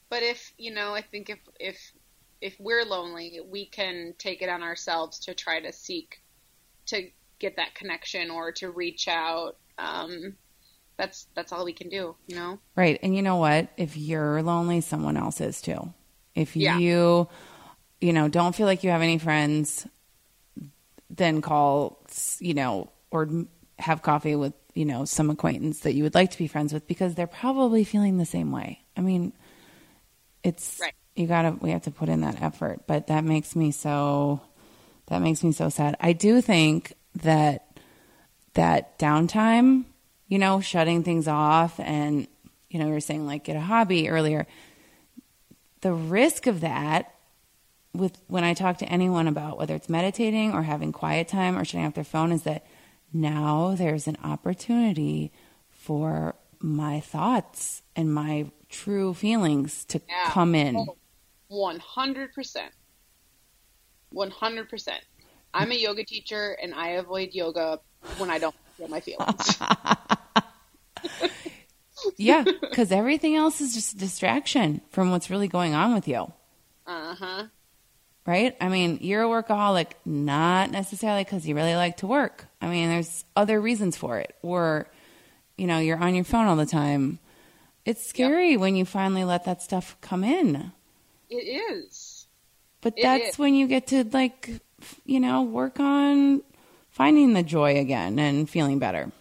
But 0.09 0.23
if, 0.23 0.53
you 0.57 0.73
know, 0.73 0.93
I 0.93 1.01
think 1.01 1.29
if 1.29 1.39
if 1.59 1.93
if 2.41 2.55
we're 2.59 2.85
lonely, 2.85 3.39
we 3.49 3.65
can 3.65 4.13
take 4.17 4.41
it 4.41 4.49
on 4.49 4.61
ourselves 4.61 5.19
to 5.21 5.33
try 5.33 5.59
to 5.61 5.71
seek 5.71 6.21
to 6.87 7.09
get 7.39 7.55
that 7.55 7.73
connection 7.75 8.29
or 8.29 8.51
to 8.53 8.69
reach 8.69 9.07
out. 9.07 9.57
Um, 9.77 10.35
that's 10.97 11.27
that's 11.35 11.51
all 11.51 11.65
we 11.65 11.73
can 11.73 11.89
do, 11.89 12.15
you 12.27 12.35
know. 12.35 12.59
Right. 12.75 12.99
And 13.03 13.15
you 13.15 13.21
know 13.21 13.37
what? 13.37 13.69
If 13.77 13.97
you're 13.97 14.41
lonely, 14.41 14.81
someone 14.81 15.17
else 15.17 15.41
is 15.41 15.61
too. 15.61 15.93
If 16.33 16.55
yeah. 16.55 16.77
you 16.77 17.27
you 18.01 18.13
know, 18.13 18.27
don't 18.27 18.55
feel 18.55 18.65
like 18.65 18.83
you 18.83 18.89
have 18.91 19.01
any 19.01 19.17
friends, 19.17 19.87
then 21.09 21.41
call, 21.41 22.03
you 22.39 22.53
know, 22.53 22.91
or 23.09 23.29
have 23.79 24.01
coffee 24.01 24.35
with 24.35 24.53
you 24.75 24.85
know, 24.85 25.05
some 25.05 25.29
acquaintance 25.29 25.79
that 25.79 25.93
you 25.93 26.03
would 26.03 26.13
like 26.13 26.31
to 26.31 26.37
be 26.37 26.47
friends 26.47 26.73
with 26.73 26.85
because 26.85 27.15
they're 27.15 27.27
probably 27.27 27.83
feeling 27.85 28.17
the 28.17 28.25
same 28.25 28.51
way. 28.51 28.81
I 28.95 29.01
mean, 29.01 29.31
it's 30.43 30.77
right. 30.81 30.93
you 31.15 31.27
gotta 31.27 31.51
we 31.61 31.71
have 31.71 31.83
to 31.83 31.91
put 31.91 32.09
in 32.09 32.21
that 32.21 32.41
effort, 32.41 32.81
but 32.85 33.07
that 33.07 33.23
makes 33.23 33.55
me 33.55 33.71
so 33.71 34.41
that 35.07 35.21
makes 35.21 35.43
me 35.43 35.53
so 35.53 35.69
sad. 35.69 35.95
I 35.99 36.13
do 36.13 36.41
think 36.41 36.93
that 37.23 37.79
that 38.53 38.99
downtime, 38.99 39.85
you 40.27 40.39
know, 40.39 40.59
shutting 40.61 41.03
things 41.03 41.27
off 41.27 41.79
and 41.79 42.27
you 42.69 42.79
know, 42.79 42.87
you 42.87 42.93
were 42.93 42.99
saying 42.99 43.25
like 43.25 43.43
get 43.43 43.55
a 43.55 43.61
hobby 43.61 44.09
earlier. 44.09 44.45
The 45.81 45.93
risk 45.93 46.47
of 46.47 46.61
that 46.61 47.13
with 47.93 48.19
when 48.27 48.43
I 48.43 48.53
talk 48.53 48.79
to 48.79 48.85
anyone 48.85 49.27
about 49.27 49.57
whether 49.57 49.75
it's 49.75 49.87
meditating 49.87 50.51
or 50.53 50.63
having 50.63 50.91
quiet 50.91 51.27
time 51.27 51.57
or 51.57 51.63
shutting 51.63 51.85
off 51.85 51.93
their 51.93 52.03
phone 52.03 52.31
is 52.31 52.43
that 52.43 52.65
now 53.13 53.75
there's 53.77 54.07
an 54.07 54.17
opportunity 54.23 55.31
for 55.69 56.35
my 56.59 56.99
thoughts 56.99 57.83
and 57.95 58.13
my 58.13 58.51
true 58.67 59.13
feelings 59.13 59.85
to 59.85 60.01
Yeah. 60.09 60.31
come 60.31 60.55
in. 60.55 60.75
Oh, 60.75 60.97
One 61.47 61.79
hundred 61.79 62.33
percent. 62.33 62.73
One 64.11 64.31
hundred 64.31 64.69
percent. 64.69 65.01
I'm 65.53 65.71
a 65.71 65.75
yoga 65.75 66.03
teacher, 66.03 66.57
and 66.61 66.73
I 66.73 66.89
avoid 66.89 67.29
yoga 67.33 67.79
when 68.17 68.29
I 68.29 68.39
don't 68.39 68.55
my 68.89 68.99
feelings. 68.99 69.57
Yeah, 72.17 72.43
because 72.43 72.91
everything 72.91 73.35
else 73.35 73.61
is 73.61 73.73
just 73.73 73.93
a 73.93 73.97
distraction 73.97 74.81
from 74.91 75.09
what's 75.11 75.29
really 75.29 75.47
going 75.47 75.73
on 75.73 75.93
with 75.93 76.07
you. 76.07 76.31
Uh 76.85 77.15
huh. 77.15 77.43
right? 78.27 78.55
I 78.61 78.67
mean, 78.69 78.99
you're 79.01 79.23
a 79.23 79.43
workaholic 79.43 79.91
not 80.05 80.69
necessarily 80.71 81.23
because 81.23 81.47
you 81.47 81.55
really 81.55 81.73
like 81.75 81.97
to 81.97 82.07
work. 82.07 82.45
I 82.61 82.67
mean, 82.67 82.89
there's 82.89 83.23
other 83.35 83.59
reasons 83.59 83.97
for 83.97 84.19
it. 84.19 84.35
Or, 84.43 84.87
you 85.57 85.65
know, 85.67 85.79
you're 85.79 85.97
on 85.97 86.13
your 86.13 86.25
phone 86.25 86.45
all 86.47 86.55
the 86.57 86.65
time. 86.67 87.17
It's 87.85 88.05
scary 88.05 88.55
when 88.57 88.75
you 88.75 88.85
finally 88.85 89.23
let 89.23 89.45
that 89.45 89.63
stuff 89.63 89.97
come 90.01 90.23
in. 90.23 90.71
It 91.29 91.35
is. 91.37 92.27
But 92.81 92.93
It 92.97 93.03
that's 93.03 93.29
is. 93.29 93.39
when 93.39 93.55
you 93.55 93.67
get 93.67 93.87
to, 93.87 94.03
like, 94.03 94.49
you 95.05 95.19
know, 95.19 95.41
work 95.41 95.79
on 95.79 96.43
finding 96.95 97.33
the 97.33 97.43
joy 97.43 97.77
again 97.77 98.17
and 98.17 98.49
feeling 98.49 98.79
better. 98.79 99.11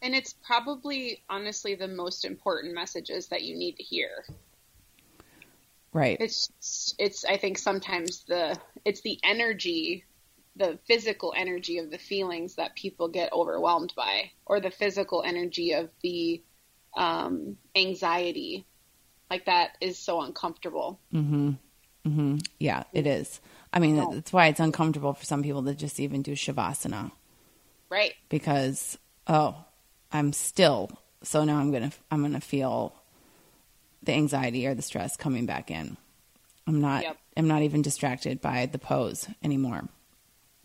And 0.00 0.14
it's 0.14 0.32
probably, 0.46 1.22
honestly, 1.28 1.74
the 1.74 1.88
most 1.88 2.24
important 2.24 2.72
messages 2.72 3.26
that 3.28 3.42
you 3.42 3.58
need 3.58 3.76
to 3.76 3.82
hear. 3.82 4.24
Right. 5.92 6.16
It's, 6.20 6.94
it's. 6.98 7.24
I 7.24 7.36
think 7.36 7.58
sometimes 7.58 8.22
the 8.28 8.56
it's 8.84 9.00
the 9.00 9.18
energy, 9.24 10.04
the 10.54 10.78
physical 10.86 11.34
energy 11.36 11.78
of 11.78 11.90
the 11.90 11.98
feelings 11.98 12.54
that 12.54 12.76
people 12.76 13.08
get 13.08 13.32
overwhelmed 13.32 13.92
by, 13.96 14.30
or 14.46 14.60
the 14.60 14.70
physical 14.70 15.24
energy 15.24 15.72
of 15.72 15.90
the 16.02 16.42
um, 16.96 17.56
anxiety, 17.74 18.64
like 19.28 19.46
that 19.46 19.76
is 19.80 19.98
so 19.98 20.20
uncomfortable. 20.20 21.00
hmm 21.10 21.52
hmm 22.04 22.38
Yeah, 22.60 22.84
it 22.92 23.08
is. 23.08 23.40
I 23.72 23.78
mean, 23.78 23.96
No. 23.96 24.12
that's 24.14 24.32
why 24.32 24.46
it's 24.48 24.60
uncomfortable 24.60 25.12
for 25.12 25.24
some 25.24 25.42
people 25.42 25.62
to 25.64 25.74
just 25.74 26.00
even 26.00 26.22
do 26.22 26.32
Shavasana. 26.32 27.12
Right. 27.88 28.14
because 28.28 28.96
oh 29.26 29.64
i'm 30.12 30.32
still 30.32 30.90
so 31.24 31.42
now 31.44 31.58
i'm 31.58 31.72
gonna 31.72 31.90
i'm 32.12 32.22
gonna 32.22 32.40
feel 32.40 32.94
the 34.04 34.12
anxiety 34.12 34.64
or 34.66 34.74
the 34.74 34.82
stress 34.82 35.16
coming 35.16 35.44
back 35.44 35.72
in 35.72 35.96
i'm 36.68 36.80
not 36.80 37.02
Yep. 37.02 37.16
i'm 37.36 37.48
not 37.48 37.62
even 37.62 37.82
distracted 37.82 38.40
by 38.40 38.66
the 38.66 38.78
pose 38.78 39.26
anymore 39.42 39.88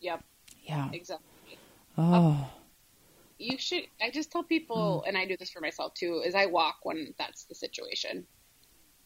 Yep. 0.01 0.23
yeah 0.65 0.89
Exactly. 0.93 1.57
oh 1.97 2.47
you 3.39 3.57
should 3.57 3.83
i 3.99 4.11
just 4.11 4.31
tell 4.31 4.43
people 4.43 5.01
Mm. 5.03 5.07
and 5.09 5.17
i 5.17 5.25
do 5.25 5.35
this 5.35 5.49
for 5.49 5.61
myself 5.61 5.95
too 5.95 6.21
is 6.23 6.35
i 6.35 6.45
walk 6.45 6.77
when 6.83 7.15
that's 7.17 7.45
the 7.45 7.55
situation 7.55 8.27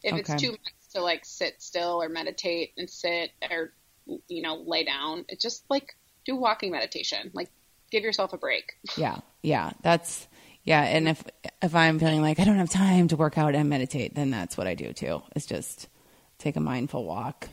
if 0.03 0.11
Okay. 0.13 0.19
it's 0.33 0.41
too 0.41 0.51
much 0.51 0.73
to 0.93 1.01
like 1.01 1.23
sit 1.23 1.61
still 1.61 2.01
or 2.01 2.09
meditate 2.09 2.73
and 2.77 2.89
sit 2.89 3.31
or 3.49 3.71
you 4.27 4.41
know 4.41 4.55
lay 4.65 4.83
down 4.83 5.25
it's 5.27 5.43
just 5.43 5.63
like 5.69 5.95
do 6.25 6.35
walking 6.35 6.71
meditation. 6.71 7.31
Like 7.33 7.49
give 7.91 8.03
yourself 8.03 8.33
a 8.33 8.37
break. 8.37 8.73
Yeah 8.97 9.19
yeah 9.41 9.71
that's 9.81 10.27
yeah 10.63 10.81
and 10.81 11.07
if 11.07 11.23
if 11.61 11.73
i'm 11.73 11.97
feeling 11.97 12.21
like 12.21 12.39
i 12.39 12.43
don't 12.43 12.57
have 12.57 12.69
time 12.69 13.07
to 13.07 13.15
work 13.15 13.37
out 13.37 13.55
and 13.55 13.69
meditate 13.69 14.15
then 14.15 14.29
that's 14.29 14.57
what 14.57 14.67
i 14.67 14.75
do 14.75 14.91
too 14.91 15.21
it's 15.33 15.45
just 15.45 15.87
take 16.37 16.55
a 16.55 16.59
mindful 16.59 17.05
walk. 17.05 17.49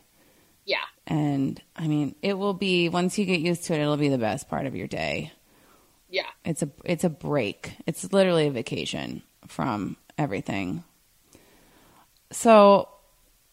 Yeah. 0.64 0.84
And 1.06 1.60
i 1.76 1.86
mean 1.86 2.14
it 2.22 2.36
will 2.36 2.54
be 2.54 2.88
once 2.88 3.18
you 3.18 3.24
get 3.24 3.40
used 3.40 3.64
to 3.64 3.74
it 3.74 3.80
it'll 3.80 3.96
be 3.96 4.08
the 4.08 4.18
best 4.18 4.48
part 4.48 4.66
of 4.66 4.74
your 4.74 4.88
day. 4.88 5.32
Yeah. 6.08 6.26
It's 6.44 6.62
a 6.62 6.70
it's 6.84 7.04
a 7.04 7.10
break. 7.10 7.72
It's 7.86 8.12
literally 8.12 8.46
a 8.46 8.50
vacation 8.50 9.22
from 9.48 9.96
everything. 10.18 10.84
So 12.32 12.88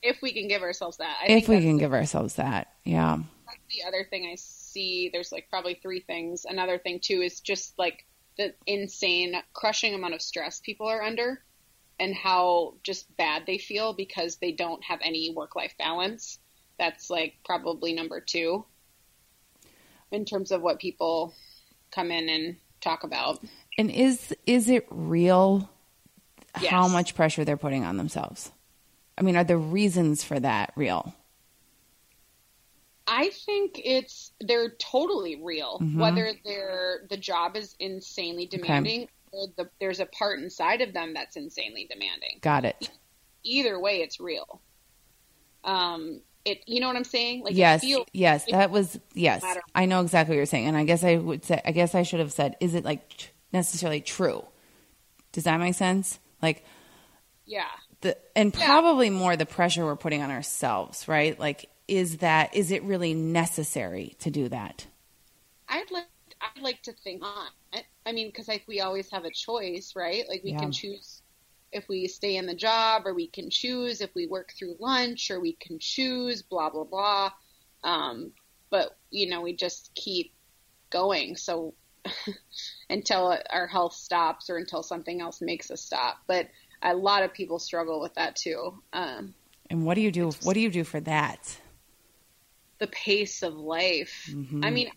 if 0.03 0.21
we 0.21 0.33
can 0.33 0.47
give 0.47 0.61
ourselves 0.61 0.97
that 0.97 1.17
I 1.21 1.25
if 1.25 1.45
think 1.45 1.47
we 1.47 1.61
can 1.61 1.77
give 1.77 1.93
ourselves 1.93 2.35
that, 2.35 2.67
yeah, 2.83 3.17
that's 3.47 3.75
the 3.75 3.87
other 3.87 4.05
thing 4.07 4.27
I 4.31 4.35
see. 4.35 5.09
There's 5.11 5.31
like 5.31 5.49
probably 5.49 5.79
three 5.81 6.01
things. 6.01 6.45
Another 6.45 6.77
thing 6.77 6.99
too 6.99 7.21
is 7.21 7.39
just 7.39 7.77
like 7.79 8.05
the 8.37 8.53
insane, 8.67 9.35
crushing 9.53 9.93
amount 9.93 10.13
of 10.13 10.21
stress 10.21 10.59
people 10.59 10.87
are 10.87 11.01
under 11.01 11.41
and 11.99 12.13
how 12.13 12.75
just 12.83 13.15
bad 13.17 13.43
they 13.45 13.57
feel 13.57 13.93
because 13.93 14.37
they 14.37 14.51
don't 14.51 14.83
have 14.83 14.99
any 15.03 15.33
work 15.33 15.55
life 15.55 15.73
balance. 15.77 16.39
That's 16.77 17.09
like 17.09 17.35
probably 17.45 17.93
number 17.93 18.19
two 18.19 18.65
in 20.11 20.25
terms 20.25 20.51
of 20.51 20.61
what 20.61 20.79
people 20.79 21.33
come 21.91 22.11
in 22.11 22.29
and 22.29 22.57
talk 22.81 23.03
about. 23.03 23.43
and 23.77 23.89
is 23.89 24.35
is 24.45 24.69
it 24.69 24.85
real? 24.89 25.69
How 26.55 26.87
much 26.87 27.15
pressure 27.15 27.43
they're 27.45 27.57
putting 27.57 27.83
on 27.83 27.97
themselves? 27.97 28.51
I 29.17 29.21
mean, 29.21 29.35
are 29.35 29.43
the 29.43 29.57
reasons 29.57 30.23
for 30.23 30.39
that 30.39 30.73
real? 30.75 31.13
I 33.05 33.29
think 33.29 33.81
it's 33.83 34.31
they're 34.39 34.69
totally 34.71 35.41
real. 35.41 35.79
Mhm. 35.81 35.97
Whether 35.97 36.33
they're 36.45 37.05
the 37.09 37.17
job 37.17 37.55
is 37.55 37.75
insanely 37.79 38.45
demanding 38.45 39.09
or 39.31 39.47
the, 39.57 39.69
there's 39.79 39.99
a 39.99 40.05
part 40.05 40.39
inside 40.39 40.81
of 40.81 40.93
them 40.93 41.13
that's 41.13 41.35
insanely 41.35 41.87
demanding. 41.89 42.39
Got 42.41 42.65
it. 42.65 42.89
Either 43.43 43.79
way, 43.79 44.01
it's 44.01 44.19
real. 44.19 44.61
Um, 45.63 46.21
it 46.45 46.63
you 46.65 46.79
know 46.79 46.87
what 46.87 46.95
I'm 46.95 47.03
saying? 47.03 47.43
Like 47.43 47.53
it 47.53 47.57
yes, 47.57 47.81
feels- 47.81 48.07
yes, 48.13 48.45
that 48.49 48.71
was 48.71 48.99
yes. 49.13 49.43
I 49.75 49.85
know 49.85 50.01
exactly 50.01 50.35
what 50.35 50.37
you're 50.37 50.45
saying, 50.45 50.67
and 50.67 50.77
I 50.77 50.83
guess 50.85 51.03
I 51.03 51.17
would 51.17 51.43
say 51.43 51.61
I 51.63 51.71
guess 51.71 51.95
I 51.95 52.03
should 52.03 52.19
have 52.19 52.31
said, 52.33 52.55
is 52.59 52.73
it 52.73 52.85
like 52.85 53.33
necessarily 53.51 54.01
true? 54.01 54.45
Does 55.33 55.43
that 55.43 55.59
make 55.59 55.75
sense? 55.75 56.19
Like 56.41 56.63
yeah, 57.45 57.67
the 58.03 58.17
and 58.35 58.53
Yeah. 58.53 58.67
probably 58.71 59.11
more 59.11 59.37
the 59.37 59.47
pressure 59.47 59.85
we're 59.85 59.97
putting 59.97 60.23
on 60.23 60.31
ourselves, 60.31 61.07
right? 61.09 61.39
Like, 61.39 61.69
is 61.89 62.19
that 62.19 62.55
is 62.55 62.71
it 62.71 62.83
really 62.83 63.15
necessary 63.15 64.15
to 64.21 64.31
do 64.31 64.49
that? 64.49 64.87
I'd 65.67 65.91
like 65.91 66.07
I'd 66.41 66.61
like 66.61 66.81
to 66.83 66.93
think 66.93 67.21
not. 67.21 67.51
I, 67.73 67.83
I 68.05 68.11
mean, 68.11 68.27
because 68.27 68.47
like 68.47 68.65
we 68.67 68.81
always 68.81 69.09
have 69.11 69.25
a 69.25 69.31
choice, 69.31 69.93
right? 69.95 70.25
Like 70.29 70.43
we 70.43 70.53
Yeah. 70.53 70.55
can 70.55 70.71
choose 70.71 71.21
if 71.71 71.87
we 71.89 72.07
stay 72.07 72.35
in 72.37 72.45
the 72.45 72.55
job, 72.55 73.03
or 73.07 73.13
we 73.13 73.27
can 73.27 73.49
choose 73.49 74.01
if 74.01 74.13
we 74.15 74.27
work 74.27 74.51
through 74.57 74.77
lunch, 74.79 75.31
or 75.31 75.39
we 75.39 75.53
can 75.53 75.79
choose 75.79 76.43
blah 76.43 76.69
blah 76.69 76.83
blah. 76.85 77.31
Um, 77.83 78.33
but 78.69 78.97
you 79.11 79.29
know, 79.29 79.41
we 79.41 79.55
just 79.55 79.91
keep 79.95 80.33
going. 80.91 81.35
So 81.37 81.75
until 82.89 83.37
our 83.49 83.67
health 83.67 83.93
stops, 83.95 84.49
or 84.49 84.57
until 84.57 84.83
something 84.83 85.21
else 85.21 85.41
makes 85.41 85.71
us 85.71 85.81
stop. 85.81 86.17
But 86.27 86.47
a 86.83 86.93
lot 86.93 87.23
of 87.23 87.33
people 87.33 87.59
struggle 87.59 87.99
with 87.99 88.13
that 88.15 88.35
too. 88.35 88.81
Um, 88.91 89.33
And 89.69 89.85
what 89.85 89.95
do 89.95 90.01
you 90.01 90.11
do? 90.11 90.31
What 90.43 90.53
do 90.53 90.59
you 90.59 90.69
do 90.69 90.83
for 90.83 90.99
that? 91.01 91.59
the 92.79 92.87
pace 92.87 93.43
of 93.43 93.53
life. 93.55 94.27
Mhm. 94.29 94.65
I 94.65 94.69
mean, 94.69 94.91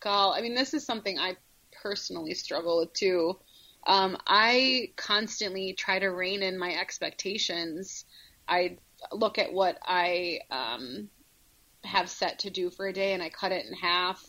God, 0.00 0.32
I 0.32 0.40
mean, 0.40 0.54
this 0.54 0.72
is 0.72 0.86
something 0.86 1.18
I 1.18 1.36
personally 1.82 2.32
struggle 2.34 2.78
with 2.78 2.94
too. 2.94 3.38
Um, 3.86 4.16
I 4.26 4.92
constantly 4.96 5.74
try 5.74 5.98
to 5.98 6.08
rein 6.08 6.42
in 6.42 6.58
my 6.58 6.74
expectations. 6.74 8.06
I 8.48 8.78
look 9.12 9.38
at 9.38 9.52
what 9.52 9.78
I 9.82 10.40
um, 10.50 11.10
have 11.82 12.08
set 12.08 12.38
to 12.40 12.50
do 12.50 12.70
for 12.70 12.86
a 12.86 12.92
day 12.92 13.12
and 13.12 13.22
I 13.22 13.28
cut 13.28 13.52
it 13.52 13.66
in 13.66 13.74
half. 13.74 14.24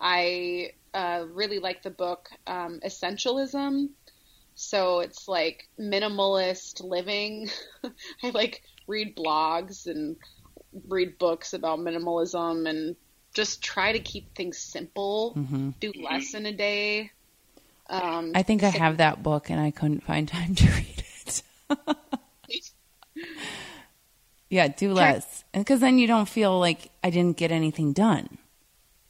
I 0.00 0.72
uh, 0.94 1.24
really 1.32 1.58
like 1.58 1.82
the 1.82 1.90
book 1.90 2.28
um, 2.46 2.80
Essentialism. 2.84 3.88
So 4.56 5.00
it's 5.00 5.28
like 5.28 5.68
minimalist 5.78 6.82
living. 6.82 7.48
I 8.24 8.30
like 8.30 8.62
read 8.88 9.14
blogs 9.14 9.86
and 9.86 10.16
read 10.88 11.18
books 11.18 11.52
about 11.52 11.78
minimalism 11.78 12.68
and 12.68 12.96
just 13.34 13.62
try 13.62 13.92
to 13.92 14.00
keep 14.00 14.34
things 14.34 14.58
simple. 14.58 15.34
hmm 15.34 15.70
Do 15.78 15.92
less 16.02 16.34
in 16.34 16.46
a 16.46 16.52
day. 16.52 17.10
Um, 17.88 18.32
I 18.34 18.42
think 18.42 18.62
I 18.62 18.70
have 18.70 18.96
that 18.96 19.22
book, 19.22 19.50
and 19.50 19.60
I 19.60 19.70
couldn't 19.70 20.02
find 20.02 20.26
time 20.36 20.54
to 20.54 20.66
read 20.66 21.04
it. 21.16 21.42
yeah, 24.50 24.68
do 24.68 24.92
less, 24.92 25.44
and 25.52 25.64
because 25.64 25.80
then 25.80 25.98
you 25.98 26.06
don't 26.06 26.28
feel 26.28 26.58
like 26.58 26.90
I 27.04 27.10
didn't 27.10 27.36
get 27.36 27.52
anything 27.52 27.92
done. 27.92 28.38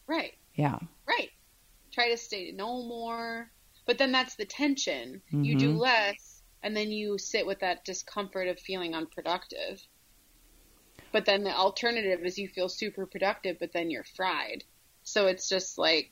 Right, 0.08 0.34
Yeah, 0.54 0.78
right. 1.06 1.30
Try 1.92 2.10
to 2.10 2.16
stay 2.16 2.52
no 2.52 2.82
more. 2.82 3.50
But 3.86 3.98
then 3.98 4.12
that's 4.12 4.34
the 4.34 4.44
tension. 4.44 5.22
You 5.42 5.56
do 5.56 5.70
Mhm. 5.70 5.78
less, 5.78 6.42
and 6.62 6.76
then 6.76 6.90
you 6.90 7.18
sit 7.18 7.46
with 7.46 7.60
that 7.60 7.84
discomfort 7.84 8.48
of 8.48 8.58
feeling 8.58 8.94
unproductive. 8.94 9.80
But 11.12 11.24
then 11.24 11.44
the 11.44 11.56
alternative 11.56 12.24
is 12.24 12.36
you 12.36 12.48
feel 12.48 12.68
super 12.68 13.06
productive, 13.06 13.58
but 13.58 13.72
then 13.72 13.90
you're 13.90 14.04
fried. 14.16 14.64
So 15.04 15.28
it's 15.28 15.48
just 15.48 15.78
like, 15.78 16.10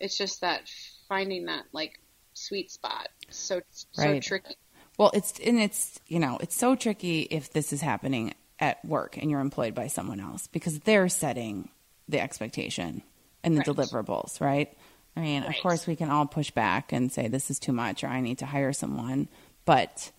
it's 0.00 0.16
just 0.16 0.40
that 0.40 0.68
finding 1.08 1.46
that 1.46 1.64
like 1.72 2.00
sweet 2.32 2.70
spot. 2.70 3.08
So 3.30 3.60
so 3.92 4.18
tricky. 4.20 4.54
Well, 4.98 5.10
it's 5.14 5.38
and 5.40 5.58
it's 5.58 6.00
you 6.06 6.20
know 6.20 6.38
it's 6.40 6.56
so 6.56 6.76
tricky 6.76 7.22
if 7.22 7.52
this 7.52 7.72
is 7.72 7.80
happening 7.80 8.34
at 8.60 8.84
work 8.84 9.16
and 9.16 9.30
you're 9.30 9.40
employed 9.40 9.74
by 9.74 9.88
someone 9.88 10.20
else 10.20 10.46
because 10.46 10.80
they're 10.80 11.08
setting 11.08 11.70
the 12.08 12.20
expectation 12.20 13.02
and 13.42 13.56
the 13.56 13.60
Right. 13.60 13.76
deliverables, 13.76 14.40
right? 14.40 14.72
I 15.16 15.20
mean, 15.20 15.42
Right. 15.42 15.56
of 15.56 15.62
course, 15.62 15.86
we 15.86 15.94
can 15.96 16.10
all 16.10 16.26
push 16.26 16.50
back 16.50 16.92
and 16.92 17.10
say 17.12 17.28
this 17.28 17.50
is 17.50 17.58
too 17.58 17.72
much 17.72 18.02
or 18.02 18.08
I 18.08 18.20
need 18.20 18.38
to 18.38 18.46
hire 18.46 18.72
someone, 18.72 19.28
but 19.64 20.10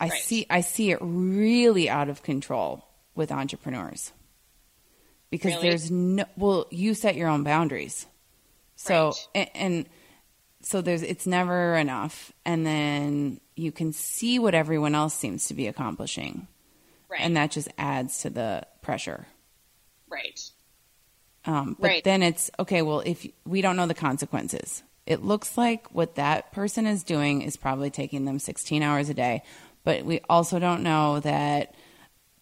I 0.00 0.08
Right. 0.08 0.18
see 0.22 0.46
I 0.50 0.60
see 0.62 0.90
it 0.90 0.98
really 1.00 1.88
out 1.88 2.08
of 2.08 2.22
control 2.22 2.84
with 3.14 3.30
entrepreneurs 3.30 4.12
because 5.30 5.54
Really? 5.54 5.68
there's 5.68 5.90
no 5.90 6.24
well, 6.36 6.66
you 6.70 6.94
set 6.94 7.14
your 7.16 7.28
own 7.28 7.44
boundaries, 7.44 8.06
so 8.76 9.08
Right. 9.08 9.28
and, 9.34 9.50
and 9.54 9.88
so 10.62 10.80
there's 10.80 11.02
it's 11.02 11.26
never 11.26 11.76
enough, 11.76 12.32
and 12.44 12.66
then 12.66 13.40
you 13.56 13.70
can 13.72 13.92
see 13.92 14.38
what 14.38 14.54
everyone 14.54 14.94
else 14.94 15.14
seems 15.14 15.46
to 15.46 15.54
be 15.54 15.66
accomplishing, 15.68 16.48
Right. 17.08 17.20
and 17.20 17.36
that 17.36 17.50
just 17.52 17.68
adds 17.78 18.18
to 18.22 18.30
the 18.30 18.66
pressure. 18.82 19.26
right. 20.08 20.40
Um, 21.50 21.76
but 21.80 21.88
Right. 21.88 22.04
then 22.04 22.22
it's 22.22 22.50
okay. 22.60 22.80
Well, 22.82 23.02
if 23.04 23.26
we 23.44 23.60
don't 23.60 23.76
know 23.76 23.86
the 23.86 23.94
consequences, 23.94 24.82
it 25.06 25.24
looks 25.24 25.58
like 25.58 25.92
what 25.92 26.14
that 26.14 26.52
person 26.52 26.86
is 26.86 27.02
doing 27.02 27.42
is 27.42 27.56
probably 27.56 27.90
taking 27.90 28.24
them 28.24 28.38
16 28.38 28.82
hours 28.82 29.08
a 29.08 29.14
day. 29.14 29.42
But 29.82 30.04
we 30.04 30.20
also 30.28 30.58
don't 30.58 30.82
know 30.82 31.18
that 31.20 31.74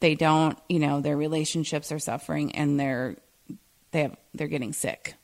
they 0.01 0.15
don't, 0.15 0.59
you 0.69 0.79
know, 0.79 1.01
their 1.01 1.17
relationships 1.17 1.91
are 1.91 1.99
suffering 1.99 2.55
and 2.55 2.79
they're 2.79 3.17
they 3.93 4.03
have 4.03 4.17
they're 4.35 4.49
getting 4.49 4.73
sick. 4.75 5.15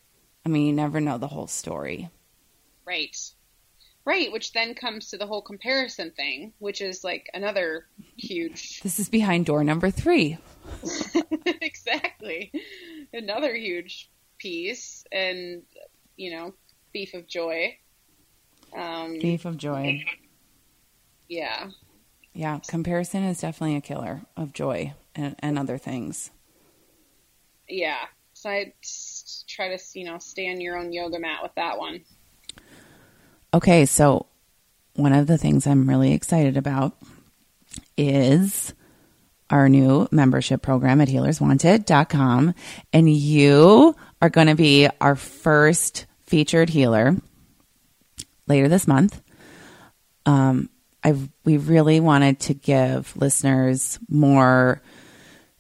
I 0.47 0.49
mean, 0.49 0.66
you 0.66 0.72
never 0.72 1.01
know 1.01 1.18
the 1.18 1.28
whole 1.28 1.47
story. 1.47 2.09
Right. 2.87 3.16
Right, 4.07 4.30
which 4.30 4.52
then 4.52 4.74
comes 4.74 5.11
to 5.11 5.16
the 5.18 5.26
whole 5.26 5.40
comparison 5.40 6.11
thing, 6.11 6.52
which 6.59 6.82
is 6.82 7.02
like 7.05 7.30
another 7.32 7.86
huge 8.16 8.80
This 8.82 8.98
is 8.98 9.09
behind 9.09 9.46
door 9.46 9.64
number 9.64 9.90
three. 9.90 10.36
exactly. 11.46 12.52
Another 13.12 13.55
huge 13.55 14.11
piece 14.38 15.05
and 15.11 15.62
you 16.16 16.30
know, 16.32 16.55
thief 16.92 17.14
of 17.14 17.26
joy. 17.26 17.76
Um 18.76 19.18
Thief 19.20 19.44
of 19.46 19.57
joy. 19.57 20.05
yeah. 21.28 21.70
Yeah, 22.34 22.59
comparison 22.66 23.22
is 23.22 23.40
definitely 23.40 23.76
a 23.76 23.80
killer 23.80 24.22
of 24.36 24.52
joy 24.52 24.92
and, 25.14 25.36
and 25.38 25.59
other 25.59 25.78
things. 25.78 26.30
Yeah. 27.68 28.05
So 28.34 28.50
I 28.50 28.74
try 29.48 29.74
to, 29.74 29.82
you 29.98 30.05
know, 30.05 30.18
stay 30.18 30.50
on 30.50 30.61
your 30.61 30.76
own 30.76 30.92
yoga 30.92 31.18
mat 31.20 31.42
with 31.42 31.55
that 31.55 31.78
one. 31.78 32.05
Okay, 33.55 33.86
so 33.86 34.26
one 34.94 35.12
of 35.12 35.28
the 35.28 35.38
things 35.38 35.64
I'm 35.64 35.88
really 35.88 36.12
excited 36.12 36.57
about 36.57 36.96
is 37.96 38.74
our 39.48 39.68
new 39.68 40.09
membership 40.11 40.61
program 40.61 41.00
at 41.00 41.07
healerswanted.com. 41.07 42.52
And 42.92 43.09
you 43.09 43.94
are 44.20 44.28
going 44.28 44.48
to 44.48 44.57
be 44.57 44.88
our 45.00 45.14
first 45.14 46.07
featured 46.26 46.68
healer 46.68 47.14
later 48.48 48.66
this 48.66 48.88
month. 48.88 49.22
Um, 50.26 50.68
I 51.05 51.14
we 51.44 51.57
really 51.57 52.00
wanted 52.00 52.40
to 52.40 52.55
give 52.55 53.16
listeners 53.16 54.00
more 54.09 54.82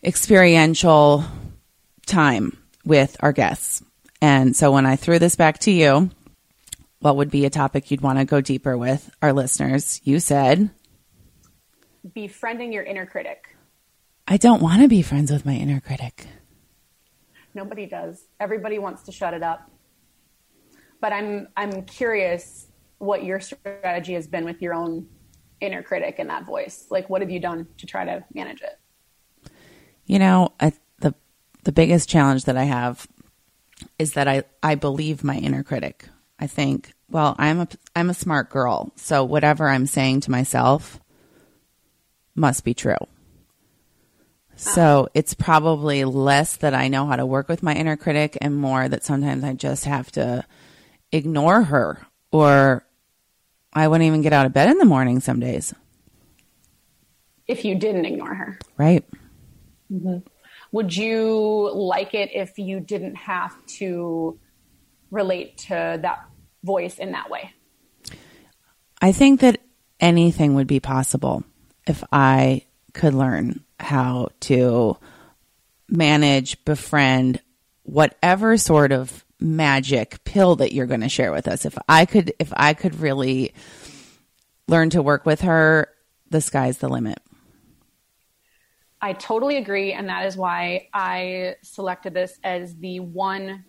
experiential 0.02 1.24
time 2.06 2.58
with 2.84 3.16
our 3.20 3.32
guests. 3.32 3.84
And 4.20 4.56
so 4.56 4.72
when 4.72 4.84
I 4.84 4.96
threw 4.96 5.20
this 5.20 5.36
back 5.36 5.60
to 5.60 5.70
you, 5.70 6.10
what 7.04 7.16
would 7.16 7.30
be 7.30 7.44
a 7.44 7.50
topic 7.50 7.90
you'd 7.90 8.00
want 8.00 8.18
to 8.18 8.24
go 8.24 8.40
deeper 8.40 8.78
with 8.78 9.14
our 9.20 9.34
listeners? 9.34 10.00
You 10.04 10.18
said, 10.20 10.70
befriending 12.14 12.72
your 12.72 12.82
inner 12.82 13.04
critic. 13.04 13.56
I 14.26 14.38
don't 14.38 14.62
want 14.62 14.80
to 14.80 14.88
be 14.88 15.02
friends 15.02 15.30
with 15.30 15.44
my 15.44 15.52
inner 15.52 15.80
critic. 15.80 16.26
Nobody 17.52 17.84
does. 17.84 18.24
Everybody 18.40 18.78
wants 18.78 19.02
to 19.02 19.12
shut 19.12 19.34
it 19.34 19.42
up. 19.42 19.70
But 21.02 21.12
I'm 21.12 21.48
I'm 21.58 21.82
curious 21.82 22.68
what 22.96 23.22
your 23.22 23.38
strategy 23.38 24.14
has 24.14 24.26
been 24.26 24.46
with 24.46 24.62
your 24.62 24.72
own 24.72 25.06
inner 25.60 25.82
critic 25.82 26.16
and 26.18 26.30
that 26.30 26.46
voice. 26.46 26.86
Like 26.88 27.10
what 27.10 27.20
have 27.20 27.30
you 27.30 27.38
done 27.38 27.66
to 27.76 27.86
try 27.86 28.06
to 28.06 28.24
manage 28.32 28.62
it? 28.62 29.52
You 30.06 30.18
know, 30.18 30.54
I, 30.58 30.72
the 31.00 31.14
the 31.64 31.72
biggest 31.72 32.08
challenge 32.08 32.46
that 32.46 32.56
I 32.56 32.64
have 32.64 33.06
is 33.98 34.14
that 34.14 34.26
I 34.26 34.44
I 34.62 34.74
believe 34.74 35.22
my 35.22 35.36
inner 35.36 35.62
critic. 35.62 36.08
I 36.44 36.46
think, 36.46 36.92
well, 37.08 37.34
I'm 37.38 37.60
a 37.60 37.68
I'm 37.96 38.10
a 38.10 38.14
smart 38.14 38.50
girl, 38.50 38.92
so 38.96 39.24
whatever 39.24 39.66
I'm 39.66 39.86
saying 39.86 40.20
to 40.20 40.30
myself 40.30 41.00
must 42.34 42.64
be 42.64 42.74
true. 42.74 42.98
So 44.56 45.08
it's 45.14 45.32
probably 45.32 46.04
less 46.04 46.56
that 46.56 46.74
I 46.74 46.88
know 46.88 47.06
how 47.06 47.16
to 47.16 47.24
work 47.24 47.48
with 47.48 47.62
my 47.62 47.72
inner 47.72 47.96
critic 47.96 48.36
and 48.42 48.54
more 48.54 48.86
that 48.86 49.04
sometimes 49.04 49.42
I 49.42 49.54
just 49.54 49.86
have 49.86 50.12
to 50.12 50.44
ignore 51.12 51.62
her 51.62 52.06
or 52.30 52.84
I 53.72 53.88
wouldn't 53.88 54.06
even 54.06 54.20
get 54.20 54.34
out 54.34 54.44
of 54.44 54.52
bed 54.52 54.68
in 54.68 54.76
the 54.76 54.84
morning 54.84 55.20
some 55.20 55.40
days. 55.40 55.72
If 57.46 57.64
you 57.64 57.74
didn't 57.74 58.04
ignore 58.04 58.34
her. 58.34 58.58
Right. 58.76 59.02
Mm-hmm. 59.90 60.18
Would 60.72 60.94
you 60.94 61.70
like 61.72 62.12
it 62.12 62.34
if 62.34 62.58
you 62.58 62.80
didn't 62.80 63.14
have 63.14 63.56
to 63.78 64.38
relate 65.10 65.56
to 65.68 65.98
that 66.02 66.26
voice 66.64 66.98
in 66.98 67.12
that 67.12 67.30
way? 67.30 67.52
I 69.00 69.12
think 69.12 69.40
that 69.40 69.60
anything 70.00 70.54
would 70.54 70.66
be 70.66 70.80
possible 70.80 71.44
if 71.86 72.02
I 72.10 72.62
could 72.94 73.14
learn 73.14 73.62
how 73.78 74.30
to 74.40 74.96
manage, 75.88 76.64
befriend 76.64 77.40
whatever 77.82 78.56
sort 78.56 78.92
of 78.92 79.24
magic 79.38 80.24
pill 80.24 80.56
that 80.56 80.72
you're 80.72 80.86
going 80.86 81.02
to 81.02 81.08
share 81.08 81.32
with 81.32 81.46
us. 81.46 81.66
If 81.66 81.76
I 81.88 82.06
could 82.06 82.32
if 82.38 82.52
I 82.56 82.72
could 82.72 82.98
really 83.00 83.52
learn 84.68 84.90
to 84.90 85.02
work 85.02 85.26
with 85.26 85.42
her, 85.42 85.88
the 86.30 86.40
sky's 86.40 86.78
the 86.78 86.88
limit. 86.88 87.18
I 89.02 89.12
totally 89.12 89.58
agree. 89.58 89.92
And 89.92 90.08
that 90.08 90.24
is 90.24 90.34
why 90.34 90.88
I 90.94 91.56
selected 91.62 92.14
this 92.14 92.38
as 92.42 92.74
the 92.76 93.00
one 93.00 93.64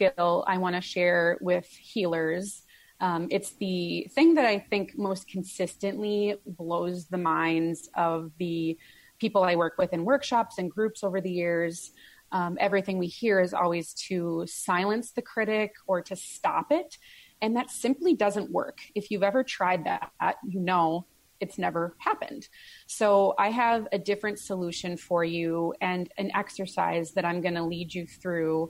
skill 0.00 0.44
I 0.46 0.58
want 0.58 0.76
to 0.76 0.80
share 0.80 1.38
with 1.40 1.66
healers. 1.66 2.62
Um, 3.00 3.28
it's 3.30 3.52
the 3.52 4.08
thing 4.14 4.34
that 4.34 4.44
I 4.44 4.58
think 4.58 4.96
most 4.96 5.28
consistently 5.28 6.36
blows 6.46 7.06
the 7.06 7.18
minds 7.18 7.88
of 7.94 8.30
the 8.38 8.78
people 9.18 9.42
I 9.42 9.56
work 9.56 9.74
with 9.78 9.92
in 9.92 10.04
workshops 10.04 10.58
and 10.58 10.70
groups 10.70 11.04
over 11.04 11.20
the 11.20 11.30
years. 11.30 11.92
Um, 12.32 12.56
everything 12.60 12.98
we 12.98 13.08
hear 13.08 13.40
is 13.40 13.52
always 13.52 13.92
to 14.08 14.44
silence 14.46 15.10
the 15.10 15.22
critic 15.22 15.74
or 15.86 16.00
to 16.02 16.16
stop 16.16 16.70
it. 16.70 16.96
And 17.42 17.56
that 17.56 17.70
simply 17.70 18.14
doesn't 18.14 18.50
work. 18.50 18.78
If 18.94 19.10
you've 19.10 19.22
ever 19.22 19.42
tried 19.42 19.84
that, 19.84 20.36
you 20.46 20.60
know 20.60 21.06
it's 21.40 21.58
never 21.58 21.96
happened. 21.98 22.48
So 22.86 23.34
I 23.38 23.48
have 23.50 23.88
a 23.92 23.98
different 23.98 24.38
solution 24.38 24.96
for 24.96 25.24
you 25.24 25.74
and 25.80 26.10
an 26.18 26.30
exercise 26.34 27.12
that 27.12 27.24
I'm 27.24 27.40
going 27.40 27.54
to 27.54 27.64
lead 27.64 27.94
you 27.94 28.06
through 28.06 28.68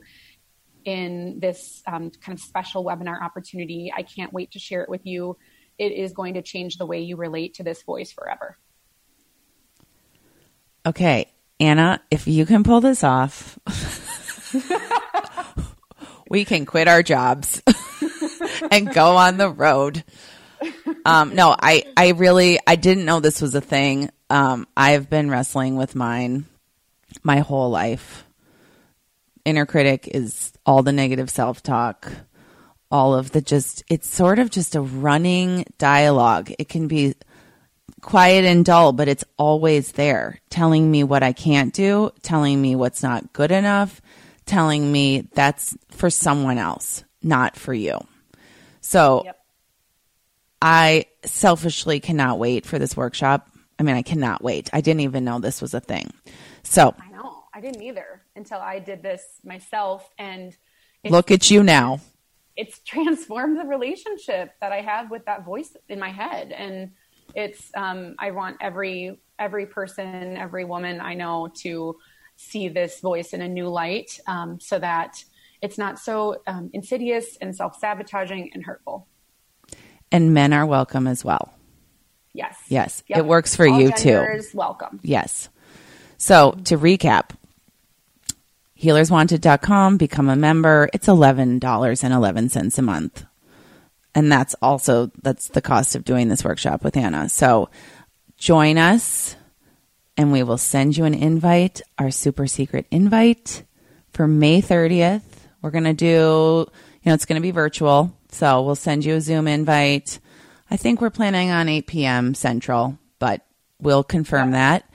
in 0.85 1.39
this 1.39 1.81
um, 1.87 2.11
kind 2.11 2.37
of 2.37 2.39
special 2.39 2.83
webinar 2.83 3.21
opportunity. 3.21 3.91
I 3.95 4.03
can't 4.03 4.33
wait 4.33 4.51
to 4.51 4.59
share 4.59 4.81
it 4.81 4.89
with 4.89 5.05
you. 5.05 5.37
It 5.77 5.91
is 5.91 6.13
going 6.13 6.35
to 6.35 6.41
change 6.41 6.77
the 6.77 6.85
way 6.85 7.01
you 7.01 7.15
relate 7.15 7.55
to 7.55 7.63
this 7.63 7.81
voice 7.83 8.11
forever. 8.11 8.57
Okay, 10.85 11.31
Anna, 11.59 12.01
if 12.09 12.27
you 12.27 12.45
can 12.45 12.63
pull 12.63 12.81
this 12.81 13.03
off, 13.03 13.59
we 16.29 16.45
can 16.45 16.65
quit 16.65 16.87
our 16.87 17.03
jobs 17.03 17.61
and 18.71 18.91
go 18.91 19.15
on 19.17 19.37
the 19.37 19.49
road. 19.49 20.03
Um, 21.05 21.35
no, 21.35 21.55
I, 21.57 21.83
I 21.95 22.09
really, 22.09 22.59
I 22.65 22.75
didn't 22.75 23.05
know 23.05 23.19
this 23.19 23.41
was 23.41 23.55
a 23.55 23.61
thing. 23.61 24.09
Um, 24.29 24.67
I've 24.75 25.09
been 25.09 25.29
wrestling 25.29 25.75
with 25.75 25.95
mine 25.95 26.45
my 27.23 27.39
whole 27.39 27.69
life. 27.69 28.25
Inner 29.45 29.65
critic 29.65 30.07
is 30.07 30.53
all 30.65 30.83
the 30.83 30.91
negative 30.91 31.29
self 31.29 31.63
talk, 31.63 32.11
all 32.89 33.15
of 33.15 33.31
the 33.31 33.41
just, 33.41 33.83
it's 33.89 34.07
sort 34.07 34.39
of 34.39 34.49
just 34.49 34.75
a 34.75 34.81
running 34.81 35.65
dialogue. 35.77 36.51
It 36.59 36.69
can 36.69 36.87
be 36.87 37.15
quiet 38.01 38.45
and 38.45 38.65
dull, 38.65 38.93
but 38.93 39.07
it's 39.07 39.23
always 39.37 39.93
there 39.93 40.39
telling 40.49 40.89
me 40.89 41.03
what 41.03 41.23
I 41.23 41.33
can't 41.33 41.73
do, 41.73 42.11
telling 42.21 42.61
me 42.61 42.75
what's 42.75 43.03
not 43.03 43.33
good 43.33 43.51
enough, 43.51 44.01
telling 44.45 44.91
me 44.91 45.27
that's 45.33 45.77
for 45.89 46.09
someone 46.09 46.57
else, 46.57 47.03
not 47.21 47.55
for 47.55 47.73
you. 47.73 47.99
So 48.81 49.23
Yep. 49.25 49.37
I 50.61 51.05
selfishly 51.25 51.99
cannot 51.99 52.37
wait 52.37 52.65
for 52.65 52.77
this 52.77 52.95
workshop. 52.95 53.47
I 53.79 53.83
mean, 53.83 53.95
I 53.95 54.03
cannot 54.03 54.43
wait. 54.43 54.69
I 54.73 54.81
didn't 54.81 55.01
even 55.01 55.23
know 55.23 55.39
this 55.39 55.61
was 55.61 55.73
a 55.73 55.79
thing. 55.79 56.13
So 56.63 56.93
I 57.61 57.63
didn't 57.63 57.83
either 57.83 58.23
until 58.35 58.57
I 58.57 58.79
did 58.79 59.03
this 59.03 59.23
myself. 59.43 60.09
And 60.17 60.57
it's, 61.03 61.11
look 61.11 61.29
at 61.29 61.51
you 61.51 61.61
now. 61.61 61.99
it's 62.55 62.79
transformed 62.79 63.59
the 63.59 63.65
relationship 63.65 64.53
that 64.61 64.71
I 64.71 64.81
have 64.81 65.11
with 65.11 65.25
that 65.25 65.45
voice 65.45 65.77
in 65.87 65.99
my 65.99 66.09
head. 66.09 66.51
And 66.51 66.93
it's, 67.35 67.69
um, 67.75 68.15
I 68.17 68.31
want 68.31 68.57
every, 68.61 69.19
every 69.37 69.67
person, 69.67 70.37
every 70.37 70.65
woman 70.65 70.99
I 70.99 71.13
know 71.13 71.49
to 71.57 71.97
see 72.35 72.67
this 72.67 72.99
voice 72.99 73.31
in 73.31 73.41
a 73.41 73.47
new 73.47 73.67
light 73.67 74.19
um, 74.25 74.59
so 74.59 74.79
that 74.79 75.23
it's 75.61 75.77
not 75.77 75.99
so 75.99 76.41
um, 76.47 76.71
insidious 76.73 77.37
and 77.41 77.55
self 77.55 77.77
sabotaging 77.77 78.49
and 78.55 78.65
hurtful. 78.65 79.07
And 80.11 80.33
men 80.33 80.51
are 80.51 80.65
welcome 80.65 81.05
as 81.05 81.23
well. 81.23 81.53
Yes. 82.33 82.57
Yes. 82.69 83.03
Yep. 83.07 83.19
It 83.19 83.25
works 83.25 83.55
for 83.55 83.67
All 83.67 83.79
you 83.79 83.91
too. 83.91 84.41
Welcome. 84.55 84.99
Yes. 85.03 85.49
So 86.17 86.51
to 86.65 86.77
recap, 86.77 87.31
healerswanted.com, 88.81 89.97
become 89.97 90.29
a 90.29 90.35
member. 90.35 90.89
It's 90.93 91.07
$11.11 91.07 92.77
a 92.77 92.81
month. 92.81 93.25
And 94.13 94.31
that's 94.31 94.55
also, 94.61 95.11
that's 95.21 95.49
the 95.49 95.61
cost 95.61 95.95
of 95.95 96.03
doing 96.03 96.27
this 96.27 96.43
workshop 96.43 96.83
with 96.83 96.97
Anna. 96.97 97.29
So 97.29 97.69
join 98.37 98.77
us 98.77 99.35
and 100.17 100.31
we 100.31 100.43
will 100.43 100.57
send 100.57 100.97
you 100.97 101.05
an 101.05 101.13
invite, 101.13 101.81
our 101.97 102.11
super 102.11 102.47
secret 102.47 102.87
invite 102.91 103.63
for 104.11 104.27
May 104.27 104.61
30th. 104.61 105.21
We're 105.61 105.71
going 105.71 105.85
to 105.85 105.93
do, 105.93 106.65
you 107.03 107.09
know, 107.09 107.13
it's 107.13 107.25
going 107.25 107.39
to 107.39 107.45
be 107.45 107.51
virtual. 107.51 108.17
So 108.31 108.63
we'll 108.63 108.75
send 108.75 109.05
you 109.05 109.15
a 109.15 109.21
Zoom 109.21 109.47
invite. 109.47 110.19
I 110.69 110.77
think 110.77 111.01
we're 111.01 111.09
planning 111.09 111.51
on 111.51 111.69
8 111.69 111.87
p.m. 111.87 112.33
Central, 112.33 112.97
but 113.19 113.45
we'll 113.79 114.03
confirm 114.03 114.51
that. 114.51 114.89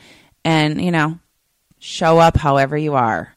And, 0.45 0.81
you 0.83 0.91
know, 0.91 1.19
show 1.79 2.19
up 2.19 2.37
however 2.37 2.77
you 2.77 2.95
are. 2.95 3.36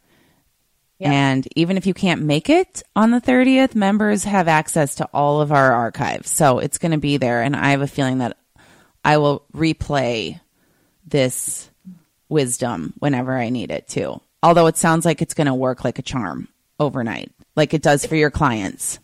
And 0.99 1.47
even 1.55 1.77
if 1.77 1.85
you 1.85 1.93
can't 1.93 2.23
make 2.23 2.49
it 2.49 2.83
on 2.95 3.11
the 3.11 3.21
30th, 3.21 3.73
members 3.73 4.25
have 4.25 4.47
access 4.47 4.95
to 4.95 5.05
all 5.13 5.41
of 5.41 5.51
our 5.51 5.71
archives. 5.71 6.29
So 6.29 6.59
it's 6.59 6.77
going 6.77 6.91
to 6.91 6.97
be 6.97 7.17
there. 7.17 7.41
And 7.41 7.55
I 7.55 7.71
have 7.71 7.81
a 7.81 7.87
feeling 7.87 8.17
that 8.17 8.37
I 9.03 9.17
will 9.17 9.45
replay 9.53 10.41
this 11.07 11.69
wisdom 12.27 12.93
whenever 12.99 13.37
I 13.37 13.49
need 13.49 13.71
it 13.71 13.87
too. 13.87 14.21
Although 14.43 14.67
it 14.67 14.77
sounds 14.77 15.05
like 15.05 15.21
it's 15.21 15.33
going 15.33 15.47
to 15.47 15.53
work 15.53 15.83
like 15.83 15.99
a 15.99 16.03
charm 16.03 16.47
overnight, 16.79 17.31
like 17.55 17.73
it 17.73 17.81
does 17.81 18.05
for 18.05 18.15
your 18.15 18.31
clients. 18.31 18.99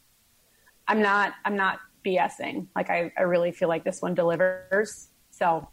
I'm 0.87 1.01
not 1.01 1.33
I'm 1.43 1.55
not 1.55 1.79
BSing. 2.05 2.67
Like 2.75 2.89
I, 2.89 3.11
I 3.17 3.23
really 3.23 3.51
feel 3.51 3.67
like 3.67 3.83
this 3.83 4.01
one 4.01 4.13
delivers. 4.13 5.07
So 5.31 5.67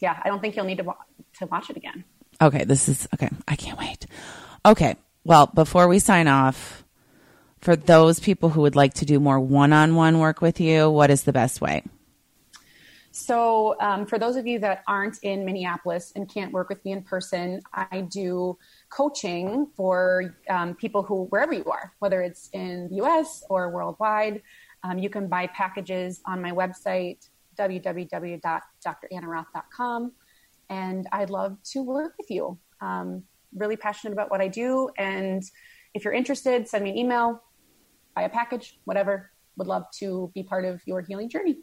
yeah, 0.00 0.20
I 0.24 0.28
don't 0.28 0.40
think 0.40 0.56
you'll 0.56 0.64
need 0.64 0.78
to 0.78 0.84
wa- 0.84 0.96
to 1.38 1.46
watch 1.46 1.70
it 1.70 1.76
again. 1.76 2.04
Okay, 2.40 2.64
this 2.64 2.88
is 2.88 3.06
okay. 3.14 3.30
I 3.46 3.56
can't 3.56 3.78
wait. 3.78 4.06
Okay, 4.64 4.96
well, 5.26 5.48
before 5.48 5.88
we 5.88 5.98
sign 5.98 6.28
off, 6.28 6.84
for 7.58 7.74
those 7.74 8.20
people 8.20 8.50
who 8.50 8.60
would 8.60 8.76
like 8.76 8.94
to 8.94 9.04
do 9.04 9.18
more 9.18 9.40
one 9.40 9.72
on 9.72 9.96
one 9.96 10.20
work 10.20 10.40
with 10.40 10.60
you, 10.60 10.88
what 10.88 11.10
is 11.10 11.24
the 11.24 11.32
best 11.32 11.60
way? 11.60 11.82
So, 13.10 13.74
um, 13.80 14.06
for 14.06 14.20
those 14.20 14.36
of 14.36 14.46
you 14.46 14.60
that 14.60 14.84
aren't 14.86 15.18
in 15.24 15.44
Minneapolis 15.44 16.12
and 16.14 16.32
can't 16.32 16.52
work 16.52 16.68
with 16.68 16.84
me 16.84 16.92
in 16.92 17.02
person, 17.02 17.60
I 17.74 18.02
do 18.02 18.56
coaching 18.88 19.66
for 19.74 20.36
um, 20.48 20.76
people 20.76 21.02
who, 21.02 21.24
wherever 21.24 21.52
you 21.52 21.64
are, 21.64 21.92
whether 21.98 22.22
it's 22.22 22.48
in 22.52 22.86
the 22.88 23.02
US 23.02 23.42
or 23.50 23.68
worldwide. 23.70 24.42
Um, 24.84 25.00
you 25.00 25.10
can 25.10 25.26
buy 25.26 25.48
packages 25.48 26.20
on 26.24 26.40
my 26.40 26.52
website, 26.52 27.28
www.drannaroth.com. 27.58 30.12
And 30.68 31.06
I'd 31.10 31.30
love 31.30 31.56
to 31.72 31.82
work 31.82 32.14
with 32.16 32.30
you. 32.30 32.58
Really 33.56 33.76
passionate 33.76 34.12
about 34.12 34.30
what 34.30 34.40
I 34.40 34.48
do. 34.48 34.90
And 34.96 35.42
if 35.94 36.04
you're 36.04 36.12
interested, 36.12 36.68
send 36.68 36.84
me 36.84 36.90
an 36.90 36.98
email, 36.98 37.42
buy 38.14 38.22
a 38.22 38.28
package, 38.28 38.78
whatever. 38.84 39.30
Would 39.56 39.66
love 39.66 39.84
to 40.00 40.30
be 40.34 40.42
part 40.42 40.66
of 40.66 40.82
your 40.86 41.00
healing 41.00 41.30
journey. 41.30 41.58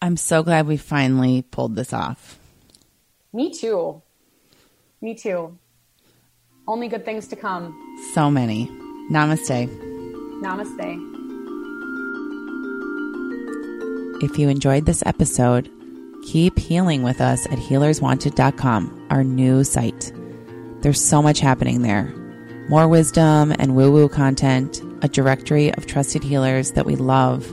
I'm 0.00 0.16
so 0.16 0.42
glad 0.42 0.66
we 0.66 0.78
finally 0.78 1.42
pulled 1.42 1.76
this 1.76 1.92
off. 1.92 2.38
Me 3.32 3.52
too. 3.52 4.02
Me 5.02 5.14
too. 5.14 5.58
Only 6.66 6.88
good 6.88 7.04
things 7.04 7.28
to 7.28 7.36
come. 7.36 7.76
So 8.14 8.30
many. 8.30 8.66
Namaste. 9.10 9.68
Namaste. 10.42 11.10
If 14.22 14.38
you 14.38 14.48
enjoyed 14.48 14.86
this 14.86 15.02
episode, 15.06 15.70
keep 16.26 16.58
healing 16.58 17.02
with 17.02 17.20
us 17.20 17.46
at 17.46 17.58
healerswanted.com, 17.58 19.08
our 19.10 19.24
new 19.24 19.64
site. 19.64 20.12
There's 20.82 21.00
so 21.00 21.20
much 21.20 21.40
happening 21.40 21.82
there. 21.82 22.12
More 22.68 22.88
wisdom 22.88 23.52
and 23.58 23.76
woo 23.76 23.90
woo 23.90 24.08
content, 24.08 24.82
a 25.02 25.08
directory 25.08 25.74
of 25.74 25.86
trusted 25.86 26.22
healers 26.22 26.72
that 26.72 26.86
we 26.86 26.96
love, 26.96 27.50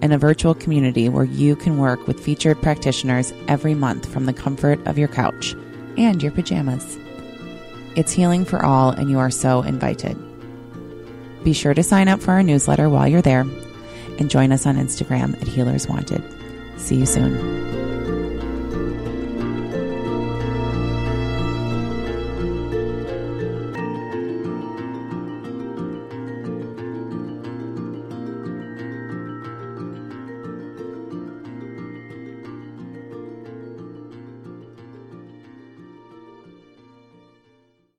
and 0.00 0.12
a 0.12 0.18
virtual 0.18 0.54
community 0.54 1.08
where 1.08 1.24
you 1.24 1.54
can 1.56 1.78
work 1.78 2.06
with 2.06 2.22
featured 2.22 2.60
practitioners 2.62 3.32
every 3.48 3.74
month 3.74 4.10
from 4.10 4.26
the 4.26 4.32
comfort 4.32 4.84
of 4.86 4.98
your 4.98 5.08
couch 5.08 5.54
and 5.96 6.22
your 6.22 6.32
pajamas. 6.32 6.98
It's 7.94 8.12
healing 8.12 8.44
for 8.44 8.64
all, 8.64 8.90
and 8.90 9.10
you 9.10 9.18
are 9.18 9.30
so 9.30 9.62
invited. 9.62 10.16
Be 11.44 11.52
sure 11.52 11.74
to 11.74 11.82
sign 11.82 12.08
up 12.08 12.20
for 12.20 12.30
our 12.30 12.42
newsletter 12.42 12.88
while 12.88 13.08
you're 13.08 13.20
there 13.20 13.44
and 14.18 14.30
join 14.30 14.52
us 14.52 14.66
on 14.66 14.76
Instagram 14.76 15.40
at 15.40 15.48
Healers 15.48 15.88
Wanted. 15.88 16.22
See 16.78 16.96
you 16.96 17.06
soon. 17.06 17.81